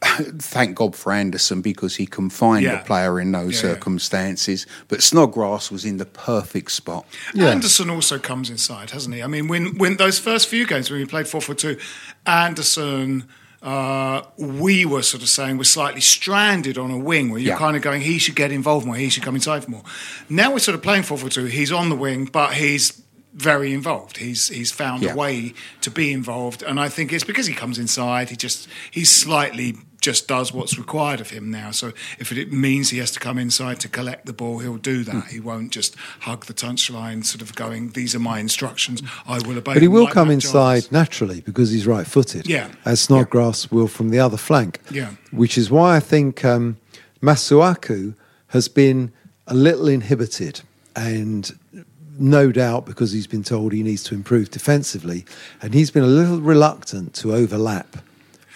thank 0.04 0.76
God 0.76 0.96
for 0.96 1.14
Anderson 1.14 1.62
because 1.62 1.96
he 1.96 2.06
can 2.06 2.30
find 2.30 2.64
Yeah. 2.66 2.82
a 2.82 2.84
player 2.84 3.20
in 3.22 3.32
those 3.32 3.64
Yeah, 3.64 3.70
yeah. 3.70 3.74
circumstances. 3.76 4.68
But 4.90 5.02
Snodgrass 5.02 5.72
was 5.72 5.86
in 5.86 5.98
the 5.98 6.06
perfect 6.06 6.72
spot. 6.74 7.06
Yeah. 7.34 7.48
Anderson 7.52 7.90
also 7.90 8.20
comes 8.20 8.50
inside, 8.50 8.92
hasn't 8.92 9.16
he? 9.16 9.24
I 9.24 9.28
mean, 9.28 9.48
when 9.48 9.78
when 9.78 9.96
those 9.96 10.20
first 10.20 10.50
few 10.50 10.68
games 10.68 10.92
when 10.92 11.00
we 11.00 11.06
played 11.06 11.28
four 11.30 11.40
four 11.42 11.56
two, 11.56 11.78
Anderson 12.26 13.24
uh, 13.64 14.22
we 14.38 14.86
were 14.86 15.02
sort 15.02 15.24
of 15.24 15.30
saying 15.30 15.58
we're 15.58 15.64
slightly 15.64 16.02
stranded 16.02 16.78
on 16.78 16.92
a 16.92 16.98
wing 16.98 17.30
where 17.30 17.40
you're 17.40 17.54
Yeah. 17.54 17.58
kind 17.58 17.76
of 17.78 17.82
going, 17.82 18.02
he 18.02 18.18
should 18.20 18.36
get 18.36 18.52
involved 18.52 18.86
more, 18.86 18.96
he 18.96 19.10
should 19.10 19.24
come 19.24 19.36
inside 19.36 19.68
more. 19.70 19.84
Now 20.30 20.52
we're 20.52 20.60
sort 20.60 20.76
of 20.76 20.82
playing 20.82 21.04
4 21.04 21.18
4 21.18 21.30
2. 21.30 21.46
He's 21.46 21.72
on 21.72 21.90
the 21.90 21.96
wing, 21.96 22.26
but 22.26 22.54
he's 22.56 23.02
very 23.34 23.74
involved. 23.74 24.18
He's 24.18 24.50
he's 24.50 24.72
found 24.72 25.02
Yeah. 25.02 25.14
a 25.14 25.16
way 25.16 25.54
to 25.82 25.90
be 25.90 26.12
involved, 26.12 26.62
and 26.62 26.80
I 26.80 26.88
think 26.90 27.12
it's 27.12 27.24
because 27.24 27.48
he 27.48 27.54
comes 27.56 27.80
inside. 27.80 28.30
He 28.30 28.36
just 28.36 28.68
he's 28.92 29.12
slightly 29.12 29.76
just 30.04 30.28
does 30.28 30.54
what's 30.54 30.78
required 30.78 31.22
of 31.22 31.30
him 31.32 31.50
now. 31.50 31.72
So 31.72 31.94
if 32.20 32.32
it 32.32 32.52
means 32.52 32.90
he 32.90 32.98
has 33.00 33.10
to 33.12 33.20
come 33.20 33.40
inside 33.40 33.80
to 33.80 33.90
collect 33.90 34.26
the 34.26 34.34
ball, 34.34 34.60
he'll 34.60 34.78
do 34.78 35.04
that. 35.06 35.28
He 35.28 35.40
won't 35.40 35.72
just 35.72 35.96
hug 36.20 36.46
the 36.46 36.54
touchline, 36.54 37.26
sort 37.26 37.42
of 37.42 37.56
going, 37.56 37.92
"These 37.92 38.14
are 38.14 38.20
my 38.20 38.40
instructions. 38.40 39.02
I 39.26 39.40
will 39.40 39.58
obey." 39.58 39.74
But 39.74 39.82
he 39.82 39.88
will 39.88 40.04
like 40.04 40.14
come 40.14 40.30
inside 40.30 40.92
naturally 40.92 41.42
because 41.42 41.72
he's 41.72 41.88
right 41.88 42.06
footed. 42.06 42.48
Yeah. 42.48 42.70
As 42.86 43.00
Snodgrass 43.02 43.72
will 43.72 43.88
from 43.88 44.10
the 44.10 44.20
other 44.20 44.38
flank. 44.38 44.80
Yeah. 44.92 45.12
Which 45.32 45.58
is 45.58 45.72
why 45.72 45.96
I 45.96 46.00
think 46.02 46.44
um, 46.44 46.78
Masuaku 47.22 48.14
has 48.48 48.68
been 48.68 49.12
a 49.48 49.54
little 49.54 49.88
inhibited 49.88 50.62
and 50.96 51.58
no 52.20 52.52
doubt 52.52 52.86
because 52.86 53.12
he's 53.12 53.28
been 53.28 53.44
told 53.44 53.74
he 53.74 53.84
needs 53.84 54.04
to 54.04 54.14
improve 54.14 54.52
defensively 54.52 55.26
and 55.62 55.74
he's 55.74 55.90
been 55.90 56.04
a 56.04 56.16
little 56.22 56.40
reluctant 56.40 57.14
to 57.16 57.34
overlap 57.34 57.98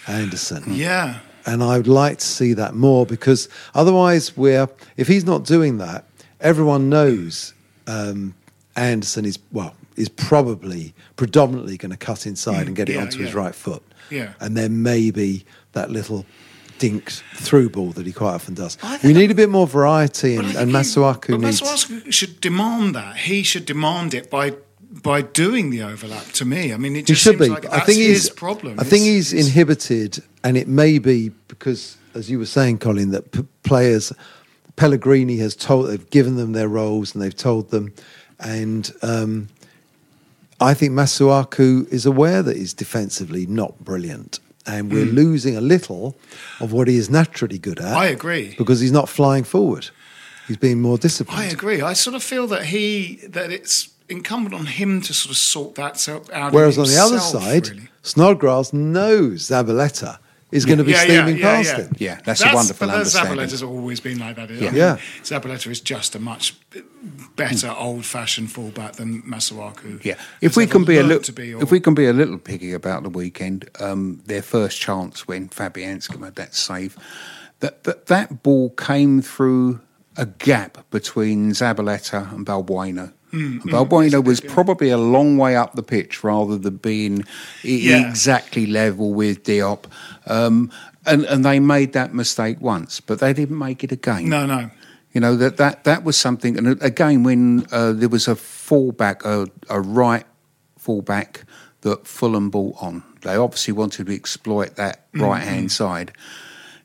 Anderson. 0.06 0.62
Yeah. 0.68 1.18
And 1.48 1.64
I 1.64 1.78
would 1.78 1.88
like 1.88 2.18
to 2.18 2.26
see 2.26 2.52
that 2.52 2.74
more 2.74 3.06
because 3.06 3.48
otherwise, 3.74 4.36
we're 4.36 4.68
if 4.98 5.08
he's 5.08 5.24
not 5.24 5.44
doing 5.44 5.78
that, 5.78 6.04
everyone 6.40 6.90
knows 6.90 7.54
um, 7.86 8.34
Anderson 8.76 9.24
is 9.24 9.38
well 9.50 9.74
is 9.96 10.10
probably 10.10 10.94
predominantly 11.16 11.78
going 11.78 11.90
to 11.90 11.96
cut 11.96 12.26
inside 12.26 12.66
and 12.66 12.76
get 12.76 12.90
it 12.90 12.96
yeah, 12.96 13.00
onto 13.00 13.18
his 13.18 13.34
right 13.34 13.54
foot. 13.54 13.82
Yeah. 14.10 14.32
and 14.40 14.56
then 14.56 14.82
maybe 14.82 15.44
that 15.72 15.90
little 15.90 16.24
dinked 16.78 17.22
through 17.34 17.70
ball 17.70 17.90
that 17.92 18.06
he 18.06 18.12
quite 18.12 18.34
often 18.34 18.54
does. 18.54 18.78
We 19.02 19.12
need 19.12 19.30
a 19.30 19.34
bit 19.34 19.50
more 19.50 19.66
variety, 19.66 20.36
and, 20.36 20.54
and 20.54 20.70
he- 20.70 20.76
Masuaku 20.76 21.40
needs. 21.40 21.60
Masuaku 21.60 22.12
should 22.12 22.40
demand 22.40 22.94
that. 22.94 23.16
He 23.16 23.42
should 23.42 23.64
demand 23.64 24.14
it 24.14 24.30
by 24.30 24.54
by 24.90 25.22
doing 25.22 25.70
the 25.70 25.82
overlap. 25.82 26.24
To 26.32 26.44
me, 26.44 26.72
I 26.72 26.76
mean, 26.76 26.96
it 26.96 27.06
just 27.06 27.22
should 27.22 27.38
seems 27.38 27.48
be. 27.48 27.54
like 27.54 27.70
I 27.70 27.80
think 27.80 27.98
his 27.98 28.30
problem. 28.30 28.78
I 28.80 28.84
think 28.84 29.02
It's- 29.06 29.30
he's 29.30 29.46
inhibited, 29.46 30.22
and 30.42 30.56
it 30.56 30.68
may 30.68 30.98
be 30.98 31.30
because, 31.48 31.96
as 32.14 32.30
you 32.30 32.38
were 32.38 32.46
saying, 32.46 32.78
Colin, 32.78 33.10
that 33.10 33.32
p- 33.32 33.44
players 33.62 34.12
Pellegrini 34.76 35.38
has 35.38 35.54
told 35.56 35.88
they've 35.88 36.10
given 36.10 36.36
them 36.36 36.52
their 36.52 36.68
roles 36.68 37.14
and 37.14 37.22
they've 37.22 37.36
told 37.36 37.70
them, 37.70 37.92
and 38.38 38.92
um, 39.02 39.48
I 40.60 40.72
think 40.74 40.92
Masuaku 40.92 41.88
is 41.92 42.06
aware 42.06 42.42
that 42.42 42.56
he's 42.56 42.74
defensively 42.74 43.46
not 43.46 43.78
brilliant. 43.84 44.40
And 44.66 44.92
we're 44.92 45.06
losing 45.06 45.56
a 45.56 45.62
little 45.62 46.14
of 46.60 46.72
what 46.72 46.88
he 46.88 46.96
is 46.98 47.08
naturally 47.08 47.58
good 47.58 47.78
at. 47.80 47.96
I 47.96 48.06
agree. 48.08 48.54
Because 48.58 48.80
he's 48.80 48.92
not 48.92 49.08
flying 49.08 49.42
forward. 49.42 49.88
He's 50.46 50.58
being 50.58 50.82
more 50.82 50.98
disciplined. 50.98 51.40
I 51.40 51.44
agree. 51.46 51.80
I 51.80 51.94
sort 51.94 52.14
of 52.14 52.22
feel 52.22 52.46
that 52.48 52.66
he 52.66 53.16
that 53.28 53.50
it's 53.50 53.88
incumbent 54.08 54.54
on 54.54 54.66
him 54.66 55.00
to 55.02 55.12
sort 55.14 55.30
of 55.30 55.36
sort 55.36 55.74
that 55.76 56.08
out. 56.32 56.52
Whereas 56.52 56.78
on 56.78 56.86
the 56.86 56.98
other 56.98 57.18
side, 57.20 57.68
really. 57.68 57.88
Snodgrass 58.02 58.72
knows 58.72 59.48
Zabaleta 59.48 60.18
is 60.50 60.64
going 60.64 60.78
to 60.78 60.84
be 60.84 60.92
Yeah, 60.92 61.02
yeah, 61.02 61.04
steaming 61.24 61.36
yeah, 61.36 61.42
past 61.56 61.68
yeah. 61.68 61.84
him. 61.84 61.92
Yeah, 61.98 62.20
that's, 62.24 62.42
a 62.42 62.54
wonderful 62.54 62.86
but 62.86 62.92
that's- 62.92 63.14
understanding. 63.14 63.46
Zabaleta's 63.46 63.62
always 63.62 64.00
been 64.00 64.18
like 64.18 64.36
that. 64.36 64.48
Yeah. 64.50 64.72
Yeah. 64.72 64.96
Zabaleta 65.22 65.70
is 65.70 65.80
just 65.82 66.14
a 66.14 66.18
much 66.18 66.56
better 67.36 67.70
old-fashioned 67.76 68.50
fullback 68.50 68.94
than 68.94 69.22
Masuaku. 69.22 70.02
Yeah, 70.04 70.14
if 70.40 70.56
we 70.56 70.66
can 70.66 70.84
be 70.84 70.96
a 70.96 71.02
little, 71.02 71.34
be, 71.34 71.52
or- 71.52 71.62
if 71.62 71.70
we 71.70 71.80
can 71.80 71.92
be 71.94 72.06
a 72.06 72.14
little 72.14 72.38
piggy 72.38 72.72
about 72.72 73.02
the 73.02 73.10
weekend, 73.10 73.68
um, 73.78 74.22
their 74.24 74.40
first 74.42 74.80
chance 74.80 75.28
when 75.28 75.48
Fabianski 75.50 76.18
made 76.18 76.36
that 76.36 76.54
save, 76.54 76.96
that 77.60 77.84
that 77.84 78.06
that 78.06 78.42
ball 78.42 78.70
came 78.70 79.20
through 79.20 79.80
a 80.16 80.24
gap 80.26 80.78
between 80.90 81.50
Zabaleta 81.52 82.32
and 82.32 82.46
Balbuena. 82.46 83.12
And 83.32 83.62
Balbuena 83.62 84.22
was 84.24 84.40
probably 84.40 84.88
a 84.90 84.98
long 84.98 85.36
way 85.38 85.56
up 85.56 85.74
the 85.74 85.82
pitch 85.82 86.24
rather 86.24 86.56
than 86.58 86.76
being 86.76 87.24
Yeah. 87.62 88.08
exactly 88.08 88.66
level 88.66 89.12
with 89.14 89.42
Diop. 89.44 89.84
Um, 90.26 90.70
and, 91.06 91.24
and 91.24 91.44
they 91.44 91.60
made 91.60 91.92
that 91.92 92.12
mistake 92.14 92.60
once, 92.60 93.00
but 93.00 93.18
they 93.20 93.32
didn't 93.32 93.58
make 93.58 93.82
it 93.84 93.92
again. 93.92 94.28
no, 94.28 94.46
no. 94.46 94.70
You 95.12 95.22
know 95.22 95.36
that 95.36 95.56
that 95.56 95.84
that 95.84 96.04
was 96.04 96.16
something. 96.18 96.58
And 96.58 96.80
again, 96.82 97.22
when 97.24 97.66
uh, 97.72 97.92
there 97.92 98.10
was 98.10 98.28
a 98.28 98.36
fullback, 98.36 99.24
a, 99.24 99.46
a 99.70 99.80
right 99.80 100.26
fullback 100.76 101.44
that 101.80 102.06
Fulham 102.06 102.50
brought 102.50 102.76
on, 102.82 103.02
they 103.22 103.34
obviously 103.36 103.72
wanted 103.72 104.06
to 104.06 104.14
exploit 104.14 104.76
that 104.76 105.10
Mm-hmm. 105.12 105.24
right 105.24 105.42
hand 105.42 105.72
side. 105.72 106.12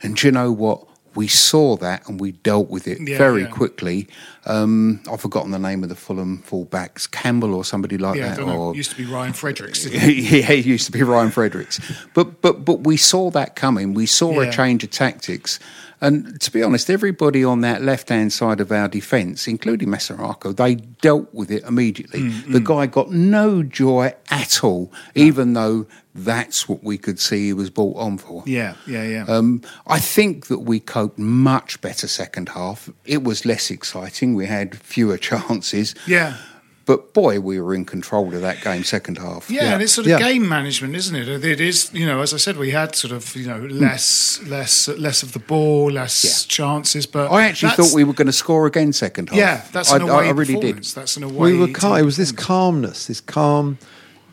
And 0.02 0.16
do 0.16 0.28
you 0.28 0.32
know 0.32 0.52
what? 0.52 0.88
We 1.16 1.28
saw 1.28 1.76
that 1.78 2.08
and 2.08 2.20
we 2.20 2.32
dealt 2.32 2.70
with 2.70 2.88
it 2.88 2.98
Yeah, 3.02 3.18
very 3.18 3.42
yeah. 3.44 3.50
quickly. 3.50 4.08
Um, 4.46 5.02
I've 5.12 5.22
forgotten 5.22 5.52
the 5.52 5.60
name 5.60 5.84
of 5.84 5.90
the 5.90 5.96
Fulham 5.96 6.44
fullbacks, 6.46 7.10
Campbell 7.10 7.54
or 7.54 7.64
somebody 7.64 7.98
like 7.98 8.18
Yeah, 8.18 8.36
that. 8.36 8.42
or 8.44 8.76
Used 8.76 8.92
to 8.92 8.98
be 8.98 9.06
Ryan 9.06 9.34
Fredericks. 9.34 9.86
yeah, 9.90 10.52
it 10.52 10.66
used 10.66 10.86
to 10.88 10.92
be 10.92 11.02
Ryan 11.04 11.32
Fredericks. 11.32 11.80
But 12.14 12.42
but 12.42 12.66
but 12.66 12.82
we 12.86 12.98
saw 12.98 13.30
that 13.32 13.56
coming. 13.56 13.94
We 13.94 14.06
saw 14.06 14.42
Yeah. 14.42 14.50
a 14.50 14.52
change 14.52 14.84
of 14.84 14.92
tactics. 14.92 15.60
And 16.02 16.42
to 16.42 16.52
be 16.52 16.62
honest, 16.62 16.90
everybody 16.90 17.46
on 17.46 17.62
that 17.62 17.82
left 17.82 18.10
hand 18.10 18.34
side 18.34 18.60
of 18.60 18.74
our 18.74 18.90
defence, 18.90 19.48
including 19.48 19.88
Masuaku, 19.88 20.54
they 20.54 20.76
dealt 20.76 21.34
with 21.34 21.50
it 21.50 21.64
immediately. 21.64 22.20
Mm, 22.24 22.52
The 22.52 22.60
guy 22.60 22.88
got 22.88 23.12
no 23.12 23.64
joy 23.64 24.14
at 24.30 24.66
all, 24.66 24.92
even 25.16 25.54
though 25.54 25.86
that's 26.14 26.68
what 26.68 26.84
we 26.84 26.98
could 26.98 27.22
see 27.22 27.46
he 27.46 27.54
was 27.54 27.70
brought 27.70 27.96
on 27.96 28.18
for. 28.18 28.44
Yeah, 28.46 28.74
yeah, 28.86 29.04
yeah. 29.04 29.24
Um, 29.30 29.62
I 29.88 29.98
think 30.00 30.48
that 30.48 30.60
we 30.60 30.82
coped 30.82 31.18
much 31.18 31.80
better 31.80 32.08
second 32.10 32.50
half. 32.50 32.90
It 33.06 33.24
was 33.24 33.46
less 33.46 33.72
exciting. 33.72 34.33
We 34.36 34.46
had 34.48 34.76
fewer 34.76 35.18
chances. 35.30 35.96
Yeah. 36.08 36.38
But 36.86 37.14
boy, 37.14 37.40
we 37.40 37.62
were 37.62 37.74
in 37.74 37.86
control 37.86 38.36
of 38.36 38.42
that 38.42 38.62
game 38.62 38.84
second 38.84 39.18
half. 39.18 39.50
Yeah, 39.50 39.74
and 39.74 39.82
it's 39.82 39.94
sort 39.94 40.06
of 40.06 40.12
Yeah. 40.12 40.20
game 40.20 40.50
management, 40.50 40.96
isn't 40.98 41.16
it? 41.16 41.30
It 41.46 41.62
is, 41.62 41.90
you 41.94 42.06
know, 42.06 42.22
as 42.22 42.34
I 42.34 42.38
said, 42.38 42.58
we 42.58 42.72
had 42.72 42.94
sort 42.94 43.14
of, 43.14 43.34
you 43.38 43.48
know, 43.48 43.60
less, 43.60 44.42
less, 44.48 44.90
less 44.90 45.24
of 45.24 45.32
the 45.32 45.40
ball, 45.40 45.90
less 45.92 46.22
Hmm. 46.22 46.28
Yeah. 46.28 46.34
chances. 46.50 47.06
But 47.06 47.32
I 47.32 47.46
actually 47.46 47.72
thought 47.72 47.94
we 47.94 48.04
were 48.04 48.12
going 48.12 48.28
to 48.28 48.34
score 48.34 48.66
again 48.68 48.92
second 48.92 49.30
half. 49.30 49.38
Yeah, 49.38 49.62
that's 49.72 49.94
I, 49.94 49.96
an 49.96 50.02
away 50.02 50.26
I, 50.26 50.28
I 50.28 50.32
really 50.32 50.60
did. 50.60 50.84
That's 50.84 51.16
an 51.16 51.24
away. 51.24 51.54
we 51.54 51.58
were 51.58 51.70
calm. 51.70 51.98
It 52.00 52.04
was 52.04 52.18
this 52.18 52.34
calmness, 52.34 53.08
this 53.08 53.22
calm 53.22 53.78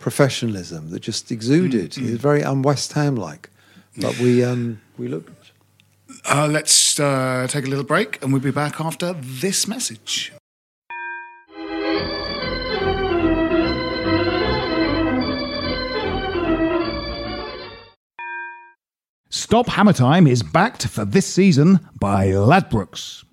professionalism 0.01 0.91
that 0.91 1.01
just 1.03 1.31
exuded. 1.31 1.93
Mm, 1.93 2.09
It 2.09 2.11
was 2.13 2.21
very 2.21 2.43
un 2.43 2.63
West 2.63 2.95
Ham 2.95 3.15
like. 3.15 3.49
But 3.97 4.19
we 4.19 4.43
um, 4.43 4.81
we 4.99 5.07
looked. 5.09 5.31
Uh, 6.25 6.49
let's 6.51 7.01
uh, 7.01 7.47
take 7.49 7.67
a 7.67 7.69
little 7.69 7.85
break, 7.85 8.23
and 8.23 8.33
we'll 8.33 8.43
be 8.43 8.51
back 8.51 8.81
after 8.81 9.15
this 9.15 9.67
message. 9.67 10.33
Stop 19.33 19.69
Hammer 19.69 19.93
Time 19.93 20.27
is 20.27 20.43
backed 20.43 20.87
for 20.87 21.05
this 21.05 21.27
season 21.27 21.81
by 21.99 22.27
Ladbrokes. 22.29 23.25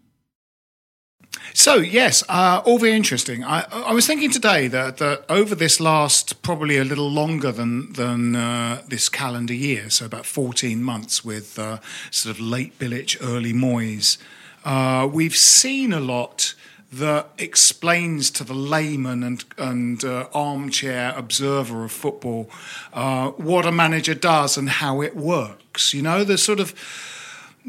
So 1.53 1.75
yes, 1.75 2.23
uh, 2.29 2.61
all 2.65 2.77
very 2.77 2.95
interesting. 2.95 3.43
I, 3.43 3.65
I 3.71 3.93
was 3.93 4.05
thinking 4.05 4.31
today 4.31 4.67
that, 4.67 4.97
that 4.97 5.25
over 5.27 5.55
this 5.55 5.79
last 5.79 6.41
probably 6.41 6.77
a 6.77 6.83
little 6.83 7.09
longer 7.09 7.51
than 7.51 7.93
than 7.93 8.35
uh, 8.35 8.81
this 8.87 9.09
calendar 9.09 9.53
year, 9.53 9.89
so 9.89 10.05
about 10.05 10.25
fourteen 10.25 10.83
months 10.83 11.25
with 11.25 11.57
uh, 11.57 11.79
sort 12.11 12.35
of 12.35 12.41
late 12.41 12.77
Bilic, 12.79 13.17
early 13.21 13.53
Moyes, 13.53 14.17
uh, 14.65 15.07
we've 15.11 15.35
seen 15.35 15.93
a 15.93 15.99
lot 15.99 16.53
that 16.91 17.29
explains 17.37 18.31
to 18.31 18.43
the 18.43 18.53
layman 18.53 19.23
and 19.23 19.43
and 19.57 20.05
uh, 20.05 20.27
armchair 20.33 21.13
observer 21.17 21.83
of 21.83 21.91
football 21.91 22.49
uh, 22.93 23.31
what 23.31 23.65
a 23.65 23.71
manager 23.71 24.13
does 24.13 24.57
and 24.57 24.69
how 24.69 25.01
it 25.01 25.15
works. 25.15 25.93
You 25.93 26.03
know, 26.03 26.23
the 26.23 26.37
sort 26.37 26.59
of 26.59 26.73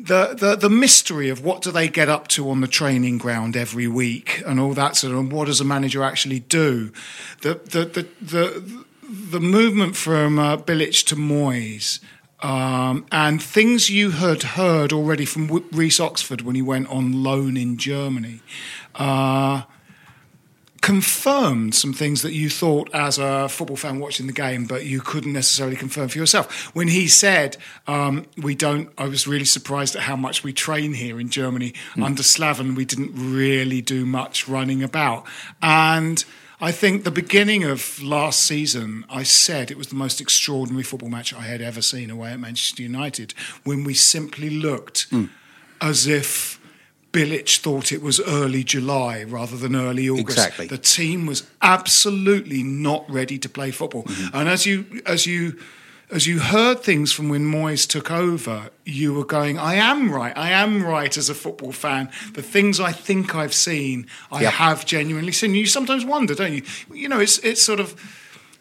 the, 0.05 0.35
the 0.35 0.57
the 0.57 0.71
mystery 0.71 1.29
of 1.29 1.45
what 1.45 1.63
do 1.63 1.71
they 1.71 1.89
get 1.89 2.09
up 2.09 2.29
to 2.29 2.51
on 2.51 2.61
the 2.61 2.67
training 2.67 3.19
ground 3.19 3.57
every 3.57 3.89
week 3.89 4.43
and 4.47 4.61
all 4.61 4.75
that 4.75 4.97
sort 4.97 5.13
of 5.13 5.19
and 5.19 5.33
what 5.33 5.47
does 5.47 5.61
a 5.61 5.65
manager 5.65 6.03
actually 6.03 6.41
do? 6.41 6.93
The 7.43 7.55
the 7.55 7.85
the 7.85 8.09
the, 8.21 8.85
the 9.09 9.41
movement 9.41 9.97
from 9.97 10.39
uh, 10.39 10.57
Bilic 10.59 11.05
to 11.07 11.17
Moyes 11.17 12.01
um, 12.41 13.07
and 13.11 13.43
things 13.43 13.91
you 13.91 14.11
had 14.13 14.43
heard 14.43 14.93
already 14.93 15.25
from 15.25 15.47
W- 15.49 15.67
Reece 15.73 15.99
Oxford 15.99 16.43
when 16.43 16.55
he 16.55 16.63
went 16.63 16.89
on 16.89 17.23
loan 17.23 17.57
in 17.57 17.77
Germany 17.77 18.41
uh, 18.95 19.63
confirmed 20.81 21.75
some 21.75 21.93
things 21.93 22.23
that 22.23 22.33
you 22.33 22.49
thought 22.49 22.89
as 22.95 23.19
a 23.19 23.49
football 23.49 23.77
fan 23.77 23.99
watching 23.99 24.27
the 24.27 24.33
game, 24.33 24.65
but 24.65 24.85
you 24.85 25.01
couldn't 25.01 25.33
necessarily 25.33 25.77
confirm 25.77 26.09
for 26.09 26.19
yourself. 26.19 26.75
When 26.75 26.89
he 26.89 27.09
said, 27.09 27.57
um, 27.87 28.27
"We 28.37 28.55
don't," 28.55 28.91
I 28.97 29.07
was 29.07 29.27
really 29.27 29.45
surprised 29.45 29.97
at 29.97 30.03
how 30.03 30.17
much 30.17 30.43
we 30.43 30.53
train 30.53 30.95
here 30.95 31.21
in 31.21 31.29
Germany. 31.29 31.75
Under 32.01 32.23
Slaven, 32.23 32.75
we 32.75 32.85
didn't 32.85 33.13
really 33.15 33.81
do 33.81 34.07
much 34.07 34.49
running 34.49 34.83
about, 34.83 35.27
and 35.63 36.25
I 36.61 36.73
think 36.73 37.05
the 37.05 37.13
beginning 37.13 37.63
of 37.63 38.03
last 38.03 38.43
season, 38.43 39.05
I 39.09 39.23
said 39.23 39.71
it 39.71 39.79
was 39.79 39.89
the 39.89 39.95
most 39.95 40.21
extraordinary 40.21 40.83
football 40.83 41.09
match 41.09 41.33
I 41.33 41.43
had 41.43 41.61
ever 41.61 41.81
seen 41.81 42.11
away 42.11 42.33
at 42.33 42.41
Manchester 42.41 42.83
United 42.83 43.33
when 43.63 43.85
we 43.85 43.95
simply 43.95 44.51
looked 44.51 45.07
as 45.81 46.09
if 46.09 46.58
Bilic 47.13 47.59
thought 47.59 47.91
it 47.91 48.03
was 48.03 48.21
early 48.21 48.63
July 48.63 49.25
rather 49.25 49.57
than 49.57 49.75
early 49.75 50.09
August. 50.09 50.39
Exactly. 50.39 50.67
The 50.67 50.79
team 50.79 51.27
was 51.27 51.49
absolutely 51.63 52.63
not 52.63 53.09
ready 53.11 53.39
to 53.39 53.49
play 53.49 53.71
football. 53.71 54.03
Mm-hmm. 54.05 54.37
And 54.37 54.49
as 54.49 54.67
you 54.67 54.85
as 55.07 55.27
you 55.27 55.59
as 56.11 56.27
you 56.27 56.39
heard 56.39 56.81
things 56.81 57.13
from 57.13 57.29
when 57.29 57.45
Moyes 57.51 57.87
took 57.87 58.11
over, 58.11 58.71
you 58.87 59.13
were 59.13 59.27
going, 59.27 59.59
I 59.59 59.75
am 59.75 60.11
right. 60.11 60.37
I 60.37 60.51
am 60.51 60.83
right 60.83 61.15
as 61.17 61.29
a 61.29 61.35
football 61.35 61.73
fan. 61.73 62.09
The 62.33 62.41
things 62.43 62.81
I 62.81 62.93
think 62.93 63.35
I've 63.35 63.53
seen, 63.53 64.07
I 64.33 64.43
Yep. 64.43 64.53
have 64.55 64.87
genuinely 64.87 65.33
seen. 65.33 65.55
You 65.55 65.67
sometimes 65.67 66.05
wonder, 66.07 66.35
don't 66.35 66.53
you? 66.53 66.63
You 66.93 67.09
know, 67.09 67.21
it's 67.21 67.39
it's 67.39 67.63
sort 67.63 67.81
of 67.81 67.95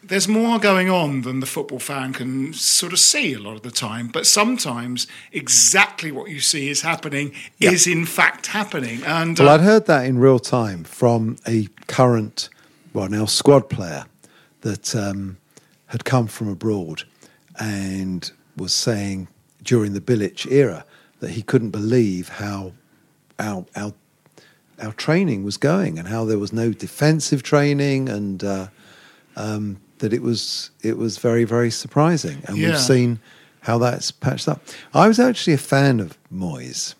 there's 0.02 0.28
more 0.28 0.58
going 0.58 0.88
on 0.88 1.22
than 1.22 1.40
the 1.40 1.46
football 1.46 1.78
fan 1.78 2.12
can 2.12 2.52
sort 2.52 2.92
of 2.92 2.98
see 2.98 3.34
a 3.34 3.38
lot 3.38 3.56
of 3.56 3.62
the 3.62 3.70
time. 3.70 4.08
But 4.08 4.26
sometimes 4.26 5.06
exactly 5.32 6.12
what 6.12 6.30
you 6.30 6.40
see 6.40 6.68
is 6.68 6.82
happening 6.82 7.32
is 7.60 7.86
in 7.86 8.06
fact 8.06 8.46
happening. 8.46 9.02
And 9.04 9.38
Well, 9.38 9.48
uh, 9.48 9.54
I'd 9.54 9.60
heard 9.60 9.86
that 9.86 10.06
in 10.06 10.18
real 10.18 10.38
time 10.38 10.84
from 10.84 11.36
a 11.46 11.68
current, 11.88 12.48
well, 12.92 13.08
now 13.08 13.26
squad 13.26 13.68
player 13.68 14.06
that 14.60 14.94
um, 14.94 15.36
had 15.86 16.04
come 16.04 16.26
from 16.26 16.48
abroad 16.48 17.02
and 17.58 18.30
was 18.56 18.72
saying 18.72 19.28
during 19.62 19.92
the 19.92 20.00
Bilic 20.00 20.50
era 20.50 20.84
that 21.20 21.30
he 21.30 21.42
couldn't 21.42 21.70
believe 21.70 22.28
how 22.28 22.72
our, 23.38 23.66
our, 23.74 23.92
our 24.80 24.92
training 24.92 25.44
was 25.44 25.56
going 25.56 25.98
and 25.98 26.08
how 26.08 26.24
there 26.24 26.38
was 26.38 26.52
no 26.52 26.72
defensive 26.72 27.42
training 27.42 28.08
and 28.08 28.44
uh, 28.44 28.68
um, 29.36 29.80
that 30.00 30.12
it 30.12 30.22
was 30.22 30.70
it 30.82 30.96
was 30.96 31.18
very 31.18 31.44
very 31.44 31.70
surprising 31.70 32.38
and 32.46 32.56
Yeah. 32.56 32.68
we've 32.70 32.80
seen 32.80 33.18
how 33.60 33.78
that's 33.78 34.10
patched 34.10 34.48
up. 34.48 34.62
I 34.94 35.08
was 35.08 35.18
actually 35.18 35.54
a 35.54 35.58
fan 35.58 36.00
of 36.00 36.16
Moyes. 36.32 36.94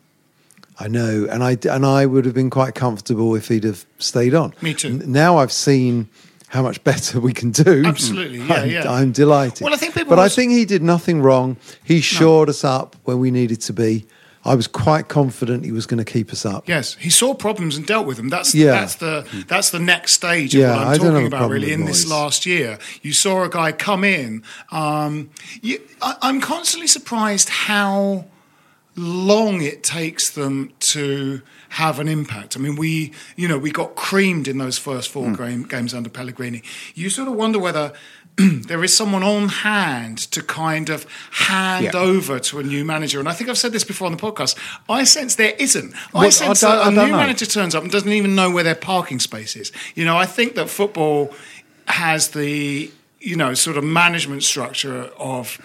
I 0.80 0.86
know, 0.86 1.26
and 1.30 1.42
I 1.42 1.56
and 1.68 1.84
I 1.84 2.06
would 2.06 2.24
have 2.24 2.34
been 2.34 2.50
quite 2.50 2.74
comfortable 2.76 3.34
if 3.34 3.48
he'd 3.48 3.64
have 3.64 3.84
stayed 3.98 4.32
on. 4.34 4.54
Me 4.62 4.74
too. 4.74 4.90
Now 5.06 5.38
I've 5.38 5.50
seen 5.52 6.08
how 6.48 6.62
much 6.62 6.82
better 6.84 7.18
we 7.20 7.32
can 7.32 7.50
do. 7.50 7.82
Absolutely, 7.84 8.38
yeah, 8.38 8.54
I'm, 8.62 8.70
yeah. 8.70 8.90
I'm 8.92 9.12
delighted. 9.12 9.64
Well, 9.64 9.74
I 9.74 9.76
think 9.76 9.94
people 9.94 10.10
but 10.10 10.18
I 10.20 10.28
think 10.28 10.52
he 10.52 10.64
did 10.64 10.82
nothing 10.82 11.20
wrong. 11.20 11.56
He 11.84 12.00
shored 12.00 12.48
us 12.48 12.62
up 12.64 12.94
when 13.04 13.18
we 13.18 13.30
needed 13.30 13.60
to 13.62 13.72
be. 13.72 14.06
I 14.48 14.54
was 14.54 14.66
quite 14.66 15.08
confident 15.08 15.64
he 15.64 15.72
was 15.72 15.86
going 15.86 15.98
to 16.04 16.10
keep 16.10 16.32
us 16.32 16.44
up. 16.46 16.68
Yes, 16.68 16.94
he 16.94 17.10
saw 17.10 17.34
problems 17.34 17.76
and 17.76 17.86
dealt 17.86 18.06
with 18.06 18.16
them. 18.16 18.28
That's 18.28 18.54
Yeah. 18.54 18.72
that's 18.72 18.96
the 18.96 19.26
that's 19.46 19.70
the 19.70 19.78
next 19.78 20.12
stage 20.14 20.54
of 20.54 20.60
Yeah, 20.60 20.72
what 20.76 20.78
I'm 20.82 20.88
I 20.88 20.96
don't 20.96 21.04
have 21.06 21.14
talking 21.14 21.26
about. 21.26 21.50
Really, 21.50 21.72
in 21.72 21.84
this 21.84 22.06
last 22.08 22.46
year, 22.46 22.78
you 23.02 23.12
saw 23.12 23.44
a 23.44 23.48
guy 23.48 23.72
come 23.72 24.04
in. 24.04 24.42
Um, 24.72 25.30
you, 25.62 25.80
I, 26.02 26.16
I'm 26.22 26.40
constantly 26.40 26.88
surprised 26.88 27.48
how 27.48 28.24
long 28.96 29.62
it 29.62 29.84
takes 29.84 30.28
them 30.30 30.72
to 30.80 31.40
have 31.70 32.00
an 32.00 32.08
impact. 32.08 32.56
I 32.56 32.60
mean, 32.60 32.74
we, 32.74 33.12
you 33.36 33.46
know, 33.46 33.58
we 33.58 33.70
got 33.70 33.94
creamed 33.94 34.48
in 34.48 34.58
those 34.58 34.76
first 34.78 35.08
four 35.10 35.30
game, 35.32 35.62
games 35.62 35.94
under 35.94 36.10
Pellegrini. 36.10 36.62
You 36.94 37.08
sort 37.10 37.28
of 37.28 37.34
wonder 37.34 37.58
whether 37.60 37.92
there 38.68 38.84
is 38.84 38.96
someone 38.96 39.22
on 39.22 39.48
hand 39.48 40.18
to 40.18 40.42
kind 40.42 40.90
of 40.90 41.06
hand 41.32 41.86
Yeah. 41.86 42.00
over 42.00 42.38
to 42.38 42.60
a 42.60 42.62
new 42.62 42.84
manager. 42.84 43.18
And 43.18 43.28
I 43.28 43.32
think 43.32 43.50
I've 43.50 43.58
said 43.58 43.72
this 43.72 43.84
before 43.84 44.06
on 44.06 44.12
the 44.12 44.18
podcast. 44.18 44.56
I 44.88 45.04
sense 45.04 45.34
there 45.34 45.54
isn't. 45.58 45.92
I 46.14 46.20
Well, 46.20 46.30
sense 46.30 46.60
don't- 46.60 46.70
that 46.70 46.84
I 46.84 46.88
a 46.88 46.90
new 46.90 47.12
know. 47.12 47.16
manager 47.16 47.46
turns 47.46 47.74
up 47.74 47.82
and 47.82 47.90
doesn't 47.90 48.12
even 48.12 48.34
know 48.34 48.50
where 48.50 48.64
their 48.64 48.76
parking 48.76 49.18
space 49.18 49.56
is. 49.56 49.72
You 49.94 50.04
know, 50.04 50.16
I 50.16 50.26
think 50.26 50.54
that 50.54 50.70
football 50.70 51.34
has 51.86 52.28
the, 52.28 52.90
you 53.20 53.36
know, 53.36 53.54
sort 53.54 53.76
of 53.76 53.84
management 53.84 54.44
structure 54.44 55.10
of 55.18 55.58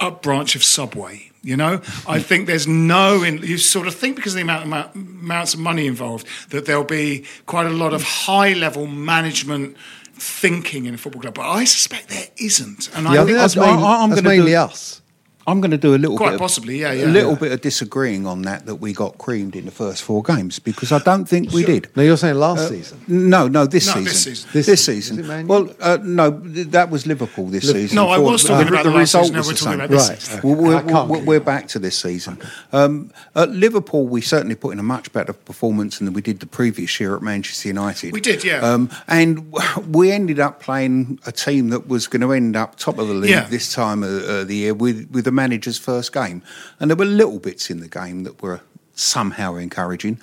a 0.00 0.10
branch 0.10 0.56
of 0.56 0.64
Subway. 0.64 1.30
You 1.42 1.58
know, 1.58 1.82
I 2.08 2.18
hmm. 2.18 2.24
think 2.24 2.46
there's 2.46 2.66
no. 2.66 3.22
In, 3.22 3.38
you 3.42 3.58
sort 3.58 3.86
of 3.86 3.94
think 3.94 4.16
because 4.16 4.32
of 4.32 4.36
the 4.36 4.42
amount, 4.42 4.64
amount 4.64 4.94
amounts 4.94 5.52
of 5.52 5.60
money 5.60 5.86
involved 5.86 6.26
that 6.48 6.64
there'll 6.64 6.84
be 6.84 7.26
quite 7.44 7.66
a 7.66 7.70
lot 7.70 7.92
of 7.92 8.02
high 8.02 8.54
level 8.54 8.86
management 8.86 9.76
thinking 10.16 10.86
in 10.86 10.94
a 10.94 10.98
football 10.98 11.22
club, 11.22 11.34
but 11.34 11.48
I 11.48 11.64
suspect 11.64 12.08
there 12.08 12.26
isn't. 12.36 12.90
And 12.94 13.06
Yeah, 13.06 13.22
I 13.22 13.24
think 13.24 13.36
that's, 13.36 13.56
I- 13.56 13.60
main- 13.60 13.84
I- 13.84 14.02
I'm 14.02 14.10
that's 14.10 14.22
mainly 14.22 14.52
do- 14.52 14.56
us. 14.58 15.00
I'm 15.46 15.60
going 15.60 15.70
to 15.72 15.76
do 15.78 15.94
a 15.94 15.98
little 15.98 16.16
Quite 16.16 16.38
bit, 16.38 16.58
of- 16.58 16.64
yeah, 16.70 16.92
yeah. 16.92 17.04
a 17.04 17.06
little 17.06 17.32
Yeah. 17.32 17.38
bit 17.38 17.52
of 17.52 17.60
disagreeing 17.60 18.26
on 18.26 18.42
that. 18.42 18.66
That 18.66 18.76
we 18.76 18.92
got 18.92 19.18
creamed 19.18 19.54
in 19.56 19.64
the 19.66 19.70
first 19.70 20.02
four 20.02 20.22
games 20.22 20.58
because 20.58 20.90
I 20.92 20.98
don't 21.00 21.26
think 21.28 21.52
we 21.52 21.64
did. 21.64 21.88
No, 21.96 22.02
you're 22.02 22.16
saying 22.16 22.36
last 22.36 22.60
Uh, 22.60 22.68
season. 22.70 22.98
No, 23.08 23.46
no, 23.48 23.66
this 23.66 23.86
No, 23.86 23.92
season. 23.94 24.04
this 24.04 24.22
season. 24.22 24.50
This 24.52 24.66
This, 24.66 24.84
season. 24.84 25.02
season. 25.16 25.18
Is 25.20 25.24
it 25.26 25.28
Man 25.28 25.40
U? 25.46 25.48
well, 25.48 25.70
uh, 25.80 25.98
no, 26.02 26.30
that 26.76 26.90
was 26.90 27.06
Liverpool 27.06 27.46
this 27.48 27.64
Liverpool. 27.64 27.82
season. 27.82 27.96
No, 27.96 28.08
I 28.08 28.18
was 28.18 28.42
talking 28.44 28.66
the- 28.66 28.72
about 28.72 28.84
the 28.84 28.90
the 28.90 28.96
last 28.96 29.14
result 29.14 29.24
season. 29.24 29.32
Now 29.34 29.38
was 29.40 29.46
we're 29.48 29.52
the 29.52 29.58
talking 29.58 29.72
same. 29.72 29.80
about 29.80 29.90
this 29.90 30.08
Right. 30.08 30.22
season. 30.22 30.38
Okay. 30.38 30.48
We're, 30.48 31.04
we're, 31.18 31.24
we're 31.24 31.40
back 31.40 31.68
to 31.68 31.78
this 31.78 31.96
season. 31.98 32.38
Um, 32.72 33.10
at 33.36 33.50
Liverpool, 33.50 34.06
we 34.06 34.20
certainly 34.20 34.54
put 34.54 34.70
in 34.72 34.78
a 34.78 34.82
much 34.82 35.12
better 35.12 35.32
performance 35.32 35.98
than 35.98 36.12
we 36.12 36.22
did 36.22 36.40
the 36.40 36.46
previous 36.46 36.98
year 37.00 37.14
at 37.16 37.22
Manchester 37.22 37.68
United. 37.68 38.12
We 38.12 38.20
did, 38.20 38.44
yeah. 38.44 38.60
Um, 38.60 38.88
and 39.08 39.52
we 39.90 40.10
ended 40.10 40.40
up 40.40 40.60
playing 40.62 41.18
a 41.26 41.32
team 41.32 41.68
that 41.68 41.88
was 41.88 42.06
going 42.06 42.22
to 42.22 42.32
end 42.32 42.56
up 42.56 42.76
top 42.78 42.98
of 42.98 43.08
the 43.08 43.14
league 43.14 43.30
Yeah. 43.30 43.46
this 43.50 43.72
time 43.72 44.02
of 44.02 44.24
uh, 44.24 44.44
the 44.44 44.54
year 44.56 44.74
with, 44.74 45.08
with 45.10 45.24
the 45.24 45.32
manager's 45.34 45.78
first 45.78 46.12
game. 46.12 46.42
And 46.80 46.90
there 46.90 46.96
were 46.96 47.04
little 47.04 47.38
bits 47.38 47.70
in 47.70 47.80
the 47.80 47.88
game 47.88 48.24
that 48.24 48.42
were 48.42 48.60
somehow 48.94 49.56
encouraging. 49.56 50.18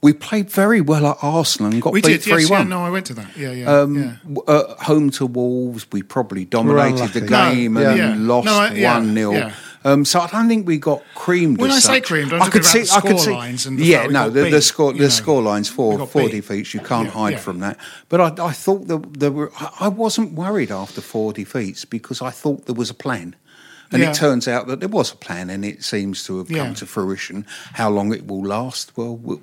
We 0.00 0.12
played 0.12 0.48
very 0.48 0.80
well 0.80 1.04
at 1.08 1.16
Arsenal 1.22 1.72
and 1.72 1.82
got 1.82 1.92
We 1.92 2.00
beat 2.00 2.22
did, 2.22 2.26
yes, 2.26 2.34
3 2.36 2.44
yeah, 2.44 2.58
1. 2.60 2.68
no, 2.68 2.84
I 2.84 2.90
went 2.90 3.06
to 3.06 3.14
that. 3.14 3.36
Yeah, 3.36 3.50
yeah, 3.50 3.66
Um, 3.80 3.96
yeah. 3.96 4.12
w- 4.32 4.44
At 4.46 4.78
home 4.84 5.10
to 5.10 5.26
Wolves, 5.26 5.88
we 5.90 6.02
probably 6.04 6.44
dominated 6.44 7.12
the 7.14 7.20
game 7.26 7.74
No, 7.74 7.80
and 7.90 7.98
yeah. 7.98 8.14
lost 8.16 8.46
No, 8.46 8.58
1 8.80 9.14
0. 9.14 9.52
Um, 9.84 10.04
so 10.04 10.20
I 10.20 10.28
don't 10.28 10.46
think 10.48 10.68
we 10.68 10.78
got 10.78 11.02
creamed. 11.16 11.58
When 11.60 11.70
as 11.72 11.86
I 11.88 11.94
say 11.94 12.00
creamed, 12.00 12.32
I'm 12.32 12.42
I 12.42 12.46
talking 12.46 12.52
could 12.52 12.60
about 12.62 12.70
see, 12.72 12.82
the 12.82 12.92
I 12.94 13.00
could 13.00 13.20
see, 13.20 13.30
scorelines 13.30 13.66
and 13.66 13.78
the 13.78 13.84
yeah, 13.84 14.06
no, 14.06 14.28
the, 14.30 14.44
beat, 14.44 14.50
the 14.50 14.62
score, 14.62 14.92
the 14.92 14.98
know. 15.00 15.08
score 15.08 15.42
lines 15.42 15.70
We 15.70 15.76
four, 15.76 15.98
got 15.98 16.10
four 16.10 16.22
beat. 16.22 16.32
defeats. 16.32 16.74
You 16.74 16.80
can't 16.80 17.06
Yeah, 17.06 17.10
hide 17.12 17.32
yeah. 17.34 17.38
from 17.38 17.58
that. 17.60 17.76
But 18.08 18.20
I, 18.38 18.46
I 18.46 18.52
thought 18.52 18.86
that 18.88 19.18
there 19.18 19.30
were. 19.32 19.50
I- 19.58 19.72
I 19.86 19.88
wasn't 19.88 20.32
worried 20.32 20.70
after 20.72 21.00
four 21.00 21.32
defeats 21.32 21.84
because 21.84 22.20
I 22.22 22.30
thought 22.30 22.66
there 22.66 22.74
was 22.74 22.90
a 22.90 22.94
plan. 22.94 23.34
And 23.90 24.02
Yeah. 24.02 24.10
it 24.10 24.14
turns 24.16 24.46
out 24.46 24.66
that 24.66 24.80
there 24.80 24.88
was 24.88 25.12
a 25.12 25.16
plan, 25.16 25.48
and 25.50 25.64
it 25.64 25.82
seems 25.82 26.24
to 26.24 26.38
have 26.38 26.50
Yeah. 26.50 26.64
come 26.64 26.74
to 26.74 26.86
fruition. 26.86 27.46
How 27.72 27.88
long 27.90 28.12
it 28.12 28.26
will 28.26 28.44
last? 28.46 28.92
Well, 28.96 29.16
we, 29.16 29.36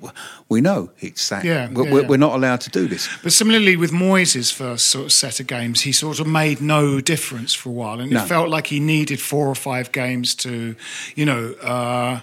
we 0.48 0.60
know 0.60 0.90
it's 1.00 1.28
that. 1.30 1.44
Yeah, 1.44 1.68
we're, 1.72 2.06
we're 2.06 2.16
not 2.16 2.34
allowed 2.34 2.60
to 2.62 2.70
do 2.70 2.86
this. 2.86 3.08
But 3.22 3.32
similarly 3.32 3.76
with 3.76 3.90
Moyes' 3.90 4.52
first 4.52 4.86
sort 4.86 5.06
of 5.06 5.12
set 5.12 5.40
of 5.40 5.46
games, 5.48 5.80
he 5.82 5.92
sort 5.92 6.20
of 6.20 6.26
made 6.26 6.60
no 6.60 7.00
difference 7.00 7.54
for 7.54 7.70
a 7.70 7.72
while, 7.72 8.00
and 8.00 8.10
No. 8.12 8.22
it 8.22 8.28
felt 8.28 8.48
like 8.48 8.68
he 8.68 8.78
needed 8.80 9.20
four 9.20 9.48
or 9.48 9.54
five 9.56 9.90
games 9.90 10.34
to, 10.36 10.76
you 11.16 11.24
know, 11.26 11.52
uh, 11.62 12.20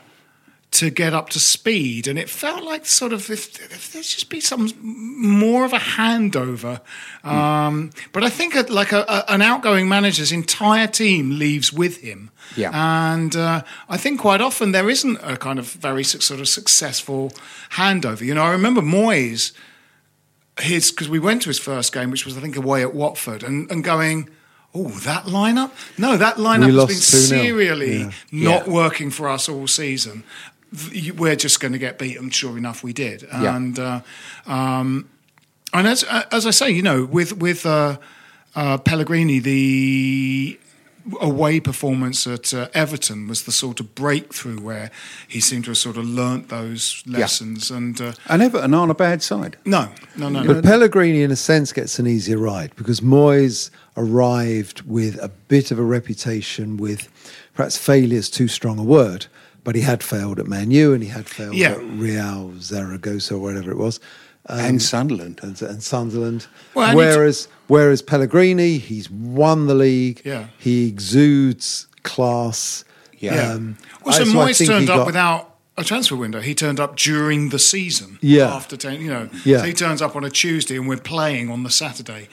to 0.74 0.90
get 0.90 1.14
up 1.14 1.30
to 1.30 1.40
speed. 1.40 2.08
And 2.08 2.18
it 2.18 2.30
felt 2.30 2.64
like 2.64 2.86
sort 2.86 3.14
of 3.14 3.30
if, 3.30 3.60
if 3.72 3.92
there's 3.94 4.10
just 4.14 4.30
be 4.30 4.40
some 4.40 4.70
more 4.82 5.66
of 5.66 5.74
a 5.74 5.78
handover. 5.78 6.82
Um, 7.24 7.92
but 8.12 8.24
I 8.24 8.30
think 8.30 8.56
a, 8.56 8.62
like 8.70 8.92
a, 8.92 9.06
a, 9.08 9.26
an 9.30 9.42
outgoing 9.42 9.88
manager's 9.88 10.32
entire 10.32 10.88
team 10.88 11.38
leaves 11.38 11.72
with 11.72 11.98
him. 12.02 12.32
Yeah. 12.56 12.72
And 12.74 13.36
uh, 13.36 13.62
I 13.88 13.98
think 13.98 14.20
quite 14.20 14.42
often 14.42 14.72
there 14.72 14.90
isn't 14.90 15.18
a 15.24 15.38
kind 15.38 15.60
of 15.60 15.72
very 15.72 16.04
su- 16.04 16.20
sort 16.22 16.40
of 16.40 16.48
successful 16.48 17.32
handover. 17.72 18.22
You 18.22 18.34
know, 18.36 18.44
I 18.44 18.52
remember 18.52 18.82
Moyes 18.82 19.54
his 20.60 20.92
because 20.92 21.10
we 21.10 21.20
went 21.20 21.42
to 21.44 21.50
his 21.50 21.60
first 21.60 21.94
game, 21.94 22.12
which 22.12 22.26
was 22.26 22.38
I 22.38 22.42
think 22.42 22.56
away 22.56 22.82
at 22.84 22.94
Watford, 22.94 23.42
and, 23.44 23.70
and 23.72 23.84
going, 23.84 24.30
oh, 24.76 24.90
that 24.90 25.24
lineup? 25.26 25.72
No, 25.98 26.16
that 26.18 26.36
lineup 26.36 26.66
has 26.76 26.88
been 26.88 26.98
2-0. 26.98 27.28
serially 27.30 27.98
Yeah. 28.00 28.12
not 28.32 28.68
Yeah. 28.68 28.74
working 28.74 29.10
for 29.12 29.30
us 29.30 29.50
all 29.50 29.68
season. 29.68 30.24
Th- 30.78 31.04
you- 31.06 31.14
We're 31.14 31.36
just 31.36 31.60
going 31.60 31.74
to 31.74 31.80
get 31.80 31.98
beaten. 32.00 32.30
Sure 32.30 32.58
enough, 32.58 32.84
we 32.84 32.94
did. 32.94 33.24
Yeah. 33.24 33.56
And 33.56 33.78
uh, 33.80 34.02
um, 34.46 35.10
and 35.74 35.88
as 35.88 36.04
as 36.32 36.46
I 36.46 36.52
say, 36.52 36.70
you 36.72 36.82
know, 36.82 37.06
with 37.06 37.38
with 37.38 37.66
uh, 37.66 37.98
uh, 38.56 38.78
Pellegrini, 38.80 39.40
the 39.40 40.60
away 41.20 41.60
performance 41.60 42.26
at 42.26 42.54
uh, 42.54 42.70
Everton 42.74 43.28
was 43.28 43.44
the 43.44 43.52
sort 43.52 43.82
of 43.82 43.94
breakthrough 43.94 44.58
where 44.62 44.90
he 45.28 45.42
seemed 45.42 45.66
to 45.66 45.72
have 45.72 45.78
sort 45.78 45.98
of 45.98 46.06
learnt 46.06 46.48
those 46.48 47.04
lessons. 47.06 47.70
And 47.70 48.00
uh, 48.00 48.14
And 48.30 48.42
Everton 48.42 48.74
aren't 48.74 48.92
a 48.92 48.96
bad 48.96 49.22
side. 49.22 49.58
no, 49.66 49.90
no, 50.16 50.30
no, 50.30 50.44
no. 50.44 50.54
But 50.54 50.64
Pellegrini, 50.64 51.22
in 51.22 51.30
a 51.32 51.36
sense, 51.36 51.74
gets 51.74 52.00
an 52.00 52.08
easier 52.08 52.38
ride 52.38 52.74
because 52.78 53.02
Moyes 53.02 53.70
arrived 53.98 54.82
with 54.84 55.22
a 55.22 55.28
bit 55.50 55.72
of 55.72 55.80
a 55.80 55.84
reputation 55.84 56.78
with 56.78 57.10
perhaps 57.54 57.76
failure 57.78 58.18
is 58.18 58.30
too 58.30 58.48
strong 58.48 58.80
a 58.80 58.84
word, 58.84 59.26
but 59.64 59.76
he 59.76 59.82
had 59.82 60.04
failed 60.04 60.40
at 60.40 60.48
Man 60.48 60.72
U 60.72 60.94
and 60.94 61.02
he 61.04 61.10
had 61.10 61.28
failed 61.28 61.56
Yeah. 61.56 61.72
at 61.72 61.84
Real 61.84 62.54
Zaragoza 62.60 63.36
or 63.36 63.40
whatever 63.40 63.72
it 63.72 63.78
was. 63.78 64.00
Um, 64.48 64.60
and 64.60 64.82
Sunderland. 64.82 65.40
and, 65.42 65.62
and 65.62 65.82
Sunderland. 65.82 66.48
Well, 66.76 66.88
and 66.90 66.98
whereas, 66.98 67.48
whereas 67.68 68.02
Pellegrini, 68.02 68.78
he's 68.78 69.10
won 69.10 69.68
the 69.68 69.76
league. 69.76 70.22
Yeah. 70.26 70.48
He 70.58 70.88
exudes 70.90 71.88
class. 72.04 72.84
Yeah. 73.20 73.36
Yeah. 73.36 73.54
Um, 73.54 73.78
well, 74.04 74.14
so 74.14 74.26
so 74.26 74.32
Moyes 74.34 74.60
he 74.60 74.66
turned 74.66 74.90
up 74.90 74.98
got- 75.00 75.06
without 75.08 75.50
a 75.78 75.84
transfer 75.84 76.16
window. 76.18 76.42
He 76.42 76.54
turned 76.54 76.80
up 76.80 76.98
during 76.98 77.50
the 77.50 77.58
season. 77.60 78.20
Yeah. 78.22 78.54
After 78.54 78.76
ten, 78.78 79.00
you 79.02 79.10
know, 79.10 79.30
Yeah. 79.46 79.60
so 79.60 79.64
he 79.66 79.74
turns 79.74 80.02
up 80.02 80.16
on 80.16 80.24
a 80.26 80.30
Tuesday 80.30 80.76
and 80.76 80.88
we're 80.90 80.98
playing 80.98 81.50
on 81.50 81.64
the 81.64 81.70
Saturday. 81.72 82.28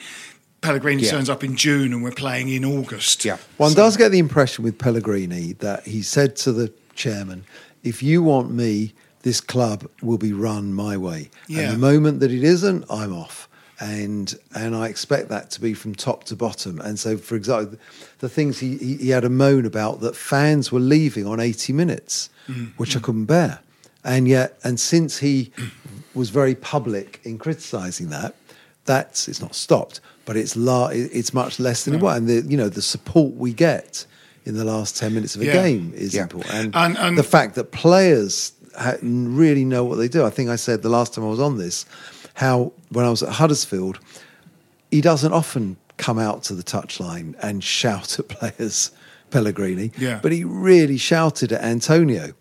Pellegrini 0.59 1.01
Yeah. 1.03 1.11
turns 1.11 1.29
up 1.29 1.43
in 1.43 1.55
June 1.55 1.91
and 1.93 2.03
we're 2.03 2.11
playing 2.11 2.49
in 2.49 2.63
August. 2.65 3.25
Yeah. 3.25 3.37
One 3.57 3.73
does 3.73 3.97
get 3.97 4.09
the 4.11 4.19
impression 4.19 4.63
with 4.63 4.77
Pellegrini 4.77 5.53
that 5.53 5.87
he 5.87 6.03
said 6.03 6.35
to 6.37 6.51
the 6.51 6.71
chairman, 7.03 7.43
"If 7.83 8.03
you 8.03 8.23
want 8.23 8.51
me, 8.51 8.93
this 9.23 9.41
club 9.41 9.79
will 10.01 10.17
be 10.17 10.33
run 10.33 10.73
my 10.73 10.97
way. 10.97 11.29
Yeah. 11.47 11.61
And 11.61 11.73
the 11.73 11.77
moment 11.77 12.19
that 12.21 12.31
it 12.31 12.43
isn't, 12.43 12.85
I'm 12.89 13.13
off." 13.13 13.47
And 13.79 14.27
and 14.53 14.75
I 14.75 14.87
expect 14.87 15.29
that 15.29 15.49
to 15.51 15.61
be 15.61 15.73
from 15.73 15.95
top 15.95 16.23
to 16.25 16.35
bottom. 16.35 16.79
And 16.79 16.99
so, 16.99 17.17
for 17.17 17.35
example, 17.35 17.77
the 18.19 18.29
things 18.29 18.59
he, 18.59 18.77
he, 18.77 18.97
he 18.97 19.09
had 19.09 19.23
a 19.23 19.29
moan 19.29 19.65
about 19.65 20.01
that 20.01 20.15
fans 20.15 20.71
were 20.71 20.85
leaving 20.95 21.25
on 21.25 21.39
80 21.39 21.73
minutes, 21.73 22.29
mm. 22.47 22.71
which 22.77 22.95
I 22.95 22.99
couldn't 22.99 23.25
bear. 23.25 23.59
And 24.03 24.27
yet, 24.27 24.59
and 24.63 24.79
since 24.79 25.17
he 25.17 25.51
was 26.13 26.29
very 26.29 26.55
public 26.55 27.19
in 27.23 27.37
criticising 27.37 28.09
that, 28.09 28.35
that's 28.85 29.27
it's 29.27 29.41
not 29.41 29.55
stopped, 29.55 30.01
but 30.25 30.35
it's 30.35 30.55
la- 30.55 30.89
it's 30.91 31.33
much 31.33 31.59
less 31.59 31.85
than 31.85 31.95
it 31.95 32.01
was. 32.01 32.17
And 32.17 32.27
the 32.27 32.41
you 32.49 32.57
know 32.57 32.69
the 32.69 32.81
support 32.81 33.33
we 33.35 33.53
get 33.53 34.05
in 34.45 34.55
the 34.55 34.65
last 34.65 34.97
ten 34.97 35.13
minutes 35.13 35.35
of 35.35 35.41
a 35.41 35.45
Yeah. 35.45 35.53
game 35.53 35.93
is 35.95 36.13
Yeah. 36.13 36.23
important, 36.23 36.53
and, 36.53 36.75
And- 36.75 36.97
and- 36.97 37.17
the 37.17 37.23
fact 37.23 37.55
that 37.55 37.71
players 37.71 38.53
ha- 38.77 38.95
really 39.01 39.65
know 39.65 39.83
what 39.83 39.97
they 39.97 40.07
do. 40.07 40.23
I 40.25 40.29
think 40.29 40.49
I 40.49 40.55
said 40.55 40.81
the 40.81 40.89
last 40.89 41.13
time 41.13 41.23
I 41.25 41.27
was 41.27 41.39
on 41.39 41.57
this 41.57 41.85
how 42.35 42.71
when 42.89 43.05
I 43.05 43.09
was 43.09 43.21
at 43.21 43.29
Huddersfield, 43.33 43.99
he 44.89 45.01
doesn't 45.01 45.33
often 45.33 45.77
come 45.97 46.17
out 46.17 46.43
to 46.43 46.55
the 46.55 46.63
touchline 46.63 47.35
and 47.41 47.63
shout 47.79 48.17
at 48.19 48.27
players, 48.29 48.91
Pellegrini, 49.29 49.91
Yeah. 49.97 50.19
but 50.21 50.31
he 50.31 50.43
really 50.43 50.97
shouted 50.97 51.51
at 51.51 51.61
Antonio. 51.61 52.33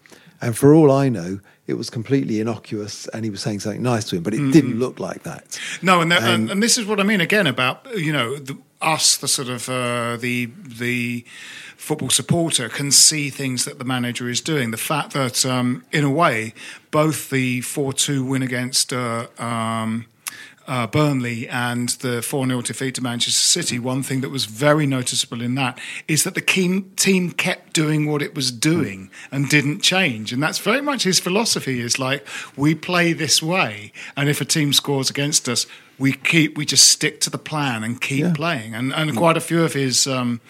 And 0.42 0.56
for 0.56 0.72
all 0.72 0.90
I 0.90 1.08
know, 1.10 1.40
it 1.66 1.74
was 1.74 1.90
completely 1.90 2.40
innocuous 2.40 3.06
and 3.12 3.24
he 3.24 3.30
was 3.30 3.42
saying 3.42 3.60
something 3.60 3.82
nice 3.82 4.04
to 4.06 4.16
him, 4.16 4.22
but 4.22 4.32
it 4.32 4.38
Mm-hmm. 4.40 4.50
didn't 4.52 4.78
look 4.78 4.98
like 4.98 5.22
that. 5.24 5.58
No, 5.82 6.00
and, 6.00 6.10
the, 6.10 6.16
and 6.22 6.50
and 6.50 6.62
this 6.62 6.78
is 6.78 6.86
what 6.86 6.98
I 6.98 7.02
mean 7.02 7.20
again 7.20 7.46
about 7.46 7.86
you 7.96 8.12
know 8.12 8.36
the, 8.38 8.56
us, 8.80 9.16
the 9.16 9.28
sort 9.28 9.48
of 9.48 9.68
uh, 9.68 10.16
the 10.16 10.46
the 10.56 11.24
football 11.76 12.10
supporter 12.10 12.68
can 12.68 12.90
see 12.90 13.30
things 13.30 13.64
that 13.64 13.78
the 13.78 13.84
manager 13.84 14.28
is 14.28 14.40
doing. 14.40 14.70
The 14.70 14.76
fact 14.76 15.12
that 15.12 15.44
um, 15.46 15.84
in 15.92 16.04
a 16.04 16.10
way 16.10 16.54
both 16.90 17.30
the 17.30 17.60
four 17.62 17.92
two 17.92 18.24
win 18.24 18.42
against. 18.42 18.92
Uh, 18.92 19.26
um, 19.38 20.06
uh, 20.70 20.86
Burnley 20.86 21.48
and 21.48 21.88
the 22.00 22.22
4 22.22 22.46
0 22.46 22.62
defeat 22.62 22.94
to 22.94 23.02
Manchester 23.02 23.40
City, 23.40 23.78
one 23.80 24.04
thing 24.04 24.20
that 24.20 24.30
was 24.30 24.44
very 24.44 24.86
noticeable 24.86 25.42
in 25.42 25.56
that 25.56 25.80
is 26.06 26.22
that 26.22 26.34
the 26.36 26.40
team 26.96 27.32
kept 27.32 27.72
doing 27.72 28.06
what 28.06 28.22
it 28.22 28.36
was 28.36 28.52
doing 28.52 29.10
and 29.32 29.48
didn't 29.48 29.80
change. 29.80 30.32
And 30.32 30.40
that's 30.40 30.58
very 30.58 30.80
much 30.80 31.02
his 31.02 31.18
philosophy 31.18 31.80
is 31.80 31.98
like, 31.98 32.24
we 32.56 32.74
play 32.76 33.12
this 33.12 33.42
way. 33.42 33.92
And 34.16 34.28
if 34.28 34.40
a 34.40 34.44
team 34.44 34.72
scores 34.72 35.10
against 35.10 35.48
us, 35.48 35.66
we 35.98 36.12
keep, 36.12 36.56
we 36.56 36.64
just 36.64 36.86
stick 36.88 37.20
to 37.22 37.30
the 37.30 37.38
plan 37.38 37.82
and 37.82 38.00
keep 38.00 38.20
Yeah. 38.20 38.32
playing. 38.32 38.74
And, 38.74 38.92
and 38.94 39.16
quite 39.16 39.36
a 39.36 39.40
few 39.40 39.64
of 39.64 39.72
his 39.74 40.06
um, 40.06 40.40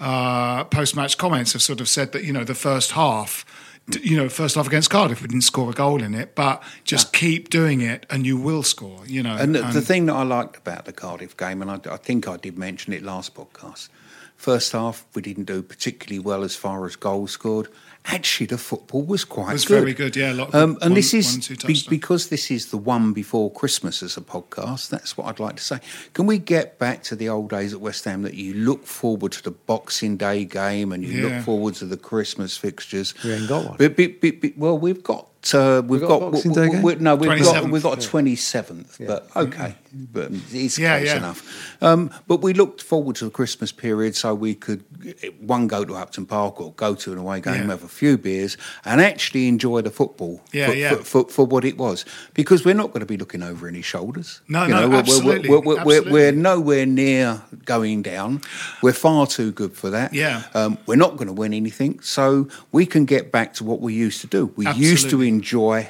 uh, 0.00 0.64
post 0.64 0.96
match 0.96 1.16
comments 1.18 1.52
have 1.52 1.62
sort 1.62 1.80
of 1.80 1.88
said 1.88 2.10
that, 2.12 2.24
you 2.24 2.32
know, 2.32 2.44
the 2.44 2.54
first 2.54 2.90
half. 2.92 3.44
You 4.02 4.16
know, 4.18 4.28
first 4.28 4.56
half 4.56 4.66
against 4.66 4.90
Cardiff, 4.90 5.22
we 5.22 5.28
didn't 5.28 5.44
score 5.44 5.70
a 5.70 5.72
goal 5.72 6.02
in 6.02 6.14
it, 6.14 6.34
but 6.34 6.62
just 6.84 7.12
keep 7.12 7.48
doing 7.48 7.80
it, 7.80 8.04
and 8.10 8.26
you 8.26 8.36
will 8.36 8.62
score. 8.62 9.00
You 9.06 9.22
know, 9.22 9.36
And 9.36 9.54
the, 9.54 9.62
the 9.62 9.80
thing 9.80 10.06
that 10.06 10.14
I 10.14 10.24
liked 10.24 10.56
about 10.56 10.84
the 10.84 10.92
Cardiff 10.92 11.36
game, 11.36 11.62
and 11.62 11.70
I, 11.70 11.80
I 11.90 11.96
think 11.96 12.28
I 12.28 12.36
did 12.36 12.58
mention 12.58 12.92
it 12.92 13.02
last 13.02 13.34
podcast, 13.34 13.88
first 14.36 14.72
half 14.72 15.06
we 15.14 15.22
didn't 15.22 15.44
do 15.44 15.62
particularly 15.62 16.18
well 16.18 16.44
as 16.44 16.54
far 16.54 16.84
as 16.86 16.96
goals 16.96 17.32
scored. 17.32 17.68
Actually, 18.04 18.46
the 18.46 18.56
football 18.56 19.02
was 19.02 19.22
quite 19.24 19.50
it 19.50 19.52
was 19.52 19.64
good. 19.66 19.80
very 19.80 19.92
good, 19.92 20.16
yeah, 20.16 20.32
a 20.32 20.34
lot 20.34 20.48
of 20.48 20.54
Um, 20.54 20.70
and 20.80 20.80
one- 20.80 20.94
this 20.94 21.12
is 21.12 21.46
one, 21.50 21.58
be- 21.66 21.84
because 21.90 22.28
this 22.28 22.50
is 22.50 22.66
the 22.66 22.78
one 22.78 23.12
before 23.12 23.52
Christmas 23.52 24.02
as 24.02 24.16
a 24.16 24.22
podcast. 24.22 24.88
That's 24.88 25.16
what 25.18 25.26
I'd 25.26 25.38
like 25.38 25.56
to 25.56 25.62
say. 25.62 25.78
Can 26.14 26.24
we 26.26 26.38
get 26.38 26.78
back 26.78 27.02
to 27.04 27.16
the 27.16 27.28
old 27.28 27.50
days 27.50 27.74
at 27.74 27.82
West 27.82 28.04
Ham 28.06 28.22
that 28.22 28.32
you 28.34 28.54
look 28.54 28.86
forward 28.86 29.32
to 29.32 29.42
the 29.42 29.50
Boxing 29.50 30.16
Day 30.16 30.46
game 30.46 30.90
and 30.92 31.04
you 31.04 31.20
Yeah. 31.20 31.36
look 31.36 31.44
forward 31.44 31.74
to 31.76 31.84
the 31.84 31.98
Christmas 31.98 32.56
fixtures? 32.56 33.12
We 33.22 33.32
ain't 33.32 33.48
got 33.48 33.64
one. 33.66 33.76
But, 33.76 33.94
but, 33.96 34.20
but, 34.22 34.40
but- 34.40 34.56
well, 34.56 34.78
we've 34.78 35.02
got. 35.02 35.27
Uh, 35.54 35.82
we've 35.86 36.00
got 36.00 36.06
a 36.06 36.08
got, 36.20 36.32
Boxing 36.32 36.52
w- 36.52 36.68
Day 36.70 36.76
w- 36.76 36.94
game? 36.96 37.04
no, 37.04 37.14
we've 37.14 37.28
got 37.42 37.54
27th. 37.64 37.70
we've 37.70 37.82
got 37.82 38.04
a 38.04 38.06
twenty 38.06 38.34
seventh, 38.36 38.98
but 39.06 39.28
okay, 39.36 39.76
but 40.12 40.30
it's 40.52 40.78
Yeah, 40.78 40.98
close 40.98 41.06
yeah. 41.08 41.16
enough. 41.16 41.76
Um, 41.82 42.10
but 42.26 42.42
we 42.42 42.52
looked 42.52 42.82
forward 42.82 43.14
to 43.16 43.24
the 43.26 43.30
Christmas 43.30 43.70
period 43.70 44.16
so 44.16 44.34
we 44.34 44.54
could 44.56 44.82
one 45.40 45.68
go 45.68 45.84
to 45.84 45.94
Upton 45.94 46.26
Park 46.26 46.60
or 46.60 46.72
go 46.72 46.94
to 46.96 47.12
an 47.12 47.18
away 47.18 47.40
game, 47.40 47.54
Yeah. 47.54 47.66
have 47.66 47.84
a 47.84 47.88
few 47.88 48.18
beers, 48.18 48.56
and 48.84 49.00
actually 49.00 49.46
enjoy 49.46 49.80
the 49.80 49.90
football 49.92 50.42
Yeah, 50.52 50.66
for, 50.66 50.74
yeah. 50.74 50.94
For, 50.96 51.04
for, 51.04 51.28
for 51.30 51.46
what 51.46 51.64
it 51.64 51.78
was. 51.78 52.04
Because 52.34 52.64
we're 52.64 52.74
not 52.74 52.88
going 52.88 53.00
to 53.00 53.06
be 53.06 53.16
looking 53.16 53.42
over 53.44 53.68
any 53.68 53.80
shoulders. 53.80 54.40
No, 54.48 54.64
You 54.64 54.74
no, 54.74 54.80
know, 54.80 54.88
we're- 54.88 54.90
we're- 54.90 54.98
absolutely, 55.00 55.48
We're, 55.50 55.60
we're, 55.60 55.84
we're, 55.84 56.10
we're 56.10 56.32
nowhere 56.32 56.84
near 56.84 57.42
going 57.64 58.02
down. 58.02 58.40
We're 58.82 58.92
far 58.92 59.26
too 59.28 59.52
good 59.52 59.72
for 59.72 59.88
that. 59.90 60.12
Yeah. 60.12 60.42
Um, 60.54 60.78
we're 60.86 60.96
not 60.96 61.16
going 61.16 61.28
to 61.28 61.32
win 61.32 61.54
anything, 61.54 62.00
so 62.00 62.48
we 62.72 62.84
can 62.86 63.04
get 63.04 63.30
back 63.30 63.54
to 63.54 63.64
what 63.64 63.80
we 63.80 63.94
used 63.94 64.20
to 64.22 64.26
do. 64.26 64.52
We 64.56 64.66
used 64.66 64.78
to 65.10 65.18
Absolutely. 65.18 65.27
Enjoy 65.28 65.88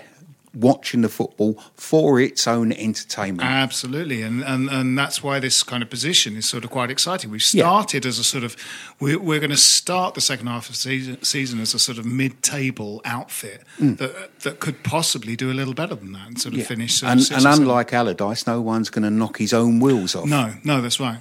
watching 0.54 1.02
the 1.02 1.08
football 1.08 1.52
for 1.76 2.18
its 2.18 2.48
own 2.48 2.72
entertainment. 2.72 3.48
Absolutely, 3.48 4.22
and, 4.22 4.42
and 4.42 4.68
and 4.70 4.98
that's 4.98 5.22
why 5.22 5.38
this 5.38 5.62
kind 5.62 5.82
of 5.82 5.90
position 5.90 6.36
is 6.36 6.48
sort 6.48 6.64
of 6.64 6.70
quite 6.70 6.90
exciting. 6.90 7.30
We've 7.30 7.42
Yeah. 7.54 7.62
started 7.64 8.04
as 8.06 8.18
a 8.18 8.24
sort 8.24 8.44
of 8.44 8.56
we're, 8.98 9.18
we're 9.20 9.40
going 9.40 9.50
to 9.50 9.56
start 9.58 10.14
the 10.14 10.20
second 10.20 10.46
half 10.48 10.64
of 10.68 10.72
the 10.74 10.80
season, 10.80 11.22
season 11.22 11.60
as 11.60 11.74
a 11.74 11.78
sort 11.78 11.98
of 11.98 12.06
mid-table 12.06 13.00
outfit 13.04 13.62
that 13.78 14.40
that 14.40 14.58
could 14.58 14.82
possibly 14.82 15.36
do 15.36 15.50
a 15.52 15.54
little 15.60 15.74
better 15.74 15.94
than 15.94 16.12
that 16.12 16.26
and 16.28 16.40
sort 16.40 16.54
of 16.54 16.58
Mm. 16.60 16.62
Yeah. 16.62 16.66
finish. 16.68 16.94
Sort 16.94 17.12
and, 17.12 17.20
six 17.22 17.30
and 17.30 17.42
seven. 17.42 17.62
unlike 17.62 17.92
Allardyce, 17.92 18.46
no 18.46 18.60
one's 18.60 18.90
going 18.90 19.04
to 19.04 19.10
knock 19.10 19.36
his 19.38 19.52
own 19.52 19.78
wheels 19.80 20.14
off. 20.16 20.26
No, 20.26 20.54
no, 20.64 20.80
that's 20.80 20.98
right. 20.98 21.20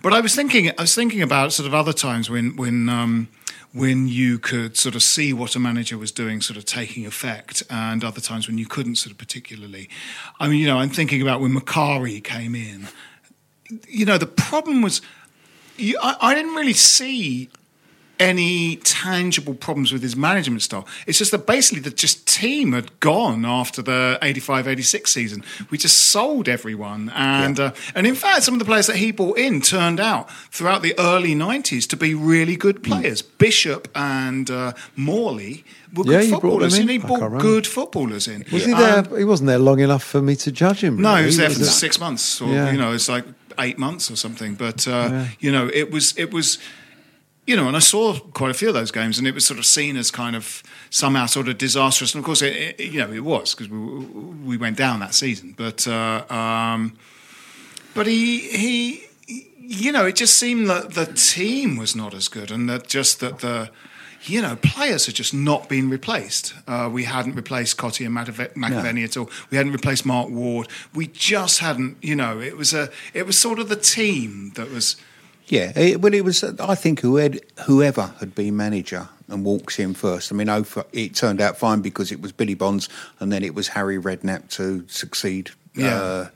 But 0.00 0.14
I 0.14 0.20
was 0.20 0.34
thinking, 0.36 0.68
I 0.78 0.82
was 0.82 0.94
thinking 0.94 1.20
about 1.20 1.52
sort 1.52 1.66
of 1.66 1.74
other 1.74 1.92
times 1.92 2.30
when 2.30 2.54
when 2.56 2.88
um, 2.88 3.28
when 3.72 4.08
you 4.08 4.38
could 4.38 4.76
sort 4.76 4.94
of 4.94 5.02
see 5.02 5.32
what 5.32 5.54
a 5.54 5.58
manager 5.60 5.96
was 5.96 6.10
doing, 6.10 6.40
sort 6.40 6.56
of 6.56 6.64
taking 6.64 7.06
effect, 7.06 7.62
and 7.70 8.02
other 8.02 8.20
times 8.20 8.48
when 8.48 8.58
you 8.58 8.66
couldn't, 8.66 8.96
sort 8.96 9.12
of 9.12 9.18
particularly. 9.18 9.88
I 10.40 10.48
mean, 10.48 10.58
you 10.58 10.66
know, 10.66 10.78
I'm 10.78 10.88
thinking 10.88 11.22
about 11.22 11.40
when 11.40 11.52
Macari 11.52 12.22
came 12.22 12.54
in. 12.54 12.88
You 13.88 14.06
know, 14.06 14.18
the 14.18 14.26
problem 14.26 14.82
was, 14.82 15.00
you, 15.76 15.96
I, 16.02 16.16
I 16.20 16.34
didn't 16.34 16.54
really 16.54 16.72
see 16.72 17.48
any 18.20 18.76
tangible 18.76 19.54
problems 19.54 19.92
with 19.92 20.02
his 20.02 20.14
management 20.14 20.62
style. 20.62 20.86
It's 21.06 21.18
just 21.18 21.30
that 21.32 21.46
basically 21.46 21.80
the 21.80 21.90
just 21.90 22.26
team 22.28 22.72
had 22.72 23.00
gone 23.00 23.44
after 23.44 23.82
the 23.82 24.18
85-86 24.22 25.08
season. 25.08 25.42
We 25.70 25.78
just 25.78 25.96
sold 25.96 26.48
everyone. 26.48 27.10
And 27.14 27.58
uh, 27.58 27.72
and 27.94 28.06
in 28.06 28.14
fact, 28.14 28.42
some 28.42 28.54
of 28.54 28.58
the 28.58 28.64
players 28.66 28.86
that 28.86 28.96
he 28.96 29.10
brought 29.10 29.38
in 29.38 29.60
turned 29.60 29.98
out 30.00 30.30
throughout 30.52 30.82
the 30.82 30.94
early 30.98 31.34
90s 31.34 31.88
to 31.88 31.96
be 31.96 32.14
really 32.14 32.56
good 32.56 32.82
players. 32.82 33.22
Bishop 33.22 33.88
and 33.94 34.50
uh, 34.50 34.72
Morley 34.96 35.64
were 35.94 36.04
Yeah, 36.04 36.18
good 36.18 36.24
he 36.24 36.30
footballers. 36.30 36.76
he 36.76 36.94
I 36.94 36.98
brought 36.98 37.40
good 37.40 37.66
footballers 37.66 38.28
in. 38.28 38.44
Was 38.52 38.64
he 38.66 38.72
there? 38.74 39.02
He 39.16 39.24
wasn't 39.24 39.48
there 39.48 39.58
long 39.58 39.80
enough 39.80 40.04
for 40.04 40.20
me 40.22 40.36
to 40.36 40.52
judge 40.52 40.84
him. 40.84 41.00
no, 41.00 41.16
he 41.16 41.26
was 41.26 41.36
there 41.38 41.50
for 41.50 41.64
six 41.64 41.98
months, 41.98 42.40
or 42.40 42.48
Yeah. 42.52 42.70
you 42.70 42.78
know, 42.78 42.92
it's 42.92 43.08
like 43.08 43.24
eight 43.58 43.78
months 43.78 44.10
or 44.10 44.16
something. 44.16 44.54
But 44.54 44.86
uh, 44.86 45.24
you 45.40 45.50
know, 45.50 45.70
it 45.72 45.90
was 45.90 46.14
it 46.18 46.32
was, 46.32 46.58
you 47.50 47.56
know, 47.56 47.66
and 47.66 47.76
I 47.76 47.80
saw 47.80 48.16
quite 48.16 48.52
a 48.52 48.54
few 48.54 48.68
of 48.68 48.74
those 48.74 48.92
games, 48.92 49.18
and 49.18 49.26
it 49.26 49.34
was 49.34 49.44
sort 49.44 49.58
of 49.58 49.66
seen 49.66 49.96
as 49.96 50.12
kind 50.12 50.36
of 50.36 50.62
somehow 50.88 51.26
sort 51.26 51.48
of 51.48 51.58
disastrous. 51.58 52.14
And 52.14 52.20
of 52.20 52.24
course, 52.24 52.42
it, 52.42 52.76
it, 52.78 52.92
you 52.92 53.00
know, 53.04 53.12
it 53.12 53.24
was 53.24 53.56
because 53.56 53.68
we 53.68 53.78
we 54.50 54.56
went 54.56 54.76
down 54.76 55.00
that 55.00 55.14
season. 55.14 55.54
But 55.56 55.88
uh, 55.88 56.24
um, 56.30 56.96
but 57.92 58.06
he 58.06 58.38
he. 58.38 59.06
You 59.58 59.90
know, 59.92 60.06
it 60.06 60.14
just 60.16 60.36
seemed 60.36 60.68
that 60.68 60.94
the 60.94 61.06
team 61.06 61.76
was 61.76 61.96
not 61.96 62.14
as 62.14 62.28
good, 62.28 62.52
and 62.52 62.68
that 62.68 62.86
just 62.86 63.18
that 63.20 63.40
the, 63.40 63.70
you 64.22 64.40
know, 64.42 64.56
players 64.56 65.06
had 65.06 65.16
just 65.16 65.34
not 65.34 65.68
been 65.68 65.90
replaced. 65.90 66.54
Uh, 66.68 66.88
we 66.92 67.04
hadn't 67.04 67.34
replaced 67.34 67.76
Cottee 67.76 68.06
and 68.06 68.16
McAvenny 68.16 69.04
at 69.04 69.16
all. 69.16 69.28
We 69.50 69.56
hadn't 69.56 69.72
replaced 69.72 70.06
Mark 70.06 70.28
Ward. 70.28 70.68
We 70.94 71.08
just 71.08 71.60
hadn't. 71.60 71.96
You 72.00 72.14
know, 72.14 72.40
it 72.40 72.56
was 72.56 72.72
a. 72.72 72.90
It 73.12 73.26
was 73.26 73.36
sort 73.38 73.58
of 73.58 73.68
the 73.68 73.76
team 73.76 74.52
that 74.54 74.70
was. 74.70 74.96
Yeah, 75.50 75.72
it, 75.76 76.00
well, 76.00 76.14
it 76.14 76.24
was. 76.24 76.44
I 76.44 76.74
think 76.76 77.00
whoever, 77.00 77.36
whoever 77.66 78.14
had 78.20 78.34
been 78.34 78.56
manager 78.56 79.08
and 79.28 79.44
walks 79.44 79.78
in 79.80 79.94
first. 79.94 80.32
I 80.32 80.36
mean, 80.36 80.48
oh, 80.48 80.64
it 80.92 81.14
turned 81.16 81.40
out 81.40 81.56
fine 81.56 81.80
because 81.80 82.12
it 82.12 82.22
was 82.22 82.30
Billy 82.32 82.54
Bonds, 82.54 82.88
and 83.18 83.32
then 83.32 83.42
it 83.42 83.54
was 83.54 83.68
Harry 83.68 83.98
Redknapp 83.98 84.48
to 84.50 84.84
succeed. 84.88 85.50
Yeah. 85.74 85.94
Uh, 85.96 86.28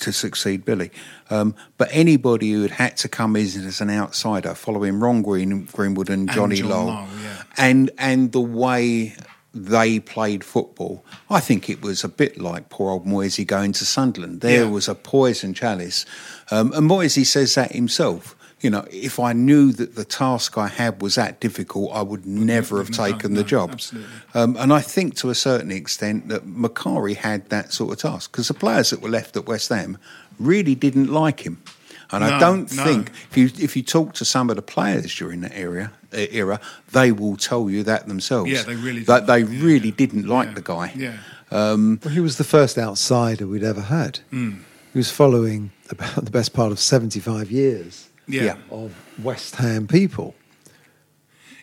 to 0.00 0.12
succeed 0.12 0.66
Billy, 0.66 0.90
um, 1.30 1.54
but 1.78 1.88
anybody 1.92 2.52
who 2.52 2.60
had 2.60 2.70
had 2.72 2.96
to 2.98 3.08
come 3.08 3.36
in 3.36 3.46
as 3.46 3.80
an 3.80 3.88
outsider, 3.88 4.54
following 4.54 5.00
Ron 5.00 5.22
Green, 5.22 5.64
Greenwood 5.64 6.10
and 6.10 6.30
Johnny 6.30 6.56
John 6.56 6.68
Lyall, 6.70 6.86
Lyall, 6.88 7.22
yeah. 7.22 7.42
and 7.56 7.90
and 7.96 8.32
the 8.32 8.40
way 8.40 9.14
they 9.54 9.98
played 9.98 10.44
football, 10.44 11.02
I 11.30 11.40
think 11.40 11.70
it 11.70 11.80
was 11.80 12.04
a 12.04 12.08
bit 12.08 12.38
like 12.38 12.68
poor 12.68 12.90
old 12.90 13.06
Moisey 13.06 13.46
going 13.46 13.72
to 13.72 13.86
Sunderland. 13.86 14.42
There 14.42 14.64
Yeah. 14.64 14.70
was 14.70 14.88
a 14.88 14.94
poison 14.94 15.54
chalice, 15.54 16.04
um, 16.50 16.70
and 16.74 16.86
Moisey 16.86 17.24
says 17.24 17.54
that 17.54 17.72
himself. 17.72 18.36
You 18.60 18.70
know, 18.70 18.84
if 18.90 19.20
I 19.20 19.32
knew 19.32 19.72
that 19.72 19.94
the 19.94 20.04
task 20.04 20.58
I 20.58 20.68
had 20.68 21.00
was 21.00 21.14
that 21.14 21.40
difficult, 21.40 21.92
I 21.92 22.02
would 22.02 22.26
never 22.26 22.78
have 22.78 22.88
wouldn't 22.88 22.96
have 22.96 23.06
taken 23.06 23.30
done, 23.30 23.34
the 23.34 23.42
no, 23.42 23.46
job. 23.46 23.70
absolutely. 23.72 24.10
Um, 24.34 24.56
and 24.56 24.72
I 24.72 24.80
think 24.80 25.14
to 25.16 25.30
a 25.30 25.34
certain 25.34 25.70
extent 25.70 26.28
that 26.28 26.46
Macari 26.46 27.14
had 27.16 27.48
that 27.50 27.72
sort 27.72 27.92
of 27.92 27.98
task 27.98 28.32
because 28.32 28.48
the 28.48 28.54
players 28.54 28.90
that 28.90 29.00
were 29.00 29.08
left 29.08 29.36
at 29.36 29.46
West 29.46 29.68
Ham 29.68 29.98
really 30.40 30.74
didn't 30.74 31.08
like 31.12 31.40
him. 31.40 31.62
And 32.10 32.24
I 32.24 32.38
don't 32.38 32.74
no. 32.74 32.84
think 32.84 33.10
if 33.30 33.36
you 33.36 33.50
if 33.62 33.76
you 33.76 33.82
talk 33.82 34.14
to 34.14 34.24
some 34.24 34.48
of 34.48 34.56
the 34.56 34.62
players 34.62 35.14
during 35.14 35.42
that 35.42 35.52
era 35.54 35.92
uh, 36.12 36.16
era, 36.30 36.58
they 36.92 37.12
will 37.12 37.36
tell 37.36 37.68
you 37.68 37.82
that 37.82 38.08
themselves. 38.08 38.50
Yeah, 38.50 38.62
they 38.62 38.76
really 38.76 39.00
that 39.04 39.26
didn't 39.26 39.26
they 39.26 39.42
like 39.44 39.62
really 39.62 39.88
yeah. 39.90 39.94
didn't 39.94 40.26
like 40.26 40.48
Yeah. 40.48 40.54
the 40.54 40.62
guy. 40.62 40.92
Yeah. 40.96 41.16
Well, 41.50 42.14
he 42.14 42.20
was 42.20 42.38
the 42.38 42.44
first 42.44 42.78
outsider 42.78 43.46
we'd 43.46 43.62
ever 43.62 43.82
had. 43.82 44.20
Hmm. 44.30 44.60
He 44.92 44.98
was 44.98 45.10
following 45.10 45.70
about 45.90 46.14
the 46.24 46.30
best 46.30 46.54
part 46.54 46.72
of 46.72 46.78
75 46.78 47.50
years 47.50 48.07
Yeah. 48.28 48.44
Yeah. 48.44 48.56
of 48.70 48.94
West 49.22 49.56
Ham 49.56 49.86
people. 49.86 50.34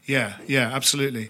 Yeah, 0.05 0.38
yeah, 0.47 0.72
absolutely. 0.74 1.30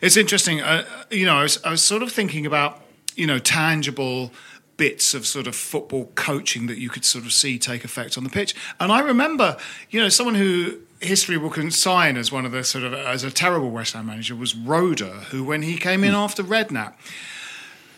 It's 0.00 0.16
interesting. 0.16 0.60
Uh, 0.60 0.84
you 1.10 1.26
know, 1.26 1.36
I 1.36 1.42
was, 1.42 1.62
I 1.64 1.70
was 1.70 1.82
sort 1.82 2.02
of 2.02 2.12
thinking 2.12 2.46
about, 2.46 2.80
you 3.16 3.26
know, 3.26 3.38
tangible 3.38 4.32
bits 4.76 5.14
of 5.14 5.26
sort 5.26 5.46
of 5.46 5.54
football 5.54 6.10
coaching 6.14 6.66
that 6.66 6.78
you 6.78 6.88
could 6.88 7.04
sort 7.04 7.24
of 7.24 7.32
see 7.32 7.58
take 7.58 7.84
effect 7.84 8.16
on 8.16 8.24
the 8.24 8.30
pitch. 8.30 8.54
And 8.80 8.90
I 8.90 9.00
remember, 9.00 9.56
you 9.90 10.00
know, 10.00 10.08
someone 10.08 10.34
who 10.34 10.78
history 11.00 11.36
will 11.36 11.50
consign 11.50 12.16
as 12.16 12.32
one 12.32 12.46
of 12.46 12.52
the 12.52 12.64
sort 12.64 12.84
of 12.84 12.94
as 12.94 13.24
a 13.24 13.30
terrible 13.30 13.70
West 13.70 13.92
Ham 13.94 14.06
manager 14.06 14.34
was 14.34 14.54
Roeder, 14.54 15.26
who 15.30 15.44
when 15.44 15.62
he 15.62 15.76
came 15.76 16.04
in 16.04 16.14
after 16.14 16.42
Redknapp, 16.42 16.94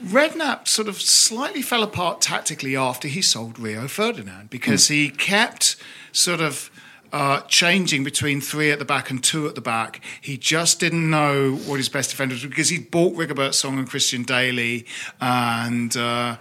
Redknapp 0.03 0.67
sort 0.69 0.89
of 0.89 1.01
slightly 1.01 1.63
fell 1.63 1.83
apart 1.83 2.21
tactically 2.21 2.77
after 2.77 3.09
he 3.09 3.23
sold 3.23 3.59
Rio 3.59 3.87
Ferdinand 3.89 4.51
because 4.51 4.89
he 4.89 5.09
kept 5.09 5.77
sort 6.13 6.41
of 6.41 6.71
uh, 7.15 7.41
changing 7.43 8.03
between 8.03 8.41
three 8.41 8.73
at 8.73 8.79
the 8.81 8.85
back 8.85 9.09
and 9.11 9.23
two 9.23 9.47
at 9.47 9.55
the 9.55 9.61
back. 9.61 10.01
He 10.21 10.37
just 10.37 10.81
didn't 10.81 11.09
know 11.09 11.55
what 11.67 11.77
his 11.77 11.89
best 11.89 12.11
defender 12.11 12.35
was 12.35 12.45
because 12.45 12.71
he'd 12.71 12.91
bought 12.91 13.15
Rigobert 13.17 13.55
Song 13.55 13.79
and 13.79 13.89
Christian 13.89 14.25
Dailly 14.25 14.85
and. 15.21 15.97
Uh, 15.97 16.37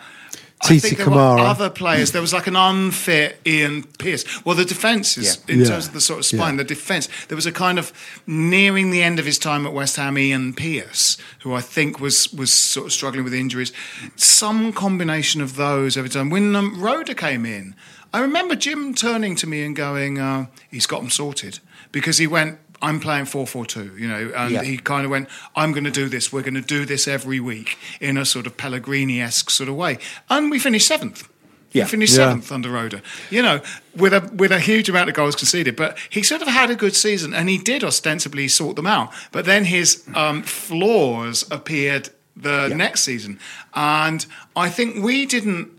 I 0.65 0.80
think 0.80 0.97
there 0.97 1.09
were 1.09 1.39
other 1.39 1.69
players. 1.69 2.13
There 2.13 2.21
was 2.21 2.32
like 2.32 2.47
an 2.47 2.55
unfit 2.55 3.38
Ian 3.45 3.84
Pearce. 3.84 4.24
Well, 4.45 4.55
the 4.55 4.63
defence 4.63 5.17
is 5.17 5.26
Yeah. 5.45 5.53
in 5.53 5.59
Yeah. 5.59 5.65
terms 5.67 5.88
of 5.88 5.93
the 5.93 5.99
sort 5.99 6.19
of 6.19 6.26
spine. 6.26 6.53
Yeah. 6.53 6.63
The 6.63 6.69
defence. 6.76 7.09
There 7.28 7.36
was 7.36 7.45
a 7.45 7.51
kind 7.51 7.78
of 7.78 7.91
nearing 8.26 8.89
the 8.89 9.03
end 9.03 9.19
of 9.19 9.26
his 9.26 9.38
time 9.38 9.65
at 9.67 9.74
West 9.74 9.97
Ham, 9.97 10.17
Ian 10.17 10.53
Pearce, 10.53 11.17
who 11.39 11.53
I 11.53 11.59
think 11.59 11.99
was 11.99 12.32
was 12.32 12.53
sort 12.53 12.86
of 12.88 12.93
struggling 12.93 13.26
with 13.26 13.34
injuries. 13.34 13.74
Some 14.15 14.71
combination 14.71 15.41
of 15.41 15.57
those 15.57 15.97
every 15.97 16.09
time. 16.09 16.30
When 16.30 16.55
um, 16.55 16.80
Roeder 16.80 17.13
came 17.13 17.45
in, 17.45 17.76
I 18.14 18.20
remember 18.22 18.55
Jim 18.55 18.93
turning 18.93 19.36
to 19.38 19.47
me 19.47 19.64
and 19.64 19.76
going, 19.76 20.20
uh, 20.20 20.45
"He's 20.70 20.86
got 20.86 21.01
them 21.01 21.09
sorted," 21.09 21.59
because 21.91 22.18
he 22.20 22.28
went. 22.28 22.59
I'm 22.82 22.99
playing 22.99 23.26
4-4-2, 23.28 23.97
you 23.97 24.09
know, 24.09 24.34
and 24.36 24.51
Yeah. 24.51 24.61
he 24.64 24.76
kind 24.78 25.05
of 25.05 25.11
went, 25.11 25.30
I'm 25.55 25.72
going 25.72 25.86
to 25.86 25.89
do 25.91 26.09
this. 26.09 26.34
We're 26.34 26.41
going 26.41 26.55
to 26.55 26.59
do 26.59 26.84
this 26.86 27.07
every 27.07 27.39
week 27.39 27.78
in 28.01 28.18
a 28.18 28.26
sort 28.26 28.45
of 28.45 28.57
Pellegrini-esque 28.57 29.49
sort 29.51 29.70
of 29.70 29.76
way. 29.76 29.99
And 30.30 30.51
we 30.51 30.59
finished 30.59 30.86
seventh. 30.86 31.30
Yeah. 31.72 31.86
We 31.86 31.89
finished 31.91 32.11
Yeah. 32.18 32.28
seventh 32.28 32.51
under 32.51 32.70
Roeder. 32.70 33.01
You 33.30 33.41
know, 33.41 33.61
with 33.95 34.14
a 34.14 34.20
with 34.36 34.51
a 34.51 34.59
huge 34.59 34.89
amount 34.89 35.07
of 35.07 35.16
goals 35.16 35.34
conceded, 35.38 35.78
but 35.78 35.97
he 36.09 36.22
sort 36.24 36.41
of 36.41 36.49
had 36.49 36.70
a 36.70 36.76
good 36.76 36.93
season, 36.93 37.34
and 37.34 37.47
he 37.47 37.57
did 37.57 37.86
ostensibly 37.86 38.49
sort 38.49 38.76
them 38.76 38.86
out. 38.88 39.14
But 39.32 39.45
then 39.45 39.64
his 39.64 40.03
um, 40.14 40.43
flaws 40.43 41.45
appeared 41.49 42.09
the 42.36 42.68
next 42.68 43.03
season, 43.03 43.39
and 43.74 44.26
I 44.57 44.68
think 44.70 45.01
we 45.01 45.26
didn't, 45.26 45.70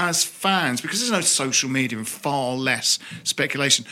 as 0.00 0.24
fans, 0.24 0.80
because 0.80 0.98
there's 1.00 1.12
no 1.12 1.20
social 1.20 1.68
media 1.68 1.98
and 1.98 2.08
far 2.08 2.54
less 2.54 2.98
speculation. 3.22 3.84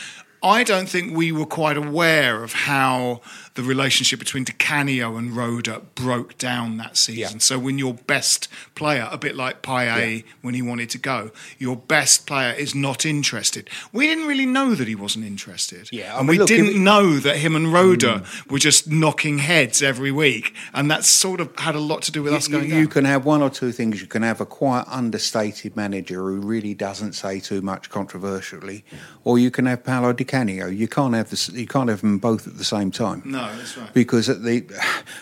I 0.42 0.62
don't 0.62 0.88
think 0.88 1.16
we 1.16 1.32
were 1.32 1.46
quite 1.46 1.76
aware 1.76 2.44
of 2.44 2.52
how 2.52 3.20
the 3.54 3.62
relationship 3.64 4.20
between 4.20 4.44
Di 4.44 4.52
Canio 4.52 5.16
and 5.16 5.32
Roeder 5.36 5.80
broke 5.96 6.38
down 6.38 6.76
that 6.76 6.96
season. 6.96 7.36
Yeah. 7.36 7.38
So 7.40 7.58
when 7.58 7.76
your 7.76 7.94
best 7.94 8.46
player, 8.76 9.08
a 9.10 9.18
bit 9.18 9.34
like 9.34 9.62
Payet 9.62 10.22
when 10.42 10.54
he 10.54 10.62
wanted 10.62 10.90
to 10.90 10.98
go, 10.98 11.32
your 11.58 11.74
best 11.76 12.24
player 12.26 12.52
is 12.52 12.72
not 12.72 13.04
interested. 13.04 13.68
We 13.92 14.06
didn't 14.06 14.26
really 14.28 14.46
know 14.46 14.76
that 14.76 14.86
he 14.86 14.94
wasn't 14.94 15.24
interested. 15.24 15.88
Yeah, 15.90 16.14
I 16.14 16.20
and 16.20 16.28
we 16.28 16.38
look, 16.38 16.46
didn't 16.46 16.74
Hmm. 16.76 16.84
know 16.84 17.18
that 17.18 17.38
him 17.38 17.56
and 17.56 17.72
Roeder 17.72 18.22
were 18.48 18.60
just 18.60 18.88
knocking 18.88 19.38
heads 19.38 19.82
every 19.82 20.12
week, 20.12 20.54
and 20.72 20.88
that 20.90 21.04
sort 21.04 21.40
of 21.40 21.50
had 21.58 21.74
a 21.74 21.80
lot 21.80 22.02
to 22.02 22.12
do 22.12 22.22
with 22.22 22.32
us 22.32 22.46
going 22.46 22.66
you 22.70 22.84
down. 22.84 22.86
can 22.86 23.04
have 23.06 23.24
one 23.24 23.42
or 23.42 23.50
two 23.50 23.72
things. 23.72 24.00
You 24.00 24.06
can 24.06 24.22
have 24.22 24.40
a 24.40 24.46
quite 24.46 24.84
understated 24.86 25.74
manager 25.76 26.20
who 26.22 26.36
really 26.36 26.74
doesn't 26.74 27.14
say 27.14 27.40
too 27.40 27.60
much 27.60 27.90
controversially, 27.90 28.84
or 29.24 29.38
you 29.38 29.50
can 29.50 29.66
have 29.66 29.82
Paolo 29.82 30.12
Di 30.12 30.24
Canio. 30.28 30.66
You 30.68 30.86
can't 30.86 31.14
have 31.14 31.30
this. 31.30 31.48
You 31.48 31.66
can't 31.66 31.88
have 31.88 32.02
them 32.02 32.18
both 32.18 32.46
at 32.46 32.56
the 32.58 32.64
same 32.64 32.90
time. 32.92 33.22
No, 33.24 33.48
that's 33.56 33.76
right. 33.76 33.92
Because 33.92 34.28
at 34.28 34.42
the, 34.44 34.64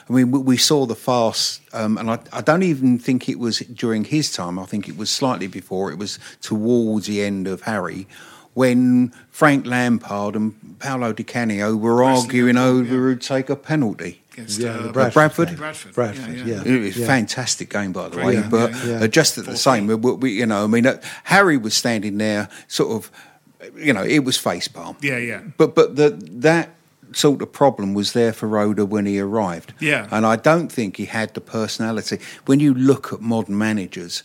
I 0.09 0.13
mean, 0.13 0.31
we- 0.31 0.41
we 0.41 0.57
saw 0.57 0.85
the 0.87 0.95
farce, 0.95 1.61
um, 1.73 1.97
and 1.99 2.11
I, 2.11 2.19
I 2.33 2.41
don't 2.43 2.63
even 2.63 2.99
think 2.99 3.29
it 3.29 3.39
was 3.39 3.61
during 3.61 4.05
his 4.05 4.31
time. 4.33 4.59
I 4.59 4.65
think 4.67 4.89
it 4.89 4.97
was 4.99 5.09
slightly 5.11 5.47
before. 5.47 5.91
It 5.93 5.99
was 5.99 6.19
towards 6.43 7.07
the 7.07 7.23
end 7.23 7.47
of 7.49 7.63
Harry. 7.63 8.07
When 8.55 9.13
Frank 9.31 9.67
Lampard 9.67 10.35
and 10.35 10.55
Paolo 10.79 11.13
Di 11.13 11.25
Canio 11.25 11.77
were 11.77 12.03
arguing 12.03 12.57
over 12.57 12.85
who'd 12.89 13.21
take 13.21 13.51
a 13.51 13.57
penalty. 13.57 14.23
Against, 14.33 14.59
Yeah, 14.61 14.71
uh, 14.71 14.93
Bradford. 14.93 15.13
Bradford. 15.15 15.57
Bradford. 15.59 15.95
Bradford, 15.95 16.37
yeah. 16.47 16.63
It 16.65 16.81
was 16.81 16.97
a 16.99 17.05
fantastic 17.07 17.69
game, 17.69 17.93
by 17.93 18.09
the 18.09 18.17
Great 18.17 18.27
way. 18.27 18.35
game, 18.41 18.49
but 18.51 18.71
yeah, 18.73 18.85
yeah. 18.87 19.05
uh, 19.05 19.07
just 19.09 19.37
at 19.37 19.45
the 19.45 19.57
same, 19.59 19.87
we, 19.87 19.95
we, 19.95 20.31
you 20.33 20.47
know, 20.47 20.65
I 20.65 20.67
mean, 20.69 20.87
uh, 20.87 20.99
Harry 21.25 21.59
was 21.59 21.75
standing 21.75 22.17
there, 22.17 22.49
sort 22.67 22.93
of, 22.93 23.11
you 23.77 23.93
know, 23.93 24.03
it 24.05 24.21
was 24.25 24.37
face 24.37 24.69
palm. 24.69 24.97
Yeah, 25.01 25.19
yeah. 25.19 25.43
But 25.57 25.75
but 25.75 25.97
the 25.97 26.11
that 26.41 26.71
sort 27.13 27.41
of 27.43 27.53
problem 27.53 27.95
was 27.95 28.13
there 28.13 28.33
for 28.33 28.49
Roeder 28.49 28.85
when 28.85 29.07
he 29.07 29.19
arrived. 29.21 29.73
Yeah. 29.81 30.09
and 30.11 30.27
I 30.27 30.37
don't 30.37 30.71
think 30.73 30.97
he 30.97 31.05
had 31.07 31.33
the 31.35 31.41
personality. 31.41 32.19
When 32.47 32.61
you 32.61 32.75
look 32.75 33.13
at 33.13 33.21
modern 33.21 33.57
managers. 33.57 34.23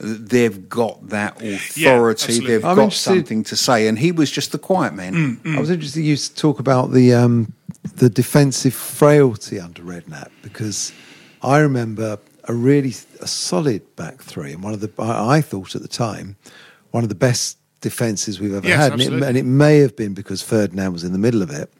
uh, 0.00 0.16
They've 0.18 0.68
got 0.68 1.08
that 1.10 1.40
authority. 1.40 2.24
absolutely. 2.24 2.50
They've 2.50 2.64
I'm 2.64 2.76
got 2.76 2.92
something 2.92 3.44
to 3.44 3.56
say, 3.56 3.86
and 3.88 3.98
he 3.98 4.10
was 4.12 4.30
just 4.30 4.50
the 4.52 4.58
quiet 4.58 4.92
man. 4.94 5.38
Mm. 5.44 5.56
I 5.56 5.60
was 5.60 5.70
interested 5.70 6.00
you 6.00 6.10
used 6.10 6.34
to 6.36 6.40
talk 6.42 6.58
about 6.58 6.90
the 6.92 7.14
um, 7.14 7.52
the 7.96 8.10
defensive 8.10 8.74
frailty 8.74 9.60
under 9.60 9.82
Redknapp 9.82 10.30
because 10.42 10.92
I 11.42 11.58
remember 11.58 12.18
a 12.48 12.52
really 12.54 12.92
a 13.20 13.26
solid 13.26 13.82
back 13.96 14.20
three 14.20 14.52
and 14.52 14.62
one 14.64 14.74
of 14.74 14.80
the 14.80 14.90
I, 14.98 15.36
I 15.36 15.40
thought 15.40 15.74
at 15.76 15.82
the 15.82 15.88
time 15.88 16.36
one 16.90 17.02
of 17.04 17.08
the 17.08 17.14
best 17.14 17.56
defenses 17.84 18.40
we've 18.40 18.54
ever 18.54 18.66
Yes, 18.66 18.78
had, 18.80 18.92
and 18.94 19.00
it, 19.02 19.12
and 19.22 19.36
it 19.36 19.44
may 19.44 19.78
have 19.78 19.94
been 19.94 20.14
because 20.14 20.42
Ferdinand 20.42 20.92
was 20.92 21.04
in 21.04 21.12
the 21.12 21.18
middle 21.18 21.42
of 21.42 21.50
it. 21.50 21.72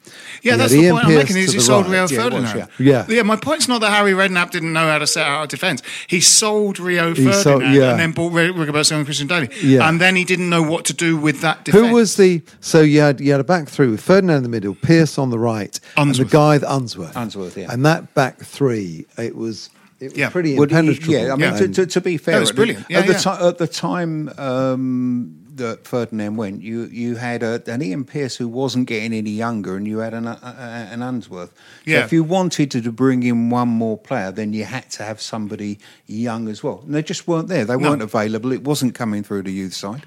Yeah, 0.43 0.53
We 0.53 0.57
that's 0.59 0.71
the 0.71 0.79
Ian 0.81 0.93
point 0.95 1.07
I'm 1.07 1.15
making. 1.15 1.37
Is 1.37 1.51
he 1.51 1.59
sold 1.59 1.85
right. 1.87 1.91
Rio 1.91 2.07
Yeah, 2.07 2.27
it 2.27 2.33
was, 2.33 2.51
Ferdinand? 2.51 2.69
yeah. 2.79 3.05
yeah. 3.09 3.23
My 3.23 3.35
point's 3.35 3.67
not 3.67 3.81
that 3.81 3.89
Harry 3.91 4.13
Redknapp 4.13 4.51
didn't 4.51 4.71
know 4.71 4.87
how 4.87 4.99
to 4.99 5.07
set 5.07 5.25
out 5.27 5.43
a 5.43 5.47
defence. 5.47 5.81
He 6.07 6.21
sold 6.21 6.79
Rio 6.79 7.09
He 7.13 7.23
Ferdinand 7.25 7.41
sold- 7.43 7.63
yeah. 7.63 7.91
and 7.91 7.99
then 7.99 8.11
bought 8.11 8.31
Rig- 8.31 8.53
Rigobert 8.55 8.91
and 8.95 9.03
Christian 9.05 9.27
Dailly. 9.27 9.49
Yeah. 9.61 9.89
And 9.89 9.99
then 9.99 10.15
he 10.15 10.23
didn't 10.23 10.49
know 10.49 10.61
what 10.61 10.85
to 10.85 10.93
do 10.93 11.17
with 11.17 11.41
that 11.41 11.65
defence. 11.65 11.87
Who 11.87 11.93
was 11.93 12.15
the 12.15 12.41
so 12.61 12.81
you 12.81 13.01
had 13.01 13.19
you 13.19 13.31
had 13.31 13.41
a 13.41 13.43
back 13.43 13.67
three 13.67 13.87
with 13.87 13.99
Ferdinand 14.01 14.37
in 14.37 14.43
the 14.43 14.49
middle, 14.49 14.75
Pearce 14.75 15.17
on 15.17 15.31
the 15.31 15.39
right, 15.39 15.77
and 15.97 16.13
the 16.13 16.23
guy 16.25 16.59
that 16.59 16.71
Unsworth. 16.71 17.15
Unsworth, 17.15 17.57
yeah. 17.57 17.71
And 17.73 17.83
that 17.85 18.13
back 18.13 18.39
three, 18.39 19.05
it 19.17 19.35
was 19.35 19.69
it 19.99 20.09
was 20.11 20.17
Yeah. 20.17 20.29
pretty 20.29 20.53
Well, 20.55 20.63
impenetrable. 20.63 21.13
Yeah, 21.13 21.31
I 21.33 21.35
mean, 21.37 21.51
Yeah. 21.53 21.57
To, 21.57 21.67
to, 21.69 21.85
to 21.85 22.01
be 22.01 22.17
fair, 22.17 22.35
it 22.37 22.41
was 22.41 22.51
brilliant. 22.51 22.85
Yeah, 22.89 22.99
at, 22.99 23.07
the 23.07 23.13
yeah. 23.13 23.17
ti- 23.37 23.45
at 23.47 23.57
the 23.57 23.67
time 23.67 24.29
um, 24.37 25.37
that 25.55 25.87
Ferdinand 25.87 26.35
went, 26.37 26.61
you 26.61 26.83
you 26.85 27.15
had 27.15 27.43
a, 27.43 27.61
an 27.67 27.81
Ian 27.81 28.03
Pearce 28.05 28.35
who 28.35 28.47
wasn't 28.47 28.87
getting 28.87 29.13
any 29.13 29.29
younger, 29.31 29.75
and 29.77 29.87
you 29.87 29.99
had 29.99 30.13
an, 30.13 30.27
uh, 30.27 30.89
an 30.91 31.01
Unsworth. 31.01 31.49
So 31.85 31.91
Yeah. 31.91 32.03
if 32.05 32.11
you 32.13 32.23
wanted 32.23 32.71
to, 32.71 32.81
to 32.81 32.91
bring 32.91 33.23
in 33.23 33.49
one 33.49 33.69
more 33.69 33.97
player, 33.97 34.31
then 34.31 34.53
you 34.53 34.65
had 34.65 34.89
to 34.91 35.03
have 35.03 35.19
somebody 35.21 35.79
young 36.07 36.47
as 36.49 36.63
well. 36.63 36.81
And 36.85 36.93
they 36.93 37.03
just 37.03 37.27
weren't 37.27 37.47
there. 37.47 37.65
They 37.65 37.77
weren't 37.77 38.01
available. 38.01 38.51
It 38.51 38.63
wasn't 38.63 38.93
coming 38.95 39.23
through 39.23 39.43
the 39.43 39.51
youth 39.53 39.73
side. 39.73 40.03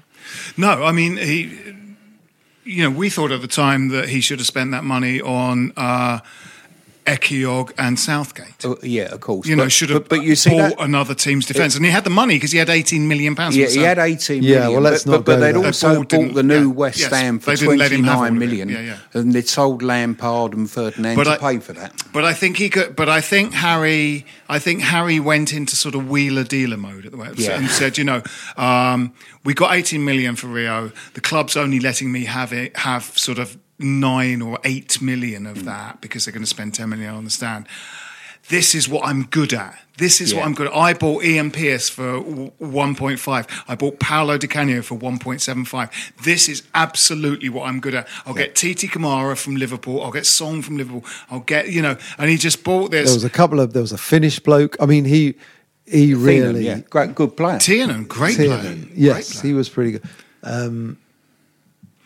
No, 0.57 0.83
I 0.83 0.91
mean 0.91 1.17
he. 1.17 1.49
You 2.65 2.83
know, 2.83 2.91
we 2.91 3.09
thought 3.09 3.31
at 3.31 3.41
the 3.41 3.47
time 3.47 3.87
that 3.89 4.09
he 4.09 4.21
should 4.21 4.37
have 4.39 4.45
spent 4.45 4.71
that 4.71 4.83
money 4.83 5.19
on 5.19 5.73
uh, 5.75 6.19
Ehiogu 7.17 7.71
and 7.77 7.99
Southgate. 7.99 8.63
Uh, 8.63 8.75
yeah, 8.83 9.05
of 9.13 9.19
course. 9.21 9.47
You 9.47 9.55
know, 9.55 9.67
should 9.67 9.89
have 9.89 10.03
But, 10.03 10.17
but 10.17 10.23
you 10.23 10.35
see 10.35 10.51
bought 10.51 10.77
that. 10.77 10.83
another 10.83 11.15
team's 11.15 11.45
defence, 11.45 11.75
and 11.75 11.83
he 11.85 11.91
had 11.91 12.03
the 12.03 12.09
money 12.09 12.35
because 12.35 12.51
he 12.51 12.57
had 12.59 12.69
eighteen 12.69 13.07
million 13.07 13.35
pounds. 13.35 13.55
Yeah, 13.57 13.65
from 13.65 13.73
he 13.75 13.81
had 13.81 13.97
South- 13.97 14.05
18 14.07 14.43
Yeah, 14.43 14.49
million, 14.59 14.71
well, 14.73 14.81
let's 14.91 15.03
but, 15.03 15.11
not 15.11 15.17
but, 15.25 15.25
but 15.33 15.39
they'd 15.39 15.55
there. 15.55 15.65
also 15.65 16.03
They 16.03 16.17
bought 16.17 16.33
the 16.35 16.43
new 16.43 16.67
yeah, 16.69 16.73
West 16.73 16.99
yes, 16.99 17.11
Ham 17.11 17.39
for 17.39 17.51
they 17.51 17.55
didn't 17.55 17.77
let 17.77 17.91
him 17.91 18.03
have 18.03 18.17
all 18.17 18.27
29 18.27 18.27
of 18.29 18.35
it. 18.35 18.45
million, 18.45 18.69
Yeah, 18.69 18.97
yeah. 19.13 19.19
and 19.19 19.33
they'd 19.33 19.47
sold 19.47 19.81
Lampard 19.81 20.53
and 20.53 20.69
Ferdinand 20.69 21.15
But 21.15 21.23
to 21.25 21.31
I- 21.31 21.37
pay 21.37 21.59
for 21.59 21.73
that. 21.73 21.93
But 22.13 22.25
I 22.25 22.33
think 22.33 22.57
he 22.57 22.69
could. 22.69 22.95
But 22.95 23.09
I 23.09 23.21
think 23.21 23.53
Harry. 23.53 24.25
I 24.47 24.59
think 24.59 24.81
Harry 24.81 25.19
went 25.19 25.53
into 25.53 25.75
sort 25.75 25.95
of 25.95 26.09
wheeler 26.09 26.43
dealer 26.43 26.77
mode 26.77 27.05
at 27.05 27.11
the 27.11 27.17
way 27.17 27.29
Yeah. 27.35 27.51
and 27.57 27.69
said, 27.69 27.97
you 27.97 28.03
know, 28.03 28.21
um, 28.57 29.13
we 29.45 29.53
got 29.53 29.73
18 29.73 30.03
million 30.03 30.35
for 30.35 30.47
Rio. 30.47 30.91
The 31.13 31.21
club's 31.21 31.55
only 31.55 31.79
letting 31.79 32.11
me 32.11 32.25
have 32.25 32.51
it. 32.51 32.75
Have 32.77 33.03
sort 33.17 33.37
of 33.39 33.57
nine 33.79 34.41
or 34.41 34.59
eight 34.63 35.01
million 35.01 35.45
of 35.47 35.63
that 35.65 36.01
because 36.01 36.25
they're 36.25 36.33
going 36.33 36.43
to 36.43 36.47
spend 36.49 36.73
10 36.73 36.89
million 36.89 37.13
on 37.15 37.23
the 37.23 37.29
stand. 37.29 37.65
this 38.49 38.75
is 38.75 38.87
what 38.89 39.05
I'm 39.05 39.23
good 39.25 39.53
at. 39.53 39.79
This 39.97 40.21
is 40.21 40.33
what 40.33 40.45
I'm 40.45 40.53
good 40.53 40.67
at. 40.67 40.75
I 40.75 40.93
bought 40.93 41.23
Ian 41.23 41.51
Pearce 41.51 41.89
for 41.89 42.21
1.5. 42.23 43.63
I 43.67 43.75
bought 43.75 43.99
Paolo 43.99 44.37
Di 44.37 44.47
Canio 44.47 44.81
for 44.81 44.97
1.75. 44.97 45.91
This 46.23 46.47
is 46.49 46.63
absolutely 46.73 47.49
what 47.49 47.67
I'm 47.67 47.79
good 47.79 47.93
at. 47.95 48.07
I'll 48.25 48.33
get 48.33 48.55
Titi 48.55 48.87
Camara 48.87 49.35
from 49.35 49.55
Liverpool. 49.55 50.01
I'll 50.01 50.11
get 50.11 50.25
Song 50.25 50.61
from 50.61 50.77
Liverpool. 50.77 51.03
I'll 51.29 51.41
get, 51.41 51.69
you 51.69 51.81
know, 51.81 51.97
and 52.17 52.29
he 52.29 52.37
just 52.37 52.63
bought 52.63 52.91
this. 52.91 53.09
There 53.09 53.15
was 53.15 53.23
a 53.23 53.29
couple 53.29 53.59
of 53.59 53.73
there 53.73 53.81
was 53.81 53.91
a 53.91 53.97
Finnish 53.97 54.39
bloke. 54.39 54.75
I 54.79 54.85
mean, 54.85 55.05
he 55.05 55.35
he 55.85 56.13
Feenan, 56.13 56.21
really 56.53 56.65
yeah, 56.65 56.79
great, 56.89 57.13
good 57.15 57.35
player. 57.35 57.57
Tihinen, 57.57 58.07
great 58.07 58.37
Tihinen. 58.37 58.61
player. 58.61 58.75
Great 58.75 58.91
Yes, 58.95 59.31
player. 59.33 59.47
he 59.49 59.53
was 59.53 59.69
pretty 59.69 59.91
good. 59.93 60.03
Um, 60.43 60.97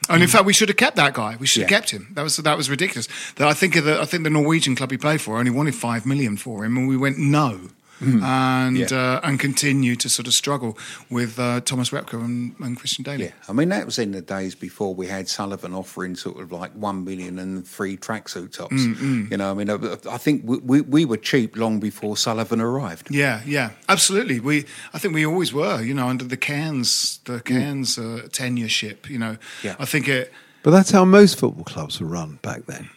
And 0.09 0.21
in 0.21 0.27
mm. 0.27 0.31
fact, 0.31 0.45
we 0.45 0.53
should 0.53 0.69
have 0.69 0.77
kept 0.77 0.97
that 0.97 1.13
guy. 1.13 1.37
We 1.39 1.47
should 1.47 1.63
have 1.63 1.69
kept 1.69 1.91
him. 1.91 2.09
That 2.13 2.23
was 2.23 2.37
that 2.37 2.57
was 2.57 2.69
ridiculous. 2.69 3.07
That 3.35 3.47
I 3.47 3.53
think 3.53 3.75
of 3.75 3.85
the 3.85 4.01
I 4.01 4.05
think 4.05 4.23
the 4.23 4.29
Norwegian 4.29 4.75
club 4.75 4.91
he 4.91 4.97
played 4.97 5.21
for 5.21 5.37
only 5.37 5.51
wanted 5.51 5.75
five 5.75 6.05
million 6.05 6.37
for 6.37 6.65
him, 6.65 6.77
and 6.77 6.87
we 6.87 6.97
went 6.97 7.17
no, 7.17 7.69
and 8.01 8.77
Yeah. 8.77 8.87
uh, 8.91 9.19
and 9.23 9.39
continued 9.39 9.99
to 10.01 10.09
sort 10.09 10.27
of 10.27 10.33
struggle 10.33 10.77
with 11.09 11.39
uh, 11.39 11.61
Tomas 11.61 11.89
Repka 11.91 12.13
and, 12.23 12.53
and 12.59 12.77
Christian 12.77 13.03
Dailly. 13.03 13.25
Yeah, 13.25 13.31
I 13.47 13.53
mean 13.53 13.69
that 13.69 13.85
was 13.85 13.97
in 13.99 14.11
the 14.11 14.21
days 14.21 14.55
before 14.55 14.93
we 14.93 15.07
had 15.07 15.29
Sullivan 15.29 15.73
offering 15.73 16.15
sort 16.15 16.39
of 16.41 16.51
like 16.51 16.71
one 16.73 17.03
million 17.03 17.39
and 17.39 17.65
three 17.67 17.97
tracksuit 17.97 18.51
tops. 18.53 18.73
Mm, 18.75 19.31
You 19.31 19.37
know, 19.37 19.51
I 19.51 19.53
mean, 19.53 19.69
I, 19.69 19.77
I 20.11 20.17
think 20.17 20.41
we, 20.45 20.57
we, 20.57 20.81
we 20.81 21.05
were 21.05 21.17
cheap 21.17 21.55
long 21.55 21.79
before 21.79 22.17
Sullivan 22.17 22.59
arrived. 22.61 23.07
Yeah, 23.09 23.41
yeah, 23.45 23.69
absolutely. 23.87 24.39
We, 24.39 24.65
I 24.93 24.99
think 24.99 25.13
we 25.13 25.25
always 25.25 25.53
were. 25.53 25.81
You 25.81 25.93
know, 25.93 26.07
under 26.09 26.25
the 26.25 26.37
Cearns, 26.37 27.19
the 27.25 27.39
Cearns 27.39 27.97
uh, 27.97 28.27
tenureship. 28.31 29.09
You 29.09 29.19
know, 29.19 29.37
Yeah. 29.63 29.75
I 29.79 29.85
think 29.85 30.07
it. 30.07 30.31
But 30.63 30.71
that's 30.71 30.91
how 30.91 31.05
most 31.05 31.37
football 31.39 31.65
clubs 31.65 31.99
were 32.01 32.07
run 32.07 32.39
back 32.41 32.65
then. 32.65 32.89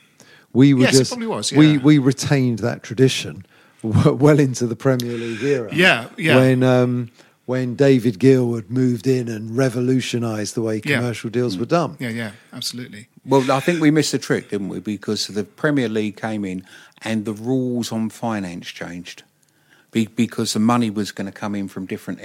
We 0.52 0.72
were 0.72 0.82
Yes, 0.82 0.94
it 0.94 0.98
just 0.98 1.10
probably 1.10 1.26
was, 1.26 1.52
we 1.52 1.72
yeah. 1.72 1.78
we 1.82 1.98
retained 1.98 2.60
that 2.60 2.82
tradition 2.82 3.34
w- 3.34 3.44
well 3.82 4.38
into 4.40 4.66
the 4.66 4.76
Premier 4.76 5.12
League 5.16 5.42
era. 5.42 5.74
Yeah, 5.74 6.08
yeah. 6.16 6.36
When 6.36 6.62
um, 6.62 7.10
when 7.46 7.76
David 7.76 8.18
Gill 8.18 8.54
had 8.56 8.70
moved 8.70 9.06
in 9.06 9.28
and 9.28 9.56
revolutionised 9.56 10.54
the 10.54 10.62
way 10.62 10.80
Yeah. 10.84 10.96
commercial 10.96 11.30
deals 11.30 11.56
were 11.56 11.66
done. 11.66 11.96
Yeah, 12.00 12.08
yeah, 12.08 12.32
absolutely. 12.52 13.08
Well, 13.24 13.50
I 13.52 13.60
think 13.60 13.80
we 13.80 13.90
missed 13.90 14.12
the 14.12 14.18
trick, 14.18 14.50
didn't 14.50 14.68
we? 14.68 14.80
Because 14.80 15.26
the 15.28 15.44
Premier 15.44 15.88
League 15.88 16.16
came 16.16 16.44
in 16.44 16.64
and 17.02 17.24
the 17.24 17.32
rules 17.32 17.92
on 17.92 18.10
finance 18.10 18.66
changed. 18.68 19.22
Because 19.92 20.52
the 20.52 20.60
money 20.60 20.90
was 20.90 21.10
going 21.10 21.24
to 21.26 21.32
come 21.32 21.54
in 21.54 21.68
from 21.68 21.86
different 21.86 22.20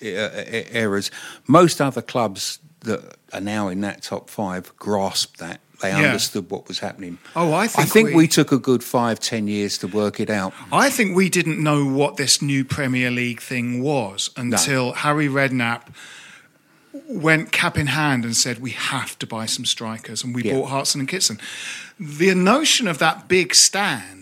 areas. 0.00 1.10
Most 1.48 1.80
other 1.80 2.02
clubs 2.02 2.60
that 2.80 3.16
are 3.32 3.40
now 3.40 3.66
in 3.68 3.80
that 3.80 4.02
top 4.02 4.30
five 4.30 4.72
grasped 4.76 5.38
that. 5.38 5.60
They 5.82 5.90
Yeah. 5.90 5.98
understood 6.06 6.50
what 6.50 6.66
was 6.68 6.78
happening. 6.78 7.18
Oh, 7.34 7.52
I 7.52 7.64
I 7.64 7.66
think 7.66 7.88
think 7.92 8.08
we- 8.10 8.14
we 8.14 8.28
took 8.28 8.50
a 8.52 8.58
good 8.58 8.82
five, 8.82 9.20
ten 9.20 9.46
years 9.46 9.76
to 9.78 9.86
work 9.86 10.18
it 10.20 10.30
out. 10.30 10.54
I 10.72 10.88
think 10.90 11.14
we 11.14 11.28
didn't 11.28 11.62
know 11.62 11.84
what 11.84 12.16
this 12.16 12.40
new 12.40 12.64
Premier 12.64 13.10
League 13.10 13.40
thing 13.42 13.80
was 13.82 14.30
until 14.36 14.92
Harry 14.94 15.28
Redknapp 15.28 15.82
went 17.08 17.52
cap 17.52 17.76
in 17.76 17.88
hand 17.88 18.24
and 18.24 18.34
said 18.36 18.58
we 18.58 18.70
have 18.70 19.18
to 19.18 19.26
buy 19.26 19.44
some 19.46 19.64
strikers, 19.66 20.24
and 20.24 20.34
we 20.34 20.42
Yeah. 20.44 20.54
bought 20.54 20.70
Hartson 20.70 21.00
and 21.00 21.08
Kitson. 21.08 21.38
The 22.00 22.34
notion 22.34 22.88
of 22.88 22.98
that 22.98 23.28
big 23.28 23.54
stand 23.54 24.15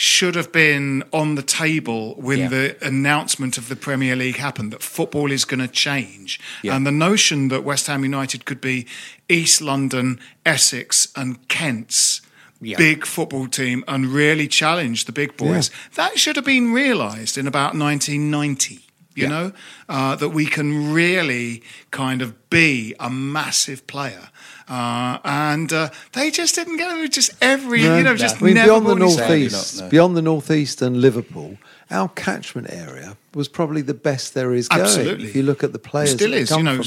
should 0.00 0.36
have 0.36 0.52
been 0.52 1.02
on 1.12 1.34
the 1.34 1.42
table 1.42 2.14
when 2.18 2.38
Yeah. 2.38 2.48
the 2.48 2.76
announcement 2.86 3.58
of 3.58 3.68
the 3.68 3.74
Premier 3.74 4.14
League 4.14 4.36
happened 4.36 4.72
that 4.72 4.80
football 4.80 5.32
is 5.32 5.44
going 5.44 5.58
to 5.58 5.66
change, 5.66 6.38
Yeah. 6.62 6.76
and 6.76 6.86
the 6.86 6.92
notion 6.92 7.48
that 7.48 7.64
West 7.64 7.88
Ham 7.88 8.04
United 8.04 8.44
could 8.44 8.60
be 8.60 8.86
East 9.28 9.60
London, 9.60 10.20
Essex, 10.46 11.08
and 11.16 11.36
Kent's. 11.48 12.20
Yeah. 12.60 12.76
Big 12.76 13.06
football 13.06 13.48
team 13.48 13.82
and 13.88 14.06
really 14.06 14.46
challenge 14.46 15.04
the 15.06 15.12
big 15.12 15.36
boys. 15.36 15.70
That 15.94 16.16
should 16.18 16.36
have 16.36 16.44
been 16.44 16.72
realised 16.72 17.36
in 17.36 17.46
about 17.48 17.74
1990 17.76 18.80
you 19.18 19.24
Yeah. 19.24 19.28
know, 19.28 19.52
uh, 19.88 20.14
that 20.16 20.30
we 20.30 20.46
can 20.46 20.92
really 20.92 21.62
kind 21.90 22.22
of 22.22 22.28
be 22.50 22.94
a 22.98 23.10
massive 23.10 23.86
player. 23.86 24.28
Uh, 24.68 25.18
and 25.24 25.72
uh, 25.72 25.88
they 26.12 26.30
just 26.30 26.54
didn't 26.54 26.76
get 26.76 26.90
it. 26.98 27.12
Just 27.12 27.30
every, 27.40 27.82
you 27.82 28.02
know, 28.02 28.16
just 28.16 28.40
I 28.42 28.44
mean, 28.46 28.54
never 28.54 28.66
beyond 28.68 28.86
the 28.86 28.94
northeast, 28.96 29.80
no. 29.80 29.88
beyond 29.88 30.16
the 30.16 30.22
northeast 30.22 30.82
and 30.82 31.00
Liverpool, 31.00 31.56
our 31.90 32.08
catchment 32.10 32.70
area 32.70 33.16
was 33.34 33.48
probably 33.48 33.80
the 33.82 33.94
best 33.94 34.34
there 34.34 34.52
is 34.52 34.68
going. 34.68 34.82
Absolutely. 34.82 35.28
If 35.28 35.34
you 35.36 35.42
look 35.42 35.64
at 35.64 35.72
the 35.72 35.78
players 35.78 36.12
Still 36.12 36.32
that 36.32 36.36
is, 36.36 36.50
you 36.50 36.62
know, 36.62 36.82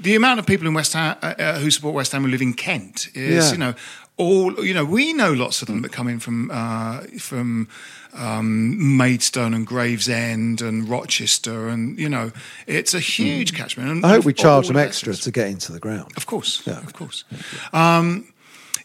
the 0.00 0.14
amount 0.14 0.38
of 0.40 0.46
people 0.46 0.66
in 0.66 0.72
West 0.74 0.94
Ham 0.94 1.16
uh, 1.22 1.34
uh, 1.38 1.58
who 1.58 1.70
support 1.70 1.94
West 1.94 2.12
Ham 2.12 2.22
who 2.24 2.30
live 2.30 2.40
in 2.42 2.54
Kent 2.54 3.08
is, 3.14 3.46
Yeah. 3.46 3.52
you 3.52 3.58
know, 3.58 3.74
all 4.18 4.64
you 4.64 4.74
know. 4.74 4.84
We 4.84 5.12
know 5.14 5.32
lots 5.32 5.62
of 5.62 5.68
them 5.68 5.82
that 5.82 5.92
come 5.92 6.08
in 6.08 6.20
from 6.20 6.50
uh, 6.52 7.00
from 7.18 7.68
um, 8.12 8.96
Maidstone 8.96 9.54
and 9.54 9.66
Gravesend 9.66 10.60
and 10.60 10.88
Rochester, 10.88 11.68
and 11.68 11.98
you 11.98 12.08
know, 12.08 12.32
it's 12.66 12.94
a 12.94 13.00
huge 13.00 13.54
catchment. 13.54 13.90
And 13.90 14.04
I 14.04 14.10
hope 14.10 14.24
we 14.24 14.32
charge 14.34 14.68
them 14.68 14.76
extra 14.76 15.14
to 15.14 15.30
get 15.30 15.48
into 15.48 15.72
the 15.72 15.80
ground. 15.80 16.12
Of 16.16 16.26
course, 16.26 16.66
of 16.66 16.92
course. 16.92 17.24
Um, 17.72 18.32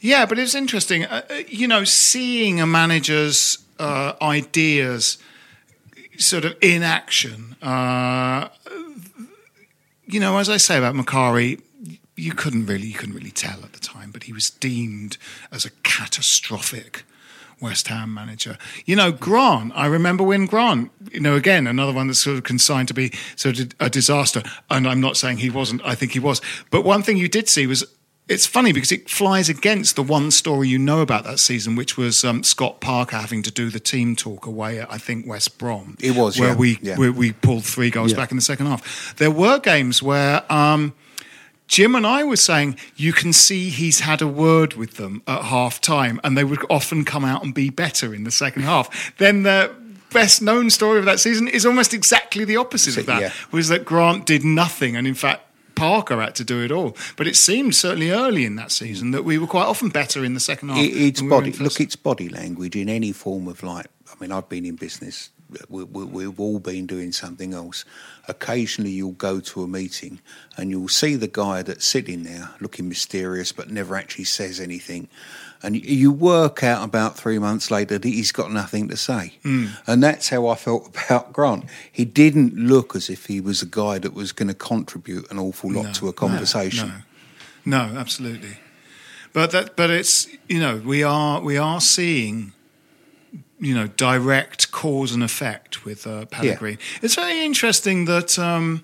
yeah, 0.01 0.25
but 0.25 0.37
it's 0.37 0.53
interesting, 0.53 1.05
uh, 1.05 1.21
uh, 1.29 1.33
you 1.47 1.65
know, 1.65 1.85
seeing 1.85 2.59
a 2.59 2.67
manager's 2.67 3.57
uh, 3.79 4.13
ideas 4.21 5.17
sort 6.17 6.45
of 6.45 6.55
in 6.61 6.83
action. 6.83 7.55
Uh, 7.61 8.49
you 10.05 10.19
know, 10.19 10.37
as 10.37 10.49
I 10.49 10.57
say 10.57 10.77
about 10.77 10.93
Macari, 10.93 11.61
you 12.15 12.33
couldn't 12.33 12.65
really, 12.65 12.87
you 12.87 12.93
couldn't 12.93 13.15
really 13.15 13.31
tell 13.31 13.63
at 13.63 13.73
the 13.73 13.79
time, 13.79 14.11
but 14.11 14.23
he 14.23 14.33
was 14.33 14.49
deemed 14.49 15.17
as 15.51 15.65
a 15.65 15.69
catastrophic. 15.83 17.03
West 17.61 17.87
Ham 17.87 18.13
manager. 18.13 18.57
You 18.85 18.97
know, 18.97 19.13
Grant, 19.13 19.71
I 19.73 19.85
remember 19.85 20.21
when 20.21 20.47
Grant, 20.47 20.91
you 21.13 21.21
know, 21.21 21.35
again, 21.35 21.65
another 21.65 21.93
one 21.93 22.07
that's 22.07 22.19
sort 22.19 22.35
of 22.35 22.43
consigned 22.43 22.89
to 22.89 22.93
be 22.93 23.13
sort 23.37 23.57
of 23.57 23.71
a 23.79 23.89
disaster. 23.89 24.43
And 24.69 24.85
I'm 24.85 24.99
not 24.99 25.15
saying 25.15 25.37
he 25.37 25.49
wasn't, 25.49 25.81
I 25.85 25.95
think 25.95 26.11
he 26.11 26.19
was. 26.19 26.41
But 26.71 26.83
one 26.83 27.03
thing 27.03 27.15
you 27.15 27.29
did 27.29 27.47
see 27.47 27.65
was 27.65 27.85
it's 28.27 28.45
funny 28.45 28.73
because 28.73 28.91
it 28.91 29.09
flies 29.09 29.47
against 29.47 29.95
the 29.95 30.03
one 30.03 30.31
story 30.31 30.67
you 30.67 30.79
know 30.79 31.01
about 31.01 31.23
that 31.25 31.39
season, 31.39 31.75
which 31.75 31.97
was 31.97 32.25
um, 32.25 32.43
Scott 32.43 32.81
Parker 32.81 33.17
having 33.17 33.43
to 33.43 33.51
do 33.51 33.69
the 33.69 33.79
team 33.79 34.15
talk 34.15 34.45
away 34.45 34.79
at, 34.79 34.91
I 34.91 34.97
think, 34.97 35.25
West 35.27 35.57
Brom. 35.57 35.95
It 36.01 36.17
was, 36.17 36.37
where 36.39 36.49
yeah, 36.49 36.55
we 36.55 36.79
yeah. 36.81 36.97
where 36.97 37.11
we 37.11 37.31
pulled 37.31 37.63
three 37.63 37.89
goals 37.89 38.11
Yeah. 38.11 38.17
back 38.17 38.31
in 38.31 38.37
the 38.37 38.43
second 38.43 38.65
half. 38.65 39.15
There 39.17 39.31
were 39.31 39.59
games 39.59 40.01
where 40.01 40.51
um, 40.51 40.93
Jim 41.67 41.95
and 41.95 42.05
I 42.05 42.23
were 42.23 42.35
saying 42.35 42.77
you 42.95 43.13
can 43.13 43.33
see 43.33 43.69
he's 43.69 44.01
had 44.01 44.21
a 44.21 44.27
word 44.27 44.73
with 44.75 44.95
them 44.95 45.21
at 45.27 45.43
half 45.43 45.81
time, 45.81 46.19
and 46.23 46.37
they 46.37 46.43
would 46.43 46.59
often 46.69 47.03
come 47.05 47.25
out 47.25 47.43
and 47.43 47.53
be 47.53 47.69
better 47.69 48.13
in 48.13 48.23
the 48.25 48.31
second 48.31 48.63
half. 48.63 49.15
Then 49.17 49.43
the 49.43 49.73
best 50.11 50.41
known 50.41 50.69
story 50.69 50.99
of 50.99 51.05
that 51.05 51.19
season 51.19 51.47
is 51.47 51.65
almost 51.65 51.93
exactly 51.93 52.45
the 52.45 52.57
opposite 52.57 52.97
of 52.97 53.05
that, 53.07 53.21
Yeah. 53.21 53.31
was 53.51 53.69
that 53.69 53.85
Grant 53.85 54.25
did 54.25 54.43
nothing, 54.43 54.95
and 54.95 55.07
in 55.07 55.15
fact. 55.15 55.41
Parker 55.75 56.21
had 56.21 56.35
to 56.35 56.43
do 56.43 56.63
it 56.63 56.71
all, 56.71 56.95
but 57.17 57.25
it 57.25 57.35
seemed 57.35 57.73
certainly 57.73 58.11
early 58.11 58.45
in 58.45 58.55
that 58.57 58.71
season 58.71 59.09
that 59.09 59.25
we 59.25 59.39
were 59.39 59.47
quite 59.47 59.65
often 59.65 59.89
better 59.89 60.23
in 60.23 60.35
the 60.35 60.39
second 60.39 60.69
half. 60.69 60.77
It, 60.77 60.91
it's 60.95 61.19
we 61.19 61.27
body. 61.27 61.51
Look, 61.53 61.81
it's 61.81 61.95
body 61.95 62.29
language 62.29 62.75
in 62.75 62.87
any 62.89 63.11
form 63.11 63.47
of 63.47 63.63
like. 63.63 63.87
I 64.07 64.13
mean, 64.19 64.31
I've 64.31 64.47
been 64.47 64.67
in 64.67 64.75
business. 64.75 65.31
We, 65.69 65.83
we, 65.83 66.05
we've 66.05 66.39
all 66.39 66.59
been 66.59 66.85
doing 66.85 67.11
something 67.11 67.53
else. 67.53 67.85
Occasionally, 68.27 68.91
you'll 68.91 69.11
go 69.11 69.39
to 69.39 69.63
a 69.63 69.67
meeting 69.67 70.19
and 70.57 70.69
you'll 70.69 70.87
see 70.87 71.15
the 71.15 71.27
guy 71.27 71.61
that's 71.61 71.85
sitting 71.85 72.23
there 72.23 72.51
looking 72.59 72.87
mysterious 72.87 73.51
but 73.51 73.69
never 73.69 73.95
actually 73.95 74.25
says 74.25 74.59
anything. 74.59 75.07
And 75.61 75.75
you- 75.75 76.11
work 76.11 76.63
out 76.63 76.83
about 76.83 77.17
three 77.17 77.39
months 77.39 77.71
later 77.71 77.97
that 77.97 78.07
he's 78.07 78.31
got 78.31 78.51
nothing 78.51 78.87
to 78.89 78.97
say. 78.97 79.33
Hmm. 79.43 79.67
And 79.87 80.03
that's 80.03 80.29
how 80.29 80.47
I 80.47 80.55
felt 80.55 80.87
about 81.05 81.33
Grant. 81.33 81.65
He 81.91 82.05
didn't 82.05 82.55
look 82.55 82.95
as 82.95 83.09
if 83.09 83.25
he 83.25 83.41
was 83.41 83.61
a 83.61 83.65
guy 83.65 83.99
that 83.99 84.13
was 84.13 84.31
going 84.31 84.47
to 84.49 84.53
contribute 84.53 85.29
an 85.31 85.39
awful 85.39 85.71
lot 85.71 85.85
No, 85.85 85.93
to 85.93 86.07
a 86.09 86.13
conversation. 86.13 87.03
No, 87.65 87.87
no, 87.87 87.97
absolutely. 87.97 88.57
But 89.33 89.51
that, 89.51 89.75
but 89.75 89.89
it's 89.89 90.27
you 90.47 90.59
know 90.59 90.77
we 90.77 91.01
are 91.01 91.41
we 91.41 91.57
are 91.57 91.81
seeing 91.81 92.53
you 93.67 93.73
know 93.73 93.87
direct 93.87 94.71
cause 94.71 95.11
and 95.15 95.23
effect 95.23 95.85
with 95.85 96.05
uh, 96.05 96.25
Pellegrini. 96.25 96.77
It's 97.01 97.15
very 97.15 97.41
interesting 97.45 98.05
that 98.05 98.37
um, 98.37 98.83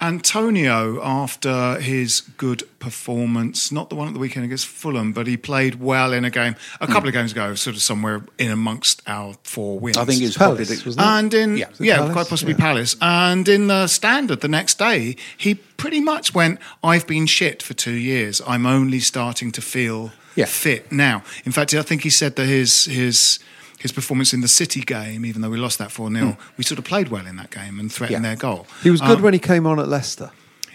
Antonio, 0.00 1.00
after 1.02 1.78
his 1.80 2.20
good 2.36 2.64
performance, 2.80 3.70
not 3.70 3.88
the 3.88 3.94
one 3.94 4.08
at 4.08 4.14
the 4.14 4.18
weekend 4.20 4.44
against 4.44 4.66
Fulham, 4.66 5.12
but 5.12 5.28
he 5.28 5.36
played 5.36 5.76
well 5.80 6.12
in 6.12 6.24
a 6.24 6.30
game 6.30 6.56
a 6.80 6.88
couple 6.88 7.06
of 7.08 7.14
games 7.14 7.30
ago, 7.32 7.54
sort 7.54 7.76
of 7.76 7.82
somewhere 7.82 8.22
in 8.36 8.50
amongst 8.50 9.00
our 9.06 9.34
four 9.44 9.78
wins. 9.78 9.96
I 9.96 10.04
think 10.04 10.20
it's 10.20 10.36
Palace, 10.36 10.56
probably 10.68 10.76
the, 10.76 10.82
wasn't 10.88 11.00
it? 11.06 11.08
And 11.08 11.34
in 11.34 11.56
Yeah. 11.56 11.66
yeah, 11.78 11.96
Palace? 11.98 12.12
quite 12.14 12.28
possibly 12.28 12.54
Yeah. 12.54 12.60
Palace. 12.60 12.96
And 13.00 13.48
in 13.48 13.68
the 13.68 13.86
standard 13.86 14.40
the 14.40 14.48
next 14.48 14.76
day, 14.78 15.14
he 15.38 15.54
pretty 15.54 16.00
much 16.00 16.34
went, 16.34 16.58
I've 16.82 17.06
been 17.06 17.26
shit 17.26 17.62
for 17.62 17.74
two 17.74 17.94
years. 17.94 18.42
I'm 18.46 18.66
only 18.66 18.98
starting 19.00 19.52
to 19.52 19.60
feel 19.62 20.10
Yeah. 20.34 20.46
fit 20.46 20.90
now. 20.90 21.22
In 21.44 21.52
fact, 21.52 21.72
I 21.74 21.82
think 21.82 22.02
he 22.02 22.10
said 22.10 22.34
that 22.36 22.46
his 22.46 22.86
his 22.86 23.38
his 23.82 23.92
performance 23.92 24.32
in 24.32 24.40
the 24.40 24.48
City 24.48 24.80
game, 24.80 25.26
even 25.26 25.42
though 25.42 25.50
we 25.50 25.58
lost 25.58 25.78
that 25.78 25.90
4 25.90 26.10
0, 26.10 26.36
we 26.56 26.64
sort 26.64 26.78
of 26.78 26.84
played 26.84 27.08
well 27.08 27.26
in 27.26 27.36
that 27.36 27.50
game 27.50 27.78
and 27.80 27.92
threatened. 27.92 28.22
Yeah. 28.24 28.30
their 28.30 28.36
goal. 28.36 28.66
He 28.82 28.90
was 28.90 29.00
good 29.00 29.18
Um, 29.18 29.22
when 29.22 29.32
he 29.34 29.38
came 29.40 29.66
on 29.66 29.78
at 29.78 29.88
Leicester. 29.88 30.30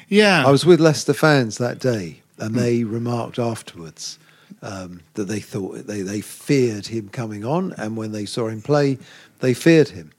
Yeah. 0.10 0.45
I 0.45 0.51
was 0.51 0.66
with 0.66 0.80
Leicester 0.80 1.14
fans 1.14 1.58
that 1.58 1.80
day, 1.80 2.22
and 2.38 2.51
Hmm. 2.53 2.60
they 2.60 2.84
remarked 2.84 3.39
afterwards 3.39 4.20
um, 4.62 5.01
that 5.14 5.26
they 5.26 5.39
thought 5.39 5.86
they, 5.88 6.01
they 6.01 6.20
feared 6.22 6.88
him 6.88 7.10
coming 7.10 7.45
on, 7.45 7.74
and 7.78 7.95
when 7.97 8.12
they 8.12 8.26
saw 8.26 8.47
him 8.47 8.62
play, 8.62 8.97
they 9.39 9.53
feared 9.53 9.89
him. 9.89 10.12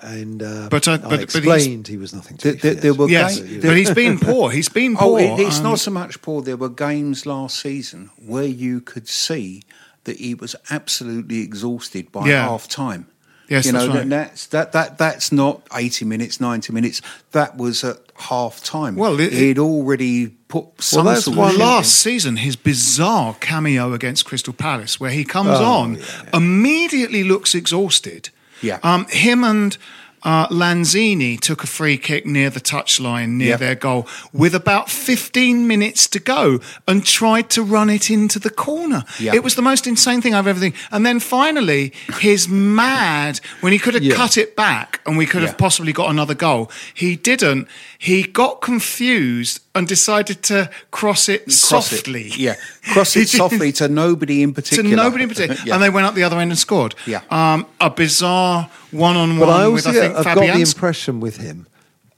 And 0.00 0.42
uh, 0.44 0.68
But, 0.70 0.86
uh, 0.86 0.92
I 0.92 0.96
but- 0.98 1.10
but 1.10 1.20
explained 1.22 1.88
he 1.88 1.96
was 1.96 2.14
nothing 2.14 2.36
to 2.38 2.52
there, 2.52 2.74
there 2.74 2.94
were 2.94 3.08
yes, 3.08 3.40
games, 3.40 3.64
but 3.64 3.76
he's 3.76 3.90
been 3.90 4.18
poor. 4.18 4.50
He's 4.50 4.68
been 4.68 4.94
Oh, 5.00 5.16
poor. 5.16 5.20
it, 5.20 5.40
it's 5.40 5.58
um, 5.58 5.64
not 5.64 5.80
so 5.80 5.90
much 5.90 6.22
poor. 6.22 6.40
There 6.40 6.56
were 6.56 6.68
games 6.68 7.26
last 7.26 7.60
season 7.60 8.10
where 8.24 8.44
you 8.46 8.80
could 8.80 9.08
see 9.08 9.62
that 10.08 10.18
he 10.18 10.34
was 10.34 10.56
absolutely 10.70 11.40
exhausted 11.42 12.10
by 12.10 12.28
Yeah. 12.28 12.48
half 12.48 12.66
time. 12.68 13.06
Yes, 13.48 13.64
you 13.64 13.72
know 13.72 13.86
that's 13.86 13.94
right. 13.98 14.08
that's 14.10 14.46
that 14.48 14.72
that 14.72 14.98
that's 14.98 15.32
not 15.32 15.62
eighty 15.74 16.04
minutes, 16.04 16.38
ninety 16.40 16.70
minutes. 16.72 17.00
That 17.32 17.56
was 17.56 17.82
at 17.82 17.96
half 18.28 18.62
time. 18.62 18.94
Well, 18.96 19.18
it- 19.20 19.32
he'd 19.32 19.58
already 19.58 20.26
put 20.48 20.66
some 20.80 21.06
that's 21.06 21.26
Well, 21.28 21.48
of 21.48 21.56
last 21.56 21.96
season, 21.96 22.36
his 22.36 22.56
bizarre 22.56 23.34
cameo 23.40 23.94
against 23.94 24.26
Crystal 24.26 24.52
Palace, 24.52 25.00
where 25.00 25.10
he 25.12 25.24
comes 25.24 25.58
Oh, 25.60 25.64
on, 25.64 25.94
yeah, 25.94 26.04
immediately 26.34 27.22
looks 27.24 27.54
exhausted. 27.54 28.28
Yeah. 28.60 28.78
Um, 28.82 29.06
him 29.08 29.44
and 29.44 29.78
uh, 30.22 30.48
Lanzini 30.48 31.38
took 31.40 31.62
a 31.62 31.66
free 31.66 31.96
kick 31.98 32.26
near 32.26 32.50
the 32.50 32.60
touchline, 32.60 33.30
near 33.36 33.50
Yeah. 33.50 33.56
their 33.56 33.74
goal, 33.74 34.06
with 34.32 34.54
about 34.54 34.90
15 34.90 35.66
minutes 35.66 36.06
to 36.08 36.18
go, 36.18 36.60
and 36.86 37.04
tried 37.04 37.50
to 37.50 37.62
run 37.62 37.88
it 37.90 38.10
into 38.10 38.38
the 38.38 38.50
corner. 38.50 39.04
Yeah. 39.18 39.34
It 39.34 39.44
was 39.44 39.54
the 39.54 39.62
most 39.62 39.86
insane 39.86 40.20
thing 40.20 40.34
I've 40.34 40.46
ever 40.46 40.60
seen. 40.60 40.74
And 40.90 41.04
then 41.06 41.20
finally, 41.20 41.92
his 42.20 42.48
mad, 42.48 43.40
when 43.60 43.72
he 43.72 43.78
could 43.78 43.94
have 43.94 44.12
cut 44.14 44.36
it 44.36 44.56
back 44.56 45.00
and 45.06 45.16
we 45.16 45.26
could 45.26 45.42
have 45.42 45.56
possibly 45.58 45.92
got 45.92 46.10
another 46.10 46.34
goal, 46.34 46.70
he 46.94 47.16
didn't. 47.16 47.68
He 47.98 48.22
got 48.22 48.60
confused 48.60 49.60
and 49.78 49.88
decided 49.88 50.42
to 50.44 50.68
cross 50.90 51.28
it 51.28 51.44
Cross 51.44 51.92
it. 51.92 51.96
softly. 51.96 52.28
Yeah, 52.36 52.56
cross 52.92 53.16
it 53.16 53.28
softly 53.40 53.72
to 53.72 53.88
nobody 53.88 54.42
in 54.42 54.52
particular. 54.52 54.90
To 54.90 54.96
nobody 54.96 55.22
in 55.24 55.28
particular. 55.30 55.58
Yeah. 55.64 55.74
And 55.74 55.82
they 55.82 55.90
went 55.90 56.06
up 56.06 56.14
the 56.14 56.24
other 56.24 56.38
end 56.38 56.50
and 56.50 56.58
scored. 56.58 56.94
Yeah. 57.06 57.22
Um, 57.30 57.66
a 57.80 57.88
bizarre 57.90 58.68
one 58.90 59.16
on 59.16 59.38
But 59.38 59.48
I 59.48 59.64
one 59.64 59.72
with, 59.74 59.86
also 59.86 59.98
I 59.98 60.02
think, 60.02 60.16
I've 60.16 60.24
got 60.24 60.54
the 60.54 60.60
impression 60.60 61.20
with 61.20 61.36
him, 61.38 61.66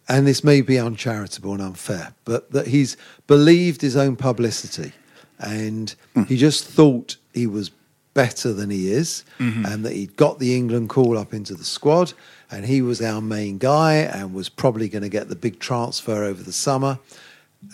and 0.09 0.27
this 0.27 0.43
may 0.43 0.61
be 0.63 0.79
uncharitable 0.79 1.53
and 1.53 1.63
unfair, 1.63 2.15
but 2.25 2.51
that 2.51 2.67
he's 2.69 2.97
believed 3.29 3.81
his 3.83 3.97
own 3.97 4.17
publicity, 4.17 4.93
and 5.39 5.95
Hmm. 6.15 6.25
he 6.25 6.37
just 6.37 6.65
thought 6.65 7.17
he 7.33 7.47
was 7.47 7.71
better 8.13 8.53
than 8.53 8.71
he 8.71 8.91
is, 8.91 9.25
Mm-hmm. 9.39 9.65
and 9.67 9.85
that 9.85 9.93
he'd 9.93 10.17
got 10.17 10.39
the 10.41 10.55
England 10.57 10.89
call 10.89 11.17
up 11.17 11.33
into 11.33 11.55
the 11.55 11.65
squad, 11.65 12.13
and 12.51 12.67
he 12.67 12.83
was 12.83 13.01
our 13.01 13.21
main 13.21 13.57
guy, 13.59 13.95
and 13.95 14.35
was 14.35 14.49
probably 14.49 14.89
going 14.89 15.03
to 15.05 15.09
get 15.09 15.29
the 15.29 15.37
big 15.37 15.61
transfer 15.61 16.25
over 16.25 16.43
the 16.43 16.53
summer. 16.53 16.99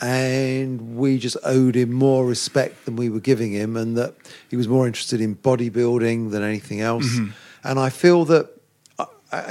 And 0.03 0.97
we 0.97 1.19
just 1.19 1.37
owed 1.45 1.77
him 1.77 1.93
more 1.93 2.27
respect 2.27 2.85
than 2.85 2.97
we 2.97 3.09
were 3.09 3.21
giving 3.21 3.53
him, 3.53 3.77
and 3.77 3.97
that 3.97 4.15
he 4.51 4.57
was 4.57 4.67
more 4.69 4.87
interested 4.87 5.21
in 5.21 5.37
bodybuilding 5.37 6.31
than 6.33 6.43
anything 6.43 6.81
else. 6.81 7.07
Mm-hmm. 7.07 7.31
And 7.65 7.79
I 7.79 7.91
feel 7.91 8.25
that 8.27 8.51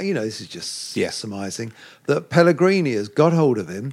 you 0.00 0.14
know, 0.14 0.24
this 0.24 0.40
is 0.40 0.48
just 0.48 0.96
Yeah. 0.96 1.10
surmising 1.10 1.72
that 2.06 2.28
Pellegrini 2.30 2.94
has 2.94 3.08
got 3.08 3.32
hold 3.32 3.56
of 3.58 3.68
him, 3.68 3.92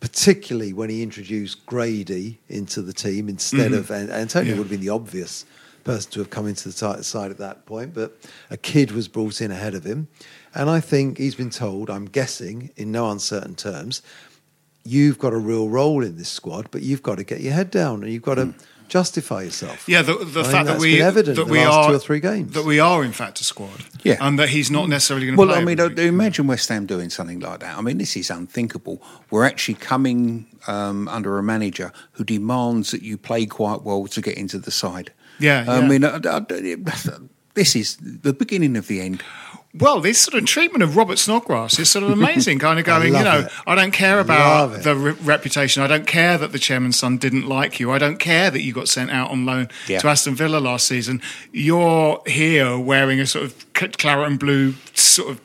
particularly 0.00 0.72
when 0.72 0.90
he 0.90 1.02
introduced 1.02 1.64
Grady 1.66 2.38
into 2.48 2.82
the 2.82 2.92
team 2.92 3.28
instead 3.28 3.72
of 3.72 3.90
and 3.90 4.10
Antonio 4.10 4.52
Yeah. 4.52 4.58
would 4.58 4.64
have 4.64 4.70
been 4.70 4.80
the 4.80 4.90
obvious 4.90 5.44
person 5.82 6.10
to 6.12 6.20
have 6.20 6.30
come 6.30 6.46
into 6.46 6.68
the 6.68 7.02
side 7.02 7.30
at 7.30 7.38
that 7.38 7.64
point, 7.66 7.94
but 7.94 8.16
a 8.50 8.56
kid 8.56 8.92
was 8.92 9.08
brought 9.08 9.40
in 9.40 9.50
ahead 9.50 9.74
of 9.74 9.84
him, 9.84 10.08
and 10.54 10.68
I 10.68 10.78
think 10.80 11.16
he's 11.18 11.34
been 11.34 11.50
told, 11.50 11.88
I'm 11.88 12.04
guessing 12.04 12.70
in 12.76 12.92
no 12.92 13.10
uncertain 13.10 13.54
terms, 13.54 14.02
you've 14.88 15.18
got 15.18 15.32
a 15.32 15.38
real 15.38 15.68
role 15.68 16.02
in 16.04 16.16
this 16.16 16.28
squad, 16.28 16.70
but 16.70 16.82
you've 16.82 17.02
got 17.02 17.16
to 17.18 17.24
get 17.24 17.40
your 17.40 17.52
head 17.52 17.70
down 17.70 18.02
and 18.02 18.12
you've 18.12 18.22
got 18.22 18.36
to 18.36 18.54
justify 18.88 19.42
yourself. 19.42 19.86
Yeah, 19.86 20.02
the, 20.02 20.14
the 20.14 20.44
fact 20.44 20.66
that 20.66 20.80
we 20.80 21.02
evident 21.02 21.36
that 21.36 21.42
in 21.42 21.48
the 21.48 21.52
we 21.52 21.58
last 21.64 21.74
are 21.76 21.88
two 21.90 21.96
or 21.96 21.98
three 21.98 22.20
games. 22.20 22.54
that 22.54 22.64
we 22.64 22.80
are 22.80 23.04
in 23.04 23.12
fact 23.12 23.40
a 23.40 23.44
squad. 23.44 23.84
Yeah. 24.02 24.16
and 24.20 24.38
that 24.38 24.48
he's 24.48 24.70
not 24.70 24.88
necessarily 24.88 25.26
going 25.26 25.36
to 25.36 25.40
Well, 25.40 25.48
play. 25.48 25.58
I 25.58 25.64
mean, 25.64 25.78
every 25.78 26.04
uh, 26.04 26.08
imagine 26.08 26.46
West 26.46 26.68
Ham 26.70 26.86
doing 26.86 27.10
something 27.10 27.40
like 27.40 27.60
that. 27.60 27.76
I 27.76 27.80
mean, 27.82 27.98
this 27.98 28.16
is 28.16 28.30
unthinkable. 28.30 29.02
We're 29.30 29.44
actually 29.44 29.74
coming 29.74 30.46
um, 30.66 31.06
under 31.08 31.38
a 31.38 31.42
manager 31.42 31.92
who 32.12 32.24
demands 32.24 32.90
that 32.90 33.02
you 33.02 33.18
play 33.18 33.44
quite 33.46 33.82
well 33.82 34.06
to 34.06 34.20
get 34.22 34.36
into 34.38 34.58
the 34.58 34.70
side. 34.70 35.12
Yeah, 35.38 35.64
I 35.68 35.80
yeah. 35.80 35.88
mean, 35.88 36.04
uh, 36.04 36.20
uh, 36.24 36.40
this 37.54 37.76
is 37.76 37.96
the 38.00 38.32
beginning 38.32 38.76
of 38.76 38.86
the 38.86 39.00
end. 39.00 39.22
Well, 39.74 40.00
this 40.00 40.18
sort 40.18 40.34
of 40.42 40.46
treatment 40.46 40.82
of 40.82 40.96
Robert 40.96 41.18
Snodgrass 41.18 41.78
is 41.78 41.90
sort 41.90 42.02
of 42.04 42.10
amazing. 42.10 42.58
Kind 42.58 42.78
of 42.78 42.84
going, 42.92 43.08
you 43.14 43.22
know, 43.22 43.40
it. 43.40 43.52
I 43.66 43.74
don't 43.74 43.90
care 43.92 44.18
about 44.18 44.82
the 44.82 44.96
re- 44.96 45.12
reputation. 45.22 45.82
I 45.82 45.86
don't 45.86 46.06
care 46.06 46.38
that 46.38 46.52
the 46.52 46.58
chairman's 46.58 46.96
son 46.98 47.18
didn't 47.18 47.46
like 47.46 47.78
you. 47.78 47.92
I 47.92 47.98
don't 47.98 48.18
care 48.18 48.50
that 48.50 48.62
you 48.62 48.72
got 48.72 48.88
sent 48.88 49.10
out 49.10 49.30
on 49.30 49.44
loan 49.44 49.68
Yeah. 49.86 49.98
to 50.00 50.08
Aston 50.08 50.34
Villa 50.34 50.58
last 50.58 50.86
season. 50.88 51.20
You're 51.52 52.22
here 52.26 52.78
wearing 52.78 53.20
a 53.20 53.26
sort 53.26 53.44
of 53.44 53.72
claret 53.72 54.26
and 54.26 54.38
blue 54.38 54.74
sort 54.94 55.30
of 55.32 55.40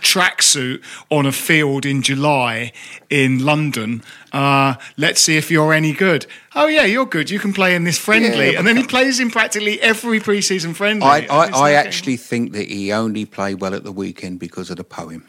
tracksuit 0.00 0.82
on 1.10 1.26
a 1.26 1.32
field 1.32 1.86
in 1.86 2.02
July 2.02 2.72
in 3.10 3.44
London. 3.44 4.02
Uh, 4.32 4.74
let's 4.96 5.20
see 5.20 5.36
if 5.36 5.50
you're 5.50 5.72
any 5.72 5.92
good. 5.92 6.26
Oh 6.54 6.66
yeah, 6.66 6.84
you're 6.84 7.06
good. 7.06 7.30
You 7.30 7.38
can 7.38 7.52
play 7.52 7.74
in 7.74 7.84
this 7.84 7.98
friendly, 7.98 8.52
Yeah, 8.52 8.58
and 8.58 8.66
then 8.66 8.76
he 8.76 8.82
plays 8.84 9.20
in 9.20 9.30
practically 9.30 9.80
every 9.80 10.20
preseason 10.20 10.74
friendly. 10.74 11.06
I, 11.06 11.26
I, 11.30 11.48
I 11.48 11.72
actually 11.72 12.16
think 12.16 12.52
that 12.52 12.68
he 12.68 12.92
only 12.92 13.24
played 13.24 13.60
well 13.60 13.74
at 13.74 13.84
the 13.84 13.92
weekend 13.92 14.38
because 14.40 14.70
of 14.70 14.76
the 14.76 14.84
poem. 14.84 15.24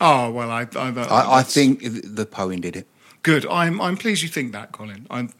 Oh 0.00 0.30
well, 0.30 0.50
I 0.50 0.66
I, 0.76 0.88
I, 0.90 1.38
I 1.38 1.42
think 1.42 1.82
the 1.82 2.26
poem 2.26 2.60
did 2.60 2.76
it. 2.76 2.88
Good. 3.24 3.44
I'm 3.46 3.80
I'm 3.80 3.96
pleased 3.96 4.22
you 4.22 4.28
think 4.28 4.52
that, 4.52 4.70
Colin. 4.70 5.06
I'm, 5.10 5.32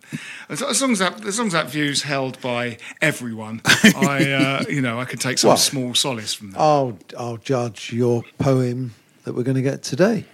as, 0.49 0.62
as 0.62 0.80
long 0.82 0.93
as 0.93 0.99
that 1.01 1.24
as 1.24 1.39
long 1.39 1.49
as 1.49 1.53
that 1.53 1.68
view's 1.70 2.03
held 2.03 2.41
by 2.41 2.78
everyone, 3.01 3.61
I 3.95 4.30
uh, 4.32 4.64
you 4.68 4.80
know 4.80 4.99
I 4.99 5.05
can 5.05 5.18
take 5.20 5.39
some 5.39 5.49
Well, 5.49 5.57
small 5.59 5.95
solace 5.95 6.35
from 6.35 6.51
that. 6.53 6.61
I'll, 6.61 6.99
I'll 7.16 7.37
judge 7.37 7.93
your 7.93 8.24
poem 8.39 8.95
that 9.24 9.35
we're 9.35 9.43
going 9.45 9.57
to 9.57 9.62
get 9.62 9.82
today. 9.82 10.24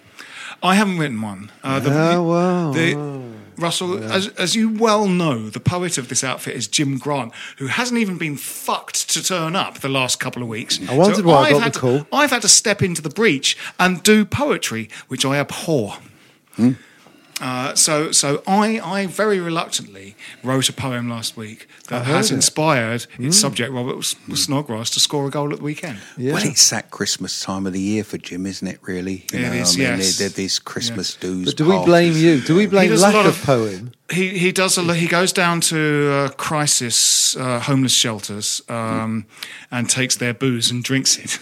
I 0.63 0.75
haven't 0.77 0.99
written 0.99 1.21
one. 1.21 1.51
Uh, 1.65 1.81
the, 1.81 1.91
Oh, 1.93 2.23
well, 2.23 2.73
the-. 2.73 3.21
Russell, 3.57 4.03
as, 4.05 4.29
as 4.39 4.55
you 4.57 4.71
well 4.71 5.07
know, 5.07 5.51
the 5.51 5.61
poet 5.61 5.99
of 5.99 6.09
this 6.09 6.25
outfit 6.25 6.57
is 6.57 6.67
Jim 6.67 6.97
Grant, 6.99 7.33
who 7.59 7.67
hasn't 7.67 8.01
even 8.01 8.17
been 8.17 8.37
fucked 8.39 9.11
to 9.11 9.23
turn 9.23 9.55
up 9.55 9.81
the 9.81 9.89
last 9.89 10.19
couple 10.19 10.41
of 10.43 10.49
weeks. 10.49 10.81
I 10.89 10.97
wondered 10.97 11.27
why 11.27 11.35
I 11.35 11.43
I've 11.43 11.51
got 11.53 11.63
had 11.63 11.73
the 11.75 11.81
to- 11.81 12.07
I've 12.13 12.31
had 12.31 12.43
to 12.43 12.49
step 12.49 12.81
into 12.83 13.03
the 13.03 13.11
breach 13.11 13.59
and 13.79 14.03
do 14.03 14.25
poetry, 14.25 14.89
which 15.09 15.25
I 15.27 15.37
abhor. 15.39 15.99
Hmm. 16.57 16.73
Uh, 17.41 17.75
so, 17.75 18.13
so 18.13 18.43
I, 18.47 18.79
I 18.81 19.07
very 19.07 19.41
reluctantly 19.41 20.15
wrote 20.45 20.69
a 20.69 20.73
poem 20.73 21.09
last 21.09 21.37
week 21.37 21.67
that 21.89 22.05
has 22.07 22.31
inspired 22.31 23.05
Hmm. 23.17 23.27
its 23.29 23.39
subject, 23.39 23.73
Robert 23.73 23.99
S- 23.99 24.17
Snodgrass, 24.35 24.91
to 24.91 25.01
score 25.01 25.27
a 25.27 25.31
goal 25.31 25.53
at 25.53 25.59
the 25.59 25.65
weekend. 25.65 25.99
Yeah. 26.17 26.35
Well, 26.35 26.45
it's 26.47 26.69
that 26.71 26.91
Christmas 26.91 27.41
time 27.41 27.67
of 27.67 27.73
the 27.73 27.81
year 27.81 28.05
for 28.05 28.19
Jim, 28.19 28.47
isn't 28.47 28.67
it? 28.67 28.79
Really, 28.83 29.25
you 29.33 29.39
It 29.39 29.43
know, 29.43 29.53
is, 29.53 29.75
I 29.75 29.79
mean, 29.79 29.87
yes. 29.99 30.19
they're, 30.19 30.29
they're 30.29 30.37
these 30.37 30.59
Christmas 30.59 31.15
dues. 31.15 31.47
But 31.47 31.57
do 31.57 31.65
we 31.69 31.85
blame 31.85 32.15
you? 32.17 32.41
Do 32.41 32.55
we 32.57 32.67
blame 32.67 32.95
lack 32.97 33.15
of, 33.15 33.27
of- 33.27 33.43
poem? 33.43 33.93
He 34.11 34.39
he 34.39 34.53
does 34.53 34.77
a 34.77 34.95
he 34.95 35.07
goes 35.07 35.33
down 35.33 35.61
to 35.63 36.11
uh, 36.11 36.29
crisis 36.31 37.37
uh, 37.37 37.61
homeless 37.61 37.93
shelters 37.93 38.63
um, 38.69 39.27
and 39.71 39.89
takes 39.89 40.17
their 40.17 40.35
booze 40.35 40.71
and 40.71 40.83
drinks 40.83 41.17
it 41.17 41.39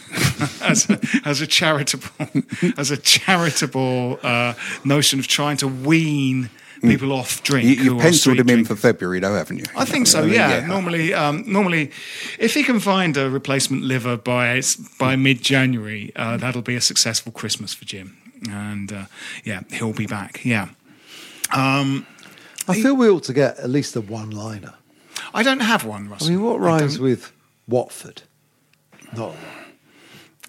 as 0.62 0.88
a, 0.90 1.00
as 1.24 1.40
a 1.40 1.46
charitable 1.46 2.28
as 2.76 2.90
a 2.90 2.96
charitable 2.96 4.18
uh, 4.22 4.54
notion 4.84 5.18
of 5.18 5.26
trying 5.26 5.56
to 5.58 5.68
wean 5.68 6.50
people 6.80 7.12
off 7.12 7.42
drink. 7.42 7.66
You, 7.66 7.74
you've 7.74 8.00
penciled 8.00 8.38
him 8.38 8.48
in 8.48 8.64
for 8.64 8.76
February, 8.76 9.20
though, 9.20 9.34
haven't 9.34 9.58
you? 9.58 9.64
I 9.76 9.84
think 9.84 10.06
so. 10.06 10.22
mean, 10.22 10.34
Yeah. 10.34 10.66
Normally, 10.66 11.14
um, 11.14 11.44
normally, 11.46 11.90
if 12.38 12.54
he 12.54 12.62
can 12.62 12.80
find 12.80 13.16
a 13.16 13.30
replacement 13.30 13.82
liver 13.82 14.16
by 14.16 14.62
by 14.98 15.16
mid 15.16 15.42
January, 15.42 16.12
uh, 16.16 16.36
that'll 16.36 16.62
be 16.62 16.76
a 16.76 16.80
successful 16.80 17.32
Christmas 17.32 17.74
for 17.74 17.84
Jim. 17.84 18.16
And 18.50 18.92
uh, 18.92 19.04
yeah, 19.44 19.62
he'll 19.70 19.92
be 19.92 20.06
back. 20.06 20.44
Yeah. 20.44 20.68
Um, 21.54 22.06
I 22.68 22.80
feel 22.80 22.94
we 22.94 23.08
ought 23.08 23.24
to 23.24 23.32
get 23.32 23.58
at 23.58 23.70
least 23.70 23.96
a 23.96 24.00
one-liner. 24.00 24.74
I 25.34 25.42
don't 25.42 25.60
have 25.60 25.84
one, 25.84 26.08
Russell. 26.08 26.28
I 26.28 26.30
mean, 26.36 26.42
what 26.44 26.56
I 26.60 26.64
rhymes 26.64 26.98
with 26.98 27.32
Watford? 27.66 28.22
Not 29.16 29.34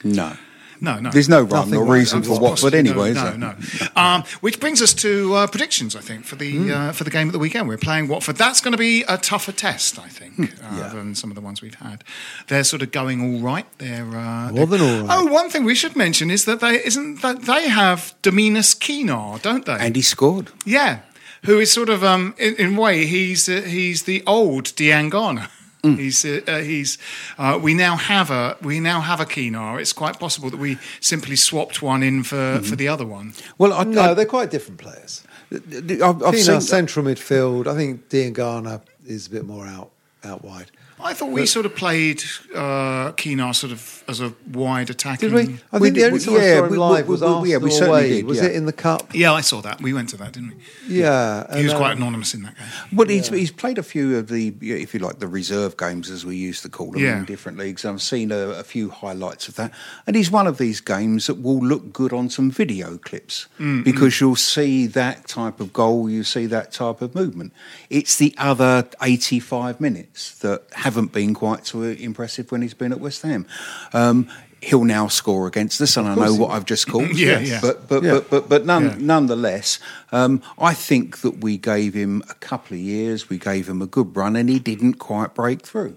No. 0.03 0.33
No, 0.81 0.97
no. 0.97 1.09
There's 1.11 1.27
no 1.27 1.41
rhyme 1.41 1.69
Nothing 1.71 1.75
or 1.75 1.93
reason 1.93 2.23
for 2.23 2.39
Watford 2.39 2.73
anyway, 2.73 3.11
No, 3.13 3.25
is 3.27 3.37
no. 3.37 3.51
no. 3.51 3.55
Um, 4.01 4.23
which 4.39 4.61
brings 4.61 4.81
us 4.81 4.93
to 4.93 5.33
uh, 5.33 5.47
predictions. 5.47 5.93
I 5.93 5.99
think 5.99 6.23
for 6.23 6.37
the 6.37 6.51
Hmm. 6.55 6.71
uh, 6.71 6.91
for 6.93 7.03
the 7.03 7.09
game 7.09 7.27
at 7.27 7.33
the 7.33 7.39
weekend, 7.39 7.67
we're 7.67 7.77
playing 7.77 8.07
Watford. 8.07 8.37
That's 8.37 8.61
going 8.61 8.71
to 8.71 8.77
be 8.77 9.03
a 9.03 9.17
tougher 9.17 9.51
test, 9.51 9.99
I 9.99 10.07
think, 10.07 10.35
Hmm. 10.35 10.45
uh, 10.79 10.87
than 10.93 11.15
some 11.15 11.31
of 11.31 11.35
the 11.35 11.41
ones 11.41 11.61
we've 11.61 11.75
had. 11.75 12.05
They're 12.47 12.63
sort 12.63 12.81
of 12.81 12.91
going 12.93 13.19
all 13.21 13.41
right. 13.41 13.65
They're 13.79 14.05
uh, 14.05 14.51
More 14.53 14.65
they're- 14.65 14.77
than 14.77 14.81
all 14.81 15.05
right. 15.05 15.17
Oh, 15.19 15.25
one 15.25 15.49
thing 15.49 15.65
we 15.65 15.75
should 15.75 15.97
mention 15.97 16.31
is 16.31 16.45
that 16.45 16.61
they 16.61 16.81
isn't 16.85 17.21
that 17.23 17.41
they 17.41 17.67
have 17.67 18.13
Domingos 18.21 18.73
Quina, 18.73 19.41
don't 19.41 19.65
they? 19.65 19.73
And 19.79 19.97
he 19.97 20.01
scored. 20.01 20.47
Yeah, 20.65 20.99
who 21.45 21.59
is 21.59 21.71
sort 21.71 21.89
of 21.89 22.03
um, 22.03 22.33
in, 22.37 22.55
in 22.55 22.75
a 22.75 22.81
way 22.81 23.05
he's 23.05 23.47
uh, 23.49 23.61
he's 23.61 24.03
the 24.03 24.23
old 24.25 24.65
Diangana. 24.75 25.49
Mm. 25.83 25.97
He's 25.97 26.25
uh, 26.25 26.41
uh, 26.47 26.59
he's 26.59 26.97
uh, 27.37 27.57
we 27.61 27.73
now 27.73 27.95
have 27.95 28.29
a 28.31 28.57
we 28.61 28.79
now 28.79 28.99
have 29.01 29.21
a 29.21 29.25
Quina. 29.25 29.79
It's 29.79 29.93
quite 29.93 30.19
possible 30.19 30.49
that 30.49 30.59
we 30.59 30.77
simply 30.99 31.35
swapped 31.37 31.81
one 31.81 32.03
in 32.03 32.23
for, 32.23 32.35
Mm-hmm. 32.35 32.63
for 32.63 32.75
the 32.75 32.87
other 32.89 33.05
one. 33.05 33.33
Well, 33.57 33.71
I, 33.71 33.83
no, 33.85 34.01
I, 34.01 34.13
they're 34.13 34.25
quite 34.25 34.51
different 34.51 34.79
players. 34.81 35.23
I've, 35.51 36.21
I've 36.23 36.35
seen 36.37 36.61
central 36.61 37.05
midfield. 37.05 37.65
I 37.67 37.75
think 37.75 38.09
Diangana 38.09 38.81
is 39.07 39.27
a 39.27 39.29
bit 39.29 39.45
more 39.45 39.65
out 39.65 39.89
out 40.23 40.43
wide. 40.43 40.69
I 41.01 41.13
thought 41.13 41.29
we 41.31 41.45
sort 41.45 41.65
of 41.65 41.75
played 41.75 42.21
uh, 42.53 43.13
Quina 43.13 43.55
sort 43.55 43.71
of 43.71 44.03
as 44.07 44.19
a 44.21 44.33
wide 44.51 44.89
attacking. 44.89 45.29
Did 45.29 45.47
we? 45.49 45.57
I 45.71 45.77
We 45.77 45.87
think 45.91 45.95
did- 45.95 46.01
the 46.01 46.05
only 46.07 46.19
we- 46.19 46.25
time 46.25 46.33
I 46.33 46.37
yeah, 46.37 46.57
saw 46.57 46.63
him 46.65 46.71
we- 46.71 46.77
live 46.77 47.07
we- 47.07 47.11
was 47.11 47.21
we- 47.21 47.27
Arsenal 47.27 47.47
yeah, 47.47 47.57
we 47.57 47.71
certainly 47.71 47.99
away. 47.99 48.09
did, 48.09 48.25
was 48.25 48.37
yeah. 48.37 48.43
it 48.45 48.55
in 48.55 48.65
the 48.65 48.73
cup? 48.73 49.15
Yeah, 49.15 49.31
I 49.33 49.41
saw 49.41 49.61
that. 49.61 49.81
We 49.81 49.93
went 49.93 50.09
to 50.09 50.17
that, 50.17 50.33
didn't 50.33 50.49
we? 50.49 50.95
Yeah. 50.95 51.55
He 51.55 51.63
was 51.63 51.71
and, 51.73 51.79
quite 51.79 51.91
um, 51.93 51.97
anonymous 51.99 52.33
in 52.33 52.41
that 52.43 52.57
game. 52.57 52.67
Well, 52.97 53.07
he's, 53.07 53.29
he's 53.29 53.51
played 53.51 53.77
a 53.77 53.83
few 53.83 54.17
of 54.17 54.27
the, 54.27 54.53
if 54.61 54.93
you 54.93 54.99
like, 54.99 55.19
the 55.19 55.27
reserve 55.27 55.77
games, 55.77 56.09
as 56.09 56.25
we 56.25 56.35
used 56.35 56.63
to 56.63 56.69
call 56.69 56.91
them 56.91 57.01
Yeah. 57.01 57.19
in 57.19 57.25
different 57.25 57.57
leagues. 57.57 57.85
I've 57.85 58.01
seen 58.01 58.31
a, 58.31 58.37
a 58.49 58.63
few 58.63 58.89
highlights 58.89 59.47
of 59.47 59.55
that. 59.55 59.71
And 60.05 60.15
he's 60.15 60.29
one 60.31 60.47
of 60.47 60.57
these 60.57 60.81
games 60.81 61.27
that 61.27 61.41
will 61.41 61.59
look 61.59 61.93
good 61.93 62.11
on 62.11 62.29
some 62.29 62.51
video 62.51 62.97
clips 62.97 63.47
Mm, 63.59 63.83
because 63.85 64.19
you'll 64.19 64.35
see 64.35 64.85
that 64.87 65.27
type 65.27 65.59
of 65.59 65.71
goal, 65.71 66.09
you 66.09 66.23
see 66.23 66.45
that 66.47 66.71
type 66.71 67.01
of 67.01 67.13
movement. 67.15 67.53
It's 67.89 68.17
the 68.17 68.33
other 68.37 68.87
85 69.01 69.79
minutes 69.79 70.37
that 70.39 70.63
haven't 70.89 71.11
been 71.11 71.33
quite 71.33 71.67
so 71.67 71.81
impressive 71.83 72.51
when 72.51 72.61
he's 72.61 72.73
been 72.73 72.91
at 72.91 72.99
West 72.99 73.21
Ham. 73.21 73.45
Um, 73.93 74.27
He'll 74.61 74.83
now 74.83 75.07
score 75.07 75.47
against 75.47 75.79
us, 75.79 75.95
and 75.95 76.05
I 76.05 76.15
know 76.15 76.33
what. 76.35 76.49
I've 76.51 76.65
just 76.65 76.85
called. 76.85 77.11
Yeah, 77.17 77.39
yeah. 77.39 77.59
But 77.61 77.87
but, 77.87 78.03
Yeah. 78.03 78.11
but 78.15 78.29
but 78.29 78.49
but 78.49 78.65
none, 78.65 78.83
Yeah. 78.83 78.95
nonetheless, 78.99 79.79
um, 80.11 80.41
I 80.57 80.73
think 80.73 81.19
that 81.19 81.39
we 81.39 81.57
gave 81.57 81.93
him 81.93 82.21
a 82.29 82.33
couple 82.33 82.75
of 82.75 82.81
years, 82.81 83.29
we 83.29 83.37
gave 83.37 83.69
him 83.69 83.81
a 83.81 83.85
good 83.87 84.13
run, 84.17 84.35
and 84.35 84.49
he 84.49 84.59
didn't 84.59 84.95
quite 84.95 85.33
break 85.33 85.61
through. 85.65 85.95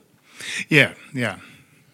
Yeah, 0.68 0.92
yeah. 1.12 1.38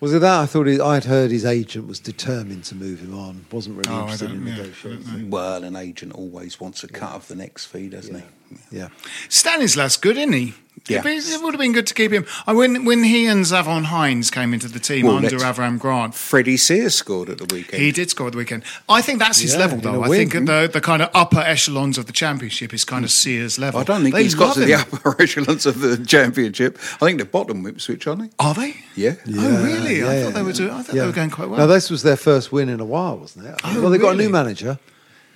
Was 0.01 0.13
it 0.13 0.19
that? 0.21 0.41
I 0.43 0.45
thought 0.47 0.67
he, 0.67 0.79
I'd 0.79 1.05
heard 1.05 1.31
his 1.31 1.47
agent 1.47 1.87
was 1.89 2.01
determined 2.01 2.65
to 2.65 2.75
move 2.75 3.01
him 3.01 3.15
on. 3.19 3.47
Wasn't 3.51 3.75
really 3.75 3.89
Oh, 3.91 4.03
interested 4.03 4.29
don't- 4.29 4.37
in 4.43 4.47
yeah, 4.49 4.57
negotiating. 4.57 5.31
Well, 5.31 5.65
an 5.65 5.75
agent 5.75 6.13
always 6.13 6.61
wants 6.61 6.85
a 6.85 6.89
cut 6.89 7.13
of 7.15 7.29
the 7.29 7.35
next 7.35 7.65
fee, 7.65 7.89
doesn't 7.89 8.15
he? 8.15 8.23
Yeah. 8.71 8.89
Stanislas 9.29 9.97
good, 9.97 10.17
isn't 10.17 10.33
he? 10.33 10.55
Yeah. 10.87 11.03
It 11.05 11.43
would 11.43 11.53
have 11.53 11.61
been 11.61 11.75
good 11.75 11.87
to 11.89 11.93
keep 11.93 12.13
him. 12.13 12.25
I, 12.47 12.55
when 12.55 12.87
when 12.87 13.05
he 13.05 13.27
and 13.27 13.45
Zavon 13.45 13.85
Hines 13.87 14.31
came 14.31 14.55
into 14.55 14.69
the 14.69 14.79
team 14.79 15.05
Well, 15.07 15.17
under 15.17 15.37
Avram 15.37 15.79
Grant, 15.79 16.15
Freddie 16.15 16.57
Sears 16.57 16.95
scored 16.95 17.29
at 17.29 17.37
the 17.37 17.55
weekend. 17.55 17.83
he 17.83 17.93
did 17.93 18.09
score 18.09 18.29
at 18.29 18.33
the 18.33 18.39
weekend. 18.39 18.63
I 18.89 19.03
think 19.03 19.19
that's 19.19 19.41
his 19.41 19.53
Yeah, 19.53 19.59
level, 19.61 19.79
though. 19.81 20.03
I 20.03 20.09
win. 20.09 20.31
think 20.31 20.47
the 20.47 20.71
the 20.73 20.81
kind 20.81 21.03
of 21.03 21.11
upper 21.13 21.41
echelons 21.41 21.99
of 21.99 22.07
the 22.07 22.13
championship 22.13 22.73
is 22.73 22.87
kind 22.87 23.05
of 23.05 23.11
Sears 23.11 23.59
level. 23.59 23.81
I 23.81 23.85
don't 23.85 24.03
think 24.03 24.15
They 24.15 24.23
he's 24.23 24.35
got 24.35 24.55
to 24.55 24.61
the 24.61 24.75
upper 24.75 25.15
echelons 25.23 25.67
of 25.67 25.81
the 25.81 25.99
championship. 26.07 26.79
I 27.03 27.05
think 27.05 27.19
the 27.19 27.27
bottom 27.27 27.67
Ipswich, 27.67 28.07
aren't 28.07 28.23
they? 28.23 28.31
Are 28.39 28.55
they? 28.55 28.77
Yeah. 28.97 29.17
Oh, 29.29 29.65
really? 29.65 30.03
I 30.05 30.23
thought 30.23 30.35
they 30.35 30.43
were. 30.43 30.53
Doing, 30.55 30.71
I 30.71 30.83
thought 30.83 30.95
yeah. 30.95 31.03
they 31.03 31.07
were 31.09 31.13
going 31.13 31.31
quite 31.31 31.51
well. 31.51 31.59
Now 31.59 31.67
this 31.67 31.91
was 31.91 32.03
their 32.03 32.17
first 32.17 32.51
win 32.51 32.71
in 32.71 32.81
a 32.81 32.87
while, 32.87 33.19
wasn't 33.19 33.45
it? 33.47 33.61
Oh, 33.63 33.83
well, 33.83 33.91
they 33.91 33.99
got 33.99 34.15
a 34.15 34.17
new 34.17 34.31
manager, 34.31 34.79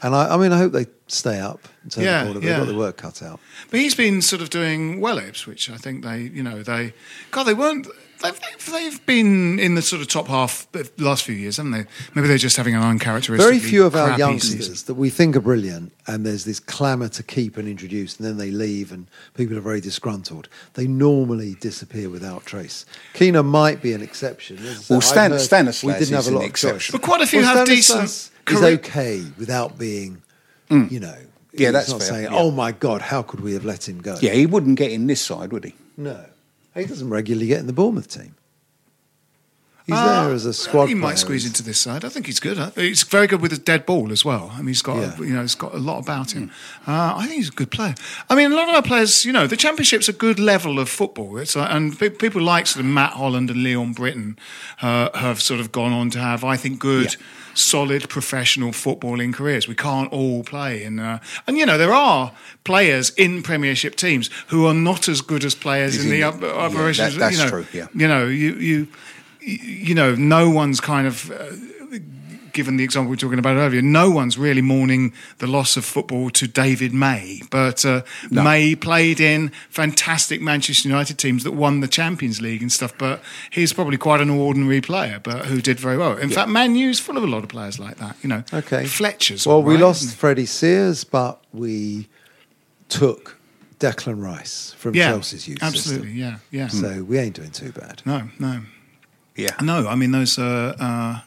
and 0.03 0.15
I, 0.15 0.35
I 0.35 0.37
mean, 0.37 0.53
I 0.53 0.59
hope 0.59 0.73
they 0.73 0.87
stay 1.07 1.39
up. 1.39 1.61
And 1.83 1.93
turn 1.93 2.05
Yeah, 2.05 2.19
the 2.19 2.25
corner. 2.25 2.41
They've 2.41 2.51
yeah. 2.51 2.59
got 2.59 2.67
the 2.67 2.77
work 2.77 2.97
cut 2.97 3.23
out. 3.23 3.41
But 3.71 3.81
he's 3.81 3.95
been 3.95 4.23
sort 4.23 4.43
of 4.43 4.51
doing 4.51 5.01
well 5.01 5.19
Ipswich. 5.19 5.71
I 5.71 5.77
think 5.77 6.05
they, 6.05 6.23
you 6.23 6.43
know, 6.43 6.63
they, 6.63 6.93
God, 7.31 7.45
they 7.45 7.55
weren't. 7.55 7.87
They've, 8.23 8.41
they've, 8.41 8.73
they've 8.73 9.07
been 9.07 9.59
in 9.59 9.75
the 9.75 9.83
sort 9.83 10.01
of 10.03 10.09
top 10.09 10.29
half 10.29 10.67
the 10.73 10.89
last 10.99 11.25
few 11.25 11.35
years, 11.35 11.57
haven't 11.57 11.73
they? 11.73 11.85
Maybe 12.15 12.29
they're 12.29 12.39
just 12.39 12.57
having 12.57 12.75
an 12.75 12.83
uncharacteristic. 12.83 13.47
Very 13.47 13.59
few 13.59 13.85
of 13.85 13.95
our 13.97 14.09
crappy 14.09 14.21
youngsters 14.21 14.67
season. 14.69 14.87
that 14.87 14.95
we 14.95 15.11
think 15.11 15.37
are 15.37 15.41
brilliant, 15.41 15.93
and 16.07 16.25
there's 16.25 16.45
this 16.45 16.61
clamour 16.61 17.09
to 17.09 17.23
keep 17.23 17.57
and 17.57 17.69
introduce, 17.69 18.17
and 18.19 18.27
then 18.27 18.37
they 18.37 18.51
leave, 18.51 18.93
and 18.93 19.07
people 19.35 19.57
are 19.59 19.61
very 19.63 19.81
disgruntled. 19.81 20.49
They 20.75 20.87
normally 20.87 21.55
disappear 21.61 22.09
without 22.11 22.47
trace. 22.47 22.87
Quina 23.15 23.45
might 23.45 23.83
be 23.83 23.93
an 23.93 24.03
exception. 24.03 24.59
As 24.59 24.65
I 24.65 24.73
say, 24.75 24.85
Well, 24.91 24.99
I've 24.99 25.05
Stan- 25.05 25.39
Stanislas 25.39 25.83
we 25.85 25.93
didn't 25.99 26.15
have 26.15 26.21
is 26.21 26.27
a 26.27 26.31
an 26.31 26.35
lot 26.37 26.45
of 26.45 26.49
exception. 26.51 26.79
choice. 26.79 26.91
But 27.01 27.03
quite 27.03 27.21
a 27.23 27.27
few 27.27 27.41
Well, 27.41 27.57
have 27.57 27.67
Stanislas 27.67 28.07
decent 28.31 28.51
Is 28.51 28.59
career- 28.61 28.75
okay 28.75 29.23
without 29.39 29.79
being, 29.79 30.23
mm. 30.71 30.91
you 30.91 31.01
know. 31.01 31.17
Yeah, 31.55 31.67
he's 31.69 31.73
that's 31.75 31.91
not 31.91 31.99
fair, 32.01 32.09
saying, 32.09 32.25
yeah. 32.33 32.39
"Oh 32.39 32.51
my 32.51 32.73
God, 32.73 33.03
how 33.03 33.21
could 33.21 33.41
we 33.41 33.53
have 33.53 33.65
let 33.67 33.87
him 33.87 34.01
go?" 34.01 34.17
Yeah, 34.23 34.33
he 34.33 34.47
wouldn't 34.47 34.79
get 34.79 34.91
in 34.91 35.07
this 35.07 35.21
side, 35.21 35.53
would 35.53 35.65
he? 35.65 35.75
No, 35.99 36.25
he 36.75 36.85
doesn't 36.87 37.09
regularly 37.11 37.47
get 37.47 37.61
in 37.61 37.67
the 37.67 37.73
Bournemouth 37.73 38.09
team. 38.09 38.35
He's 39.85 39.97
Uh, 39.97 40.27
there 40.27 40.33
as 40.35 40.47
a 40.47 40.53
squad. 40.53 40.87
He 40.87 40.95
might 40.95 41.19
squeeze 41.19 41.45
into 41.45 41.61
this 41.65 41.81
side. 41.81 42.05
I 42.05 42.09
think 42.09 42.27
he's 42.27 42.39
good. 42.39 42.57
He's 42.77 43.03
very 43.03 43.27
good 43.27 43.41
with 43.41 43.51
his 43.51 43.59
dead 43.59 43.85
ball 43.85 44.13
as 44.13 44.25
well. 44.25 44.53
I 44.55 44.59
mean, 44.59 44.69
he's 44.69 44.81
got 44.81 44.97
Yeah. 44.99 45.17
you 45.19 45.35
know 45.35 45.41
he's 45.43 45.57
got 45.57 45.75
a 45.75 45.79
lot 45.79 45.99
about 45.99 46.31
him. 46.31 46.53
Uh, 46.87 47.15
I 47.17 47.23
think 47.27 47.39
he's 47.39 47.49
a 47.49 47.53
good 47.53 47.73
player. 47.73 47.97
I 48.31 48.37
mean, 48.37 48.53
a 48.53 48.55
lot 48.55 48.69
of 48.69 48.77
our 48.77 48.83
players, 48.83 49.25
you 49.25 49.33
know, 49.33 49.49
the 49.49 49.57
Championship's 49.57 50.09
a 50.09 50.13
good 50.13 50.39
level 50.39 50.79
of 50.79 50.89
football. 50.89 51.37
It's 51.39 51.57
like, 51.57 51.69
and 51.69 51.99
pe- 51.99 52.11
people 52.11 52.41
like 52.43 52.69
sort 52.69 52.85
of 52.85 52.91
Matt 52.93 53.15
Holland 53.15 53.51
and 53.51 53.65
Leon 53.65 53.93
Britton 53.95 54.39
uh, 54.83 55.09
have 55.19 55.43
sort 55.43 55.59
of 55.59 55.73
gone 55.73 55.93
on 55.93 56.11
to 56.11 56.21
have, 56.21 56.45
I 56.45 56.57
think, 56.57 56.79
good. 56.79 57.17
Solid 57.55 58.09
professional 58.09 58.73
footballing 58.73 59.35
careers. 59.35 59.69
We 59.69 59.75
can't 59.75 60.11
all 60.13 60.43
play, 60.43 60.85
in, 60.85 60.99
uh, 60.99 61.19
and 61.47 61.59
you 61.59 61.67
know 61.67 61.77
there 61.79 61.93
are 61.93 62.33
players 62.65 63.11
in 63.17 63.43
Premiership 63.43 63.97
teams 63.97 64.31
who 64.49 64.67
are 64.67 64.75
not 64.75 65.09
as 65.09 65.21
good 65.21 65.45
as 65.45 65.55
players 65.55 66.03
in 66.03 66.11
the 66.11 66.19
Yeah, 66.19 66.29
upper, 66.29 66.47
upper 66.49 66.93
that- 66.93 67.13
that's 67.19 67.37
you 67.39 67.45
know, 67.45 67.51
true, 67.51 67.67
yeah. 67.73 67.87
you 67.95 68.09
know, 68.09 68.27
you 68.27 68.55
you 68.55 68.89
you 69.41 69.95
know, 69.95 70.15
no 70.15 70.49
one's 70.51 70.81
kind 70.81 71.07
of. 71.07 71.31
Uh, 71.31 71.45
Given 72.53 72.77
the 72.77 72.85
example 72.85 73.09
we 73.11 73.15
were 73.15 73.21
talking 73.21 73.39
about 73.39 73.57
earlier, 73.57 73.81
no 73.83 74.11
one's 74.11 74.37
really 74.37 74.63
mourning 74.63 75.13
the 75.39 75.47
loss 75.47 75.77
of 75.77 75.85
football 75.85 76.31
to 76.31 76.47
David 76.47 76.93
May. 76.93 77.43
But 77.51 77.85
uh, 77.85 78.03
May 78.31 78.75
played 78.75 79.21
in 79.21 79.51
fantastic 79.71 80.41
Manchester 80.41 80.89
United 80.89 81.19
teams 81.19 81.45
that 81.45 81.53
won 81.53 81.81
the 81.81 81.89
Champions 81.89 82.41
League 82.41 82.63
and 82.63 82.71
stuff. 82.71 82.93
But 82.99 83.23
he's 83.51 83.73
probably 83.73 83.97
quite 83.97 84.21
an 84.21 84.31
ordinary 84.31 84.81
player, 84.81 85.21
but 85.23 85.47
who 85.47 85.61
did 85.61 85.81
very 85.81 85.97
well. 85.97 86.17
In 86.17 86.29
fact, 86.31 86.49
Man 86.51 86.75
U's 86.77 87.01
full 87.01 87.17
of 87.17 87.25
a 87.25 87.27
lot 87.27 87.43
of 87.43 87.49
players 87.49 87.79
like 87.79 87.97
that. 87.97 88.17
You 88.23 88.29
know, 88.29 88.45
Okay. 88.53 88.85
Fletcher's. 88.87 89.47
Well, 89.47 89.57
all 89.57 89.63
we 89.63 89.77
lost? 89.77 90.15
Freddie 90.17 90.47
Sears, 90.47 91.05
but 91.05 91.43
we 91.53 92.09
took 92.89 93.39
Declan 93.79 94.23
Rice 94.23 94.75
from 94.79 94.95
Yeah, 94.95 95.11
Chelsea's 95.13 95.49
youth 95.49 95.63
absolutely. 95.63 96.09
system. 96.13 96.19
Yeah, 96.19 96.37
yeah. 96.51 96.69
So 96.69 97.03
we 97.03 97.19
ain't 97.19 97.35
doing 97.35 97.51
too 97.51 97.73
bad. 97.73 98.03
No, 98.05 98.29
no. 98.39 98.61
Yeah. 99.37 99.57
No, 99.63 99.89
I 99.89 99.95
mean 99.95 100.11
those. 100.13 100.39
Uh, 100.39 100.77
uh, 100.79 101.21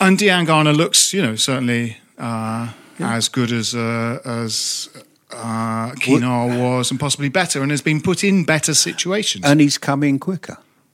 and 0.00 0.18
Diangana 0.18 0.74
looks, 0.74 1.12
you 1.12 1.22
know, 1.22 1.36
certainly 1.36 1.96
uh, 2.18 2.68
as 2.98 3.28
good 3.28 3.52
as 3.52 3.74
uh, 3.74 4.18
as 4.24 4.88
uh, 5.30 5.92
Quina 5.92 6.58
was, 6.58 6.90
and 6.90 6.98
possibly 6.98 7.28
better, 7.28 7.62
and 7.62 7.70
has 7.70 7.82
been 7.82 8.00
put 8.00 8.24
in 8.24 8.44
better 8.44 8.74
situations. 8.74 9.44
And 9.44 9.60
he's 9.60 9.78
come 9.78 10.02
in 10.02 10.18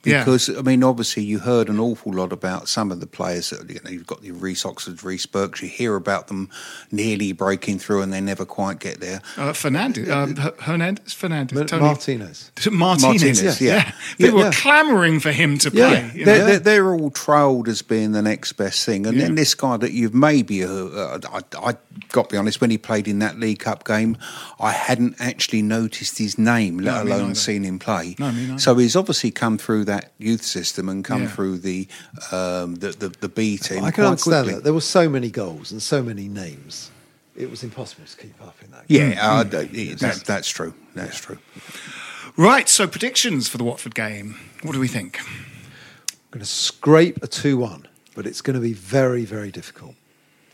quicker. 0.07 0.16
Yeah. 0.18 0.24
Because, 0.24 0.48
I 0.57 0.62
mean, 0.62 0.82
obviously, 0.82 1.22
you 1.24 1.38
heard 1.40 1.68
an 1.68 1.78
awful 1.80 2.12
lot 2.12 2.32
about 2.32 2.68
some 2.68 2.90
of 2.92 3.00
the 3.00 3.07
players. 3.07 3.50
That, 3.50 3.68
you 3.70 3.80
know, 3.84 3.90
you've 3.90 4.07
got 4.07 4.22
the 4.22 4.30
Reece 4.32 4.64
Oxford, 4.64 5.02
Reece 5.04 5.26
Burks. 5.26 5.62
You 5.62 5.68
hear 5.68 5.96
about 5.96 6.28
them 6.28 6.48
nearly 6.90 7.32
breaking 7.32 7.78
through 7.78 8.02
and 8.02 8.12
they 8.12 8.20
never 8.20 8.44
quite 8.44 8.78
get 8.78 9.00
there. 9.00 9.20
uh, 9.36 9.52
Fernandez, 9.52 10.09
uh, 10.09 10.26
H- 10.38 10.54
Hernandez, 10.61 11.12
Fernandez, 11.12 11.59
Ma- 11.59 11.64
Tony- 11.64 11.82
Martinez. 11.82 12.50
Martinez, 12.70 13.02
Martinez, 13.02 13.61
yeah. 13.61 13.74
yeah. 13.76 13.92
People 14.18 14.38
Yeah. 14.40 14.46
were 14.46 14.52
clamouring 14.52 15.20
for 15.20 15.32
him 15.32 15.59
to 15.59 15.70
Yeah. 15.72 15.88
play. 15.88 16.11
you 16.14 16.24
They're, 16.24 16.44
they're, 16.44 16.59
they're 16.59 16.90
all 16.94 17.11
trailed 17.11 17.68
as 17.68 17.82
being 17.82 18.12
the 18.12 18.22
next 18.22 18.52
best 18.52 18.84
thing. 18.84 19.07
And 19.07 19.16
Yeah. 19.16 19.24
then 19.24 19.34
this 19.34 19.54
guy 19.54 19.76
that 19.76 19.92
you've 19.92 20.14
maybe, 20.14 20.64
uh, 20.64 20.68
uh, 20.68 21.18
I, 21.32 21.68
I 21.70 21.74
got 22.12 22.28
to 22.28 22.34
be 22.34 22.38
honest, 22.38 22.61
when 22.61 22.70
he 22.70 22.78
played 22.78 23.09
in 23.09 23.18
that 23.20 23.38
League 23.40 23.61
Cup 23.61 23.84
game, 23.86 24.16
I 24.61 24.72
hadn't 24.72 25.16
actually 25.18 25.62
noticed 25.62 26.18
his 26.18 26.38
name, 26.38 26.78
let 26.78 27.04
No, 27.04 27.14
alone 27.14 27.34
seen 27.34 27.62
him 27.64 27.78
play. 27.78 28.16
No, 28.18 28.32
me 28.32 28.59
so 28.59 28.74
he's 28.76 28.96
obviously 28.96 29.30
come 29.30 29.57
through 29.59 29.84
that 29.86 29.95
youth 30.18 30.42
system 30.44 30.88
and 30.88 31.05
come 31.05 31.22
Yeah. 31.22 31.28
through 31.28 31.59
the, 31.59 31.88
um, 32.32 32.76
the, 32.76 32.90
the 32.92 33.09
the 33.20 33.28
B 33.28 33.57
team. 33.59 33.84
I 33.84 33.90
can 33.90 34.05
understand 34.05 34.44
quickly. 34.44 34.55
that. 34.55 34.64
There 34.64 34.72
were 34.74 34.80
so 34.80 35.09
many 35.09 35.30
goals 35.30 35.72
and 35.72 35.82
so 35.82 36.03
many 36.03 36.28
names. 36.28 36.90
It 37.36 37.51
was 37.51 37.62
impossible 37.62 38.07
to 38.07 38.16
keep 38.16 38.40
up 38.42 38.57
in 38.64 38.70
that. 38.70 38.84
Yeah, 38.88 39.11
game. 39.11 39.18
uh, 39.20 39.42
that, 39.44 39.72
that, 40.01 40.22
that's 40.26 40.49
true. 40.49 40.72
That's 40.94 41.20
true. 41.20 41.38
Right, 42.36 42.68
so 42.68 42.86
predictions 42.86 43.49
for 43.49 43.59
the 43.59 43.64
Watford 43.64 43.94
game. 43.94 44.36
What 44.62 44.72
do 44.72 44.80
we 44.80 44.88
think? 44.88 45.20
I'm 45.20 46.30
going 46.30 46.40
to 46.40 46.47
scrape 46.51 47.22
a 47.22 47.26
2 47.26 47.57
1, 47.59 47.88
but 48.14 48.26
it's 48.26 48.40
going 48.42 48.55
to 48.55 48.61
be 48.61 48.72
very, 48.72 49.24
very 49.24 49.51
difficult. 49.51 49.94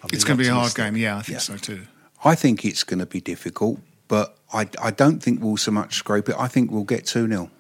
I'm 0.03 0.11
It's 0.13 0.25
going 0.25 0.39
to 0.39 0.43
be 0.45 0.49
a 0.49 0.55
hard 0.55 0.75
game. 0.75 0.97
Yeah, 0.97 1.17
I 1.19 1.23
think 1.23 1.35
Yeah. 1.37 1.39
so 1.39 1.57
too. 1.57 1.83
I 2.25 2.35
think 2.37 2.65
it's 2.65 2.85
going 2.85 3.01
to 3.01 3.07
be 3.07 3.21
difficult, 3.21 3.81
but 4.09 4.37
I, 4.53 4.69
I 4.81 4.91
don't 4.93 5.21
think 5.23 5.43
we'll 5.43 5.57
so 5.57 5.71
much 5.73 5.95
scrape 5.95 6.29
it. 6.29 6.37
I 6.39 6.47
think 6.49 6.71
we'll 6.71 6.85
get 6.85 7.07
2 7.07 7.27
0. 7.29 7.51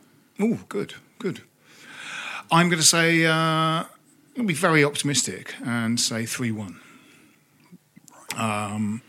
Oh, 0.41 0.59
good, 0.68 0.95
good. 1.18 1.43
I'm 2.51 2.68
going 2.68 2.80
to 2.80 2.86
say, 2.86 3.24
uh, 3.26 3.32
I'm 3.32 3.86
going 4.36 4.49
to 4.49 4.55
be 4.55 4.55
very 4.55 4.84
optimistic 4.84 5.55
and 5.64 5.99
say 6.01 6.26
3 6.26 6.51
1. 6.53 6.80
Um, 8.36 9.03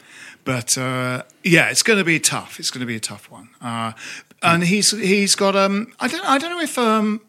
but 0.43 0.77
uh, 0.77 1.23
yeah, 1.43 1.69
it's 1.69 1.83
going 1.83 1.99
to 1.99 2.05
be 2.05 2.19
tough. 2.19 2.59
It's 2.59 2.71
going 2.71 2.81
to 2.81 2.85
be 2.85 2.95
a 2.97 2.99
tough 2.99 3.31
one. 3.31 3.49
Uh, 3.61 3.93
and 4.41 4.63
he's 4.65 4.91
he's 4.91 5.35
got 5.35 5.55
um 5.55 5.93
I 6.01 6.09
don't 6.09 6.25
I 6.25 6.37
don't 6.37 6.49
know 6.51 6.59
if 6.59 6.77
um 6.77 7.21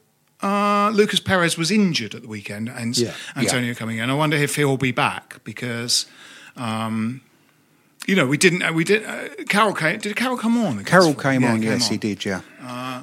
uh, 0.42 0.90
Lucas 0.92 1.20
Perez 1.20 1.57
was 1.57 1.70
injured 1.70 2.14
at 2.14 2.22
the 2.22 2.28
weekend 2.28 2.68
and 2.68 2.98
Yeah. 2.98 3.14
Antonio 3.36 3.72
coming 3.74 3.98
in. 3.98 4.11
I 4.11 4.14
wonder 4.14 4.36
if 4.36 4.57
he'll 4.57 4.76
be 4.76 4.90
back 4.92 5.42
because 5.44 6.07
um, 6.57 7.20
you 8.07 8.16
know 8.16 8.26
we 8.26 8.36
didn't 8.36 8.62
uh, 8.62 8.72
we 8.72 8.82
did 8.84 9.05
uh, 9.05 9.28
Carroll 9.48 9.74
came 9.74 10.00
did 10.00 10.16
Carroll 10.16 10.36
come 10.36 10.59
on? 10.59 10.84
Fulham? 10.84 11.14
came 11.14 11.42
Yeah, 11.42 11.52
on, 11.52 11.62
yes, 11.62 11.88
he 11.88 11.96
did, 11.96 12.24
yeah. 12.24 12.40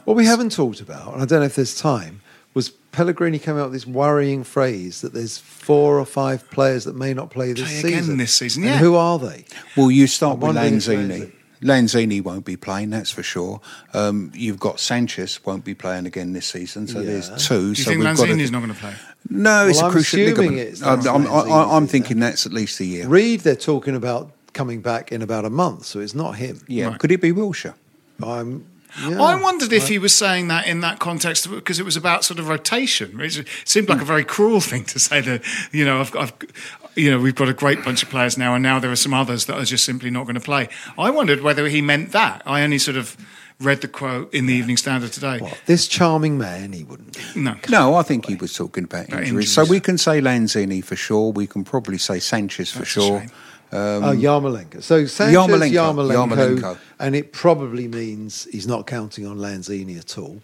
What 0.03 0.17
we 0.17 0.25
haven't 0.25 0.51
talked 0.51 0.81
about, 0.81 1.13
and 1.13 1.21
I 1.21 1.25
don't 1.25 1.39
know 1.39 1.45
if 1.45 1.55
there's 1.55 1.75
time, 1.79 2.21
was 2.53 2.69
Pellegrini 2.91 3.39
came 3.39 3.57
out 3.57 3.65
with 3.65 3.73
this 3.73 3.87
worrying 3.87 4.43
phrase 4.43 5.01
that 5.01 5.13
there's 5.13 5.37
four 5.37 5.97
or 5.99 6.05
five 6.05 6.49
players 6.51 6.83
that 6.83 6.95
may 6.95 7.13
not 7.13 7.29
play 7.29 7.53
this 7.53 7.63
Play 7.63 7.79
again 7.91 7.99
season. 8.01 8.17
this 8.17 8.33
season, 8.33 8.63
And 8.63 8.71
yeah. 8.73 8.77
who 8.79 8.95
are 8.95 9.17
they? 9.19 9.45
Well, 9.77 9.89
you 9.91 10.07
start 10.07 10.35
I'm 10.35 10.47
with 10.47 10.57
Lanzini. 10.57 11.07
Lanzini- 11.07 11.31
Lanzini 11.63 12.23
won't 12.23 12.43
be 12.43 12.57
playing, 12.57 12.89
that's 12.89 13.11
for 13.11 13.21
sure. 13.21 13.61
Um, 13.93 14.31
you've 14.33 14.59
got 14.59 14.79
Sanchez 14.79 15.39
won't 15.45 15.63
be 15.63 15.75
playing 15.75 16.07
again 16.07 16.33
this 16.33 16.47
season, 16.47 16.87
so 16.87 16.99
Yeah. 16.99 17.05
there's 17.11 17.29
two. 17.47 17.61
Do 17.61 17.67
you 17.69 17.75
so 17.75 17.91
think 17.91 18.03
we've 18.03 18.15
to- 18.17 18.23
Lanzini's 18.23 18.51
not 18.51 18.59
going 18.63 18.73
to 18.73 18.79
play? 18.79 18.93
No, 19.29 19.67
it's 19.67 19.77
Well, 19.77 19.85
a 19.85 19.87
I'm 19.89 19.91
crucial 19.93 20.19
ligament. 20.21 20.57
it's 20.57 20.81
I'm, 20.81 21.07
I'm, 21.07 21.27
I'm 21.27 21.83
is 21.83 21.89
it? 21.89 21.91
thinking 21.91 22.19
that's 22.19 22.47
at 22.47 22.51
least 22.51 22.79
a 22.79 22.85
year. 22.85 23.07
Reid, 23.07 23.41
they're 23.41 23.55
talking 23.55 23.95
about 23.95 24.31
coming 24.53 24.81
back 24.81 25.11
in 25.11 25.21
about 25.21 25.45
a 25.45 25.49
month, 25.51 25.85
so 25.85 25.99
it's 25.99 26.15
not 26.15 26.31
him. 26.37 26.61
yeah, 26.67 26.87
Right. 26.87 26.99
could 26.99 27.11
it 27.11 27.21
be 27.21 27.31
Wilshere? 27.31 27.75
I'm. 28.23 28.65
Yeah, 28.99 29.21
I 29.21 29.41
wondered 29.41 29.71
if 29.71 29.87
he 29.87 29.99
was 29.99 30.13
saying 30.13 30.49
that 30.49 30.67
in 30.67 30.81
that 30.81 30.99
context 30.99 31.49
because 31.49 31.79
it 31.79 31.83
was 31.83 31.95
about 31.95 32.23
sort 32.23 32.39
of 32.39 32.47
rotation. 32.49 33.19
It 33.21 33.47
seemed 33.65 33.89
like 33.89 34.01
a 34.01 34.05
very 34.05 34.25
cruel 34.25 34.59
thing 34.59 34.83
to 34.85 34.99
say 34.99 35.21
that 35.21 35.43
you 35.71 35.85
know 35.85 36.01
I've, 36.01 36.15
I've 36.15 36.33
you 36.95 37.09
know 37.11 37.19
we've 37.19 37.35
got 37.35 37.47
a 37.47 37.53
great 37.53 37.83
bunch 37.83 38.03
of 38.03 38.09
players 38.09 38.37
now, 38.37 38.53
and 38.53 38.63
now 38.63 38.79
there 38.79 38.91
are 38.91 38.97
some 38.97 39.13
others 39.13 39.45
that 39.45 39.57
are 39.57 39.65
just 39.65 39.85
simply 39.85 40.09
not 40.09 40.23
going 40.23 40.35
to 40.35 40.41
play. 40.41 40.69
I 40.97 41.09
wondered 41.09 41.41
whether 41.41 41.67
he 41.67 41.81
meant 41.81 42.11
that. 42.11 42.41
I 42.45 42.63
only 42.63 42.79
sort 42.79 42.97
of 42.97 43.15
read 43.61 43.81
the 43.81 43.87
quote 43.87 44.33
in 44.33 44.47
the 44.47 44.53
Evening 44.53 44.77
Standard 44.77 45.11
today. 45.13 45.39
What, 45.39 45.57
this 45.65 45.87
charming 45.87 46.37
man, 46.37 46.73
he 46.73 46.83
wouldn't. 46.83 47.35
No, 47.35 47.55
No, 47.69 47.95
I 47.95 48.03
think 48.03 48.25
he 48.25 48.35
was 48.35 48.53
talking 48.53 48.83
about 48.85 49.07
About 49.07 49.23
injuries. 49.23 49.53
So 49.53 49.65
we 49.65 49.79
can 49.79 49.97
say 49.97 50.19
Lanzini 50.19 50.83
for 50.83 50.95
sure. 50.95 51.31
We 51.31 51.47
can 51.47 51.63
probably 51.63 51.97
say 51.97 52.19
Sanchez 52.19 52.71
for 52.71 52.79
That's 52.79 52.97
a 52.97 53.01
sure. 53.01 53.25
Shame. 53.71 54.03
oh, 54.03 54.13
Yarmolenko. 54.15 54.83
So 54.83 55.05
Sanchez, 55.05 55.35
Yarmolenko, 55.35 55.71
Yarmolenko, 55.71 56.59
Yarmolenko. 56.59 56.77
and 56.99 57.15
it 57.15 57.31
probably 57.31 57.87
means 57.87 58.45
he's 58.51 58.67
not 58.67 58.85
counting 58.87 59.25
on 59.25 59.37
Lanzini 59.37 59.97
at 59.97 60.17
all. 60.17 60.41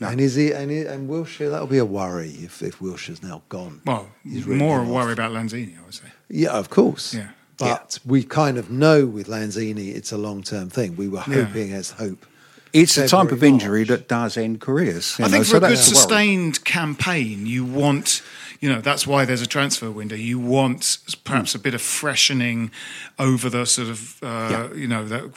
No. 0.00 0.08
And 0.08 0.20
is 0.20 0.36
he? 0.36 0.52
And, 0.52 0.70
he, 0.70 0.82
and 0.82 1.10
Wilshere, 1.10 1.50
that'll 1.50 1.66
be 1.66 1.78
a 1.78 1.84
worry 1.84 2.30
if, 2.30 2.62
if 2.62 2.78
Wilshere's 2.78 3.22
now 3.22 3.42
gone. 3.48 3.80
well, 3.84 4.08
He's 4.22 4.44
written 4.46 4.58
more 4.58 4.78
a 4.78 4.82
off. 4.82 4.88
worry 4.88 5.12
about 5.12 5.32
Lanzini, 5.32 5.76
I 5.78 5.84
would 5.84 5.94
say. 5.94 6.06
Yeah, 6.28 6.52
of 6.52 6.70
course. 6.70 7.14
Yeah. 7.14 7.30
But 7.56 7.98
we 8.06 8.22
kind 8.22 8.56
of 8.58 8.70
know 8.70 9.04
with 9.06 9.26
Lanzini 9.26 9.94
it's 9.96 10.12
a 10.12 10.16
long 10.18 10.42
term 10.44 10.70
thing. 10.70 10.94
We 10.94 11.08
were 11.08 11.24
Yeah. 11.26 11.42
hoping 11.44 11.72
as 11.72 11.90
hope. 11.90 12.24
It's 12.72 12.94
the 12.94 13.08
type 13.08 13.32
of 13.32 13.42
injury 13.42 13.80
March. 13.80 13.88
that 13.88 14.08
does 14.08 14.36
end 14.36 14.60
careers. 14.60 15.16
you 15.18 15.24
I 15.24 15.28
know, 15.28 15.32
think 15.32 15.46
so 15.46 15.50
for 15.52 15.56
a 15.56 15.60
good 15.60 15.70
that's 15.70 15.86
the 15.88 15.94
worry. 15.94 16.00
sustained 16.02 16.64
campaign, 16.64 17.46
you 17.46 17.64
want, 17.64 18.22
you 18.60 18.68
know, 18.68 18.80
that's 18.80 19.06
why 19.06 19.24
there's 19.24 19.42
a 19.42 19.46
transfer 19.46 19.90
window. 19.90 20.16
You 20.16 20.38
want 20.38 20.98
perhaps 21.24 21.54
a 21.54 21.58
bit 21.58 21.74
of 21.74 21.80
freshening 21.80 22.70
over 23.18 23.48
the 23.48 23.64
sort 23.64 23.88
of, 23.88 24.22
uh, 24.22 24.68
you 24.74 24.88
know, 24.88 25.04
that 25.04 25.32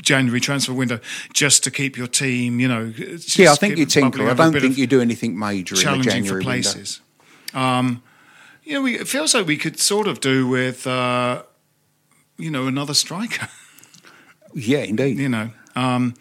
January 0.00 0.40
transfer 0.40 0.72
window, 0.72 1.00
just 1.32 1.62
to 1.64 1.70
keep 1.70 1.96
your 1.96 2.06
team, 2.06 2.60
you 2.60 2.68
know. 2.68 2.92
Yeah, 3.36 3.52
I 3.52 3.56
think 3.56 3.76
you 3.76 3.86
tinker. 3.86 4.28
I 4.28 4.34
don't 4.34 4.52
think 4.52 4.78
you 4.78 4.86
do 4.86 5.00
anything 5.00 5.38
major 5.38 5.74
in 5.74 5.98
the 5.98 6.04
January 6.04 6.26
for 6.26 6.34
window. 6.34 6.44
places. 6.44 7.00
Um, 7.52 8.02
you 8.62 8.74
know, 8.74 8.82
we, 8.82 8.98
it 8.98 9.08
feels 9.08 9.34
like 9.34 9.46
we 9.46 9.58
could 9.58 9.78
sort 9.78 10.08
of 10.08 10.20
do 10.20 10.48
with, 10.48 10.86
uh, 10.86 11.42
you 12.38 12.50
know, 12.50 12.66
another 12.66 12.94
striker. 12.94 13.48
Yeah, 14.54 14.84
indeed. 14.84 15.18
you 15.18 15.28
know, 15.28 15.50
um, 15.74 16.14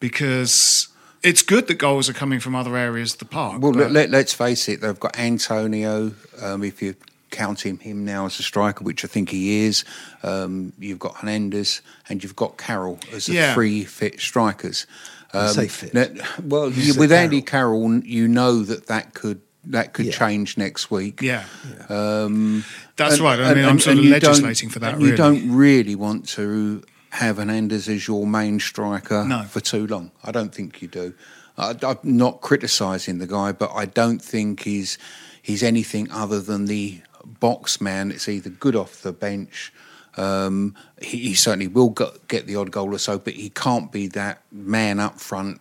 because 0.00 0.88
it's 1.22 1.42
good 1.42 1.66
that 1.68 1.74
goals 1.74 2.08
are 2.08 2.12
coming 2.14 2.40
from 2.40 2.54
other 2.54 2.76
areas 2.76 3.12
of 3.14 3.18
the 3.20 3.24
park. 3.24 3.60
Well, 3.60 3.72
but- 3.72 3.90
let, 3.90 4.10
let, 4.10 4.24
us 4.26 4.32
face 4.32 4.68
it. 4.68 4.80
They've 4.80 4.98
got 4.98 5.18
Antonio. 5.18 6.12
Um, 6.40 6.62
if 6.64 6.80
you 6.82 6.94
count 7.30 7.60
him 7.66 7.78
him 7.78 8.04
now 8.06 8.24
as 8.26 8.38
a 8.40 8.42
striker, 8.42 8.82
which 8.84 9.04
I 9.04 9.08
think 9.08 9.28
he 9.30 9.64
is, 9.66 9.84
um, 10.22 10.72
you've 10.78 10.98
got 10.98 11.16
Hernandez 11.16 11.82
and 12.08 12.22
you've 12.22 12.36
got 12.36 12.56
Carroll 12.56 12.98
as 13.12 13.26
the 13.26 13.34
Yeah. 13.34 13.54
three 13.54 13.84
fit 13.84 14.18
strikers. 14.20 14.86
Um, 15.34 15.48
say 15.52 15.68
fit. 15.68 15.92
now- 15.92 16.06
well, 16.42 16.70
You 16.70 16.82
you, 16.82 16.92
say 16.94 16.98
with 17.00 17.12
Andy 17.12 17.42
Carroll. 17.42 17.82
Carroll, 17.88 18.04
you 18.04 18.28
know 18.28 18.62
that 18.62 18.86
that 18.86 19.12
could 19.14 19.42
that 19.64 19.92
could 19.92 20.06
Yeah. 20.06 20.12
change 20.12 20.56
next 20.56 20.90
week. 20.90 21.20
yeah, 21.20 21.44
Um, 21.90 22.64
that's 22.96 23.14
and- 23.16 23.22
right. 23.22 23.38
I 23.38 23.48
and- 23.48 23.56
mean, 23.60 23.64
I'm 23.68 23.78
sort 23.78 23.98
of 23.98 23.98
and 23.98 24.08
you 24.08 24.18
don't- 24.20 24.30
legislating 24.30 24.70
for 24.70 24.78
that. 24.78 24.94
and 24.94 24.98
Really, 25.02 25.10
You 25.10 25.16
don't 25.16 25.50
really 25.54 25.94
want 25.94 26.26
to 26.30 26.82
have 27.10 27.36
Hernandez 27.38 27.88
as 27.88 28.06
your 28.06 28.26
main 28.26 28.60
striker 28.60 29.24
No. 29.24 29.42
for 29.44 29.60
too 29.60 29.86
long. 29.86 30.10
I 30.24 30.30
don't 30.32 30.54
think 30.54 30.82
you 30.82 30.88
do. 30.88 31.14
I, 31.56 31.74
I'm 31.82 31.98
not 32.02 32.40
criticising 32.40 33.18
the 33.18 33.26
guy, 33.26 33.52
but 33.52 33.70
I 33.74 33.86
don't 33.86 34.20
think 34.20 34.62
he's 34.64 34.98
he's 35.42 35.62
anything 35.62 36.10
other 36.10 36.40
than 36.40 36.66
the 36.66 37.00
box 37.40 37.80
man. 37.80 38.10
It's 38.10 38.28
either 38.28 38.50
good 38.50 38.76
off 38.76 39.02
the 39.02 39.12
bench. 39.12 39.72
Um, 40.16 40.74
he, 41.00 41.18
he 41.28 41.34
certainly 41.34 41.68
will 41.68 41.90
get, 41.90 42.26
get 42.28 42.46
the 42.46 42.56
odd 42.56 42.70
goal 42.72 42.92
or 42.94 42.98
so, 42.98 43.18
but 43.18 43.34
he 43.34 43.50
can't 43.50 43.90
be 43.92 44.08
that 44.08 44.42
man 44.50 44.98
up 45.00 45.20
front 45.20 45.60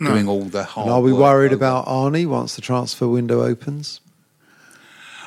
No. 0.00 0.10
doing 0.10 0.28
all 0.28 0.42
the 0.44 0.64
hard. 0.64 0.86
And 0.88 0.94
are 0.94 1.00
we 1.00 1.12
work 1.12 1.20
worried 1.22 1.46
over- 1.52 1.54
about 1.56 1.86
Arnie 1.86 2.26
once 2.26 2.56
the 2.56 2.62
transfer 2.62 3.06
window 3.08 3.42
opens? 3.44 4.00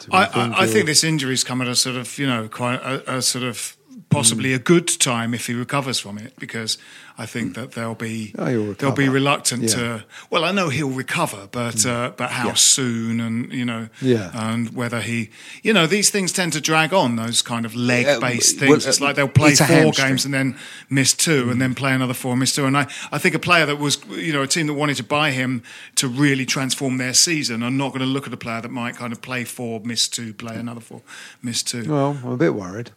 Do 0.01 0.07
we 0.11 0.17
I, 0.17 0.23
I, 0.25 0.63
I 0.63 0.67
think 0.67 0.85
this 0.85 1.03
injury's 1.03 1.43
come 1.43 1.61
at 1.61 1.67
a 1.67 1.75
sort 1.75 1.95
of, 1.95 2.17
you 2.17 2.27
know, 2.27 2.47
quite 2.49 2.75
a, 2.81 3.17
a 3.17 3.21
sort 3.21 3.43
of 3.45 3.75
possibly 4.10 4.53
a 4.53 4.60
good 4.60 4.88
time 4.88 5.34
if 5.34 5.47
he 5.47 5.53
recovers 5.53 5.99
from 5.99 6.18
it, 6.18 6.34
because 6.39 6.78
I 7.18 7.26
think 7.26 7.53
that 7.55 7.74
they'll 7.74 7.95
be 7.95 8.34
Oh, 8.38 8.45
he'll 8.45 8.74
they'll 8.74 8.91
be 8.91 9.10
reluctant 9.10 9.64
Yeah. 9.64 9.76
to. 9.76 10.03
Well, 10.30 10.45
I 10.45 10.51
know 10.51 10.70
he'll 10.70 10.89
recover, 10.89 11.47
but 11.51 11.86
uh, 11.86 12.12
but 12.18 12.32
how 12.32 12.53
soon, 12.55 13.20
and 13.20 13.51
you 13.53 13.66
know, 13.66 13.89
Yeah. 14.01 14.32
and 14.34 14.74
whether 14.76 15.01
he, 15.01 15.30
you 15.64 15.74
know, 15.74 15.86
these 15.86 16.10
things 16.10 16.32
tend 16.32 16.53
to 16.53 16.62
drag 16.62 16.93
on. 16.93 17.18
Those 17.18 17.41
kind 17.41 17.66
of 17.66 17.76
leg-based 17.76 18.55
Uh, 18.55 18.60
things. 18.60 18.70
well, 18.70 18.78
it's 18.89 19.01
uh, 19.01 19.05
like 19.05 19.16
they'll 19.16 19.28
play 19.28 19.53
four 19.55 19.68
hamstring. 19.68 20.07
games 20.07 20.26
and 20.26 20.34
then 20.34 20.55
miss 20.89 21.14
two, 21.14 21.49
and 21.51 21.62
then 21.62 21.76
play 21.76 21.93
another 21.93 22.14
four, 22.16 22.32
and 22.32 22.39
miss 22.39 22.55
two. 22.55 22.66
And 22.66 22.78
I, 22.78 22.88
I 23.12 23.18
think 23.20 23.36
a 23.36 23.39
player 23.39 23.66
that 23.66 23.78
was, 23.80 23.99
you 24.10 24.34
know, 24.34 24.41
a 24.41 24.47
team 24.47 24.68
that 24.68 24.74
wanted 24.74 24.97
to 24.97 25.03
buy 25.03 25.32
him 25.32 25.62
to 25.95 26.07
really 26.07 26.45
transform 26.45 26.97
their 26.97 27.14
season 27.14 27.62
are 27.64 27.70
not 27.72 27.89
going 27.89 27.99
to 28.01 28.05
look 28.07 28.26
at 28.28 28.34
a 28.34 28.38
player 28.38 28.62
that 28.62 28.72
might 28.72 28.95
kind 28.95 29.14
of 29.14 29.22
play 29.22 29.43
four, 29.43 29.82
miss 29.84 30.07
two, 30.07 30.34
play 30.34 30.55
another 30.55 30.82
four, 30.82 31.01
miss 31.43 31.62
two. 31.64 31.84
Well, 31.91 32.18
I'm 32.24 32.32
a 32.32 32.38
bit 32.38 32.55
worried. 32.55 32.91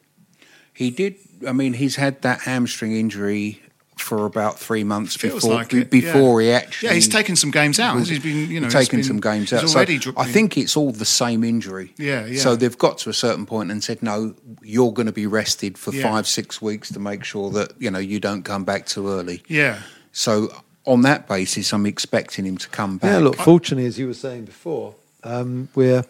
He 0.72 0.90
did. 0.90 1.16
I 1.46 1.52
mean, 1.52 1.74
he's 1.74 1.96
had 1.96 2.22
that 2.22 2.42
hamstring 2.42 2.92
injury 2.96 3.60
for 3.98 4.26
about 4.26 4.58
three 4.58 4.82
months 4.84 5.16
Feels 5.16 5.42
before 5.42 5.54
like 5.54 5.72
it, 5.74 5.90
before 5.90 6.42
yeah. 6.42 6.48
he 6.48 6.64
actually. 6.64 6.88
Yeah, 6.88 6.94
he's 6.94 7.08
taken 7.08 7.36
some 7.36 7.50
games 7.50 7.78
out. 7.78 7.96
He's 7.98 8.18
been, 8.18 8.50
you 8.50 8.58
know, 8.58 8.66
He's 8.66 8.74
he's 8.74 8.88
taken 8.88 9.04
some 9.04 9.20
games 9.20 9.52
out. 9.52 9.68
So 9.68 9.76
already 9.76 9.98
dro- 9.98 10.14
I 10.16 10.26
think 10.26 10.56
it's 10.56 10.76
all 10.76 10.90
the 10.92 11.04
same 11.04 11.44
injury. 11.44 11.92
Yeah, 11.98 12.26
yeah. 12.26 12.40
So 12.40 12.56
they've 12.56 12.76
got 12.76 12.98
to 12.98 13.10
a 13.10 13.12
certain 13.12 13.46
point 13.46 13.70
and 13.70 13.84
said, 13.84 14.02
no, 14.02 14.34
you're 14.62 14.92
going 14.92 15.06
to 15.06 15.12
be 15.12 15.26
rested 15.26 15.78
for 15.78 15.92
Yeah. 15.94 16.02
five, 16.10 16.26
six 16.26 16.60
weeks 16.60 16.90
to 16.92 16.98
make 16.98 17.22
sure 17.22 17.50
that 17.50 17.72
you 17.78 17.90
know 17.90 17.98
you 18.00 18.18
don't 18.18 18.42
come 18.42 18.64
back 18.64 18.86
too 18.86 19.08
early. 19.08 19.42
Yeah. 19.46 19.80
So 20.10 20.48
on 20.84 21.02
that 21.02 21.28
basis, 21.28 21.72
I'm 21.72 21.86
expecting 21.86 22.44
him 22.44 22.56
to 22.58 22.68
come 22.68 22.98
back. 22.98 23.10
Yeah, 23.12 23.18
look, 23.18 23.36
fortunately, 23.36 23.86
as 23.86 23.98
you 23.98 24.08
were 24.08 24.14
saying 24.14 24.46
before, 24.46 24.94
um, 25.22 25.68
we're 25.74 26.04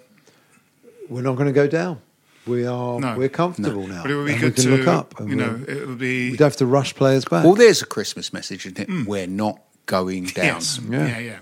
we're 1.09 1.23
not 1.23 1.35
going 1.37 1.49
to 1.49 1.53
go 1.53 1.67
down. 1.67 2.01
We 2.47 2.67
are 2.67 2.99
No. 2.99 3.17
we're 3.17 3.29
comfortable 3.29 3.87
now. 3.87 4.03
But 4.03 4.11
it 4.11 4.17
would 4.17 4.27
be 4.27 4.33
and 4.33 4.41
good 4.41 4.57
to, 4.57 4.77
look 4.77 4.87
up. 4.89 5.21
And 5.21 5.31
you 5.31 5.37
know, 5.37 5.61
we'll- 5.67 5.69
it 5.79 5.87
would 5.89 5.99
be. 5.99 6.31
we 6.33 6.37
don't 6.37 6.47
have 6.47 6.57
to 6.57 6.67
rush 6.67 6.95
players 6.95 7.25
back. 7.25 7.45
Well, 7.45 7.55
there's 7.55 7.83
a 7.83 7.87
Christmas 7.87 8.33
message, 8.33 8.67
isn't 8.67 8.79
it? 8.81 9.07
We're 9.07 9.27
not 9.29 9.61
going 9.87 10.25
down. 10.25 10.45
Yes. 10.47 10.81
Yeah. 10.89 11.07
Yeah. 11.07 11.19
yeah, 11.19 11.39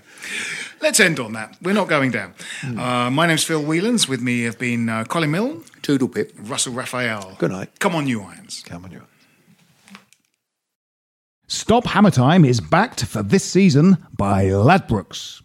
Let's 0.83 1.01
end 1.01 1.19
on 1.21 1.33
that. 1.35 1.57
We're 1.63 1.75
not 1.75 1.89
going 1.89 2.11
down. 2.11 2.35
Hmm. 2.61 2.79
Uh, 2.79 3.11
my 3.11 3.27
name's 3.27 3.45
Phil 3.45 3.63
Whelans. 3.63 4.09
With 4.09 4.21
me 4.21 4.43
have 4.43 4.59
been 4.59 4.89
uh, 4.89 5.05
Colin 5.05 5.31
Mill, 5.31 5.63
Toodle 5.83 6.09
pip. 6.09 6.33
Russell 6.39 6.73
Raphael. 6.75 7.37
Good 7.39 7.51
night. 7.51 7.79
Come 7.79 7.95
on, 7.95 8.07
you 8.07 8.23
Irons. 8.23 8.63
Come 8.67 8.85
on, 8.85 8.91
you. 8.93 9.03
Stop 11.49 11.87
Hammer 11.87 12.11
Time 12.11 12.45
is 12.45 12.61
backed 12.61 13.05
for 13.05 13.23
this 13.23 13.45
season 13.45 13.97
by 14.17 14.45
Ladbrokes. 14.45 15.43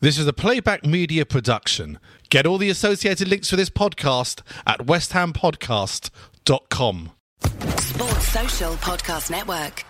This 0.00 0.18
is 0.18 0.26
a 0.26 0.32
playback 0.32 0.84
media 0.84 1.26
production. 1.26 1.98
Get 2.36 2.44
all 2.44 2.58
the 2.58 2.68
associated 2.68 3.28
links 3.28 3.48
for 3.48 3.56
this 3.56 3.70
podcast 3.70 4.42
at 4.66 4.80
westhampodcast.com. 4.80 7.10
Sports 7.78 8.28
Social 8.28 8.74
Podcast 8.74 9.30
Network. 9.30 9.86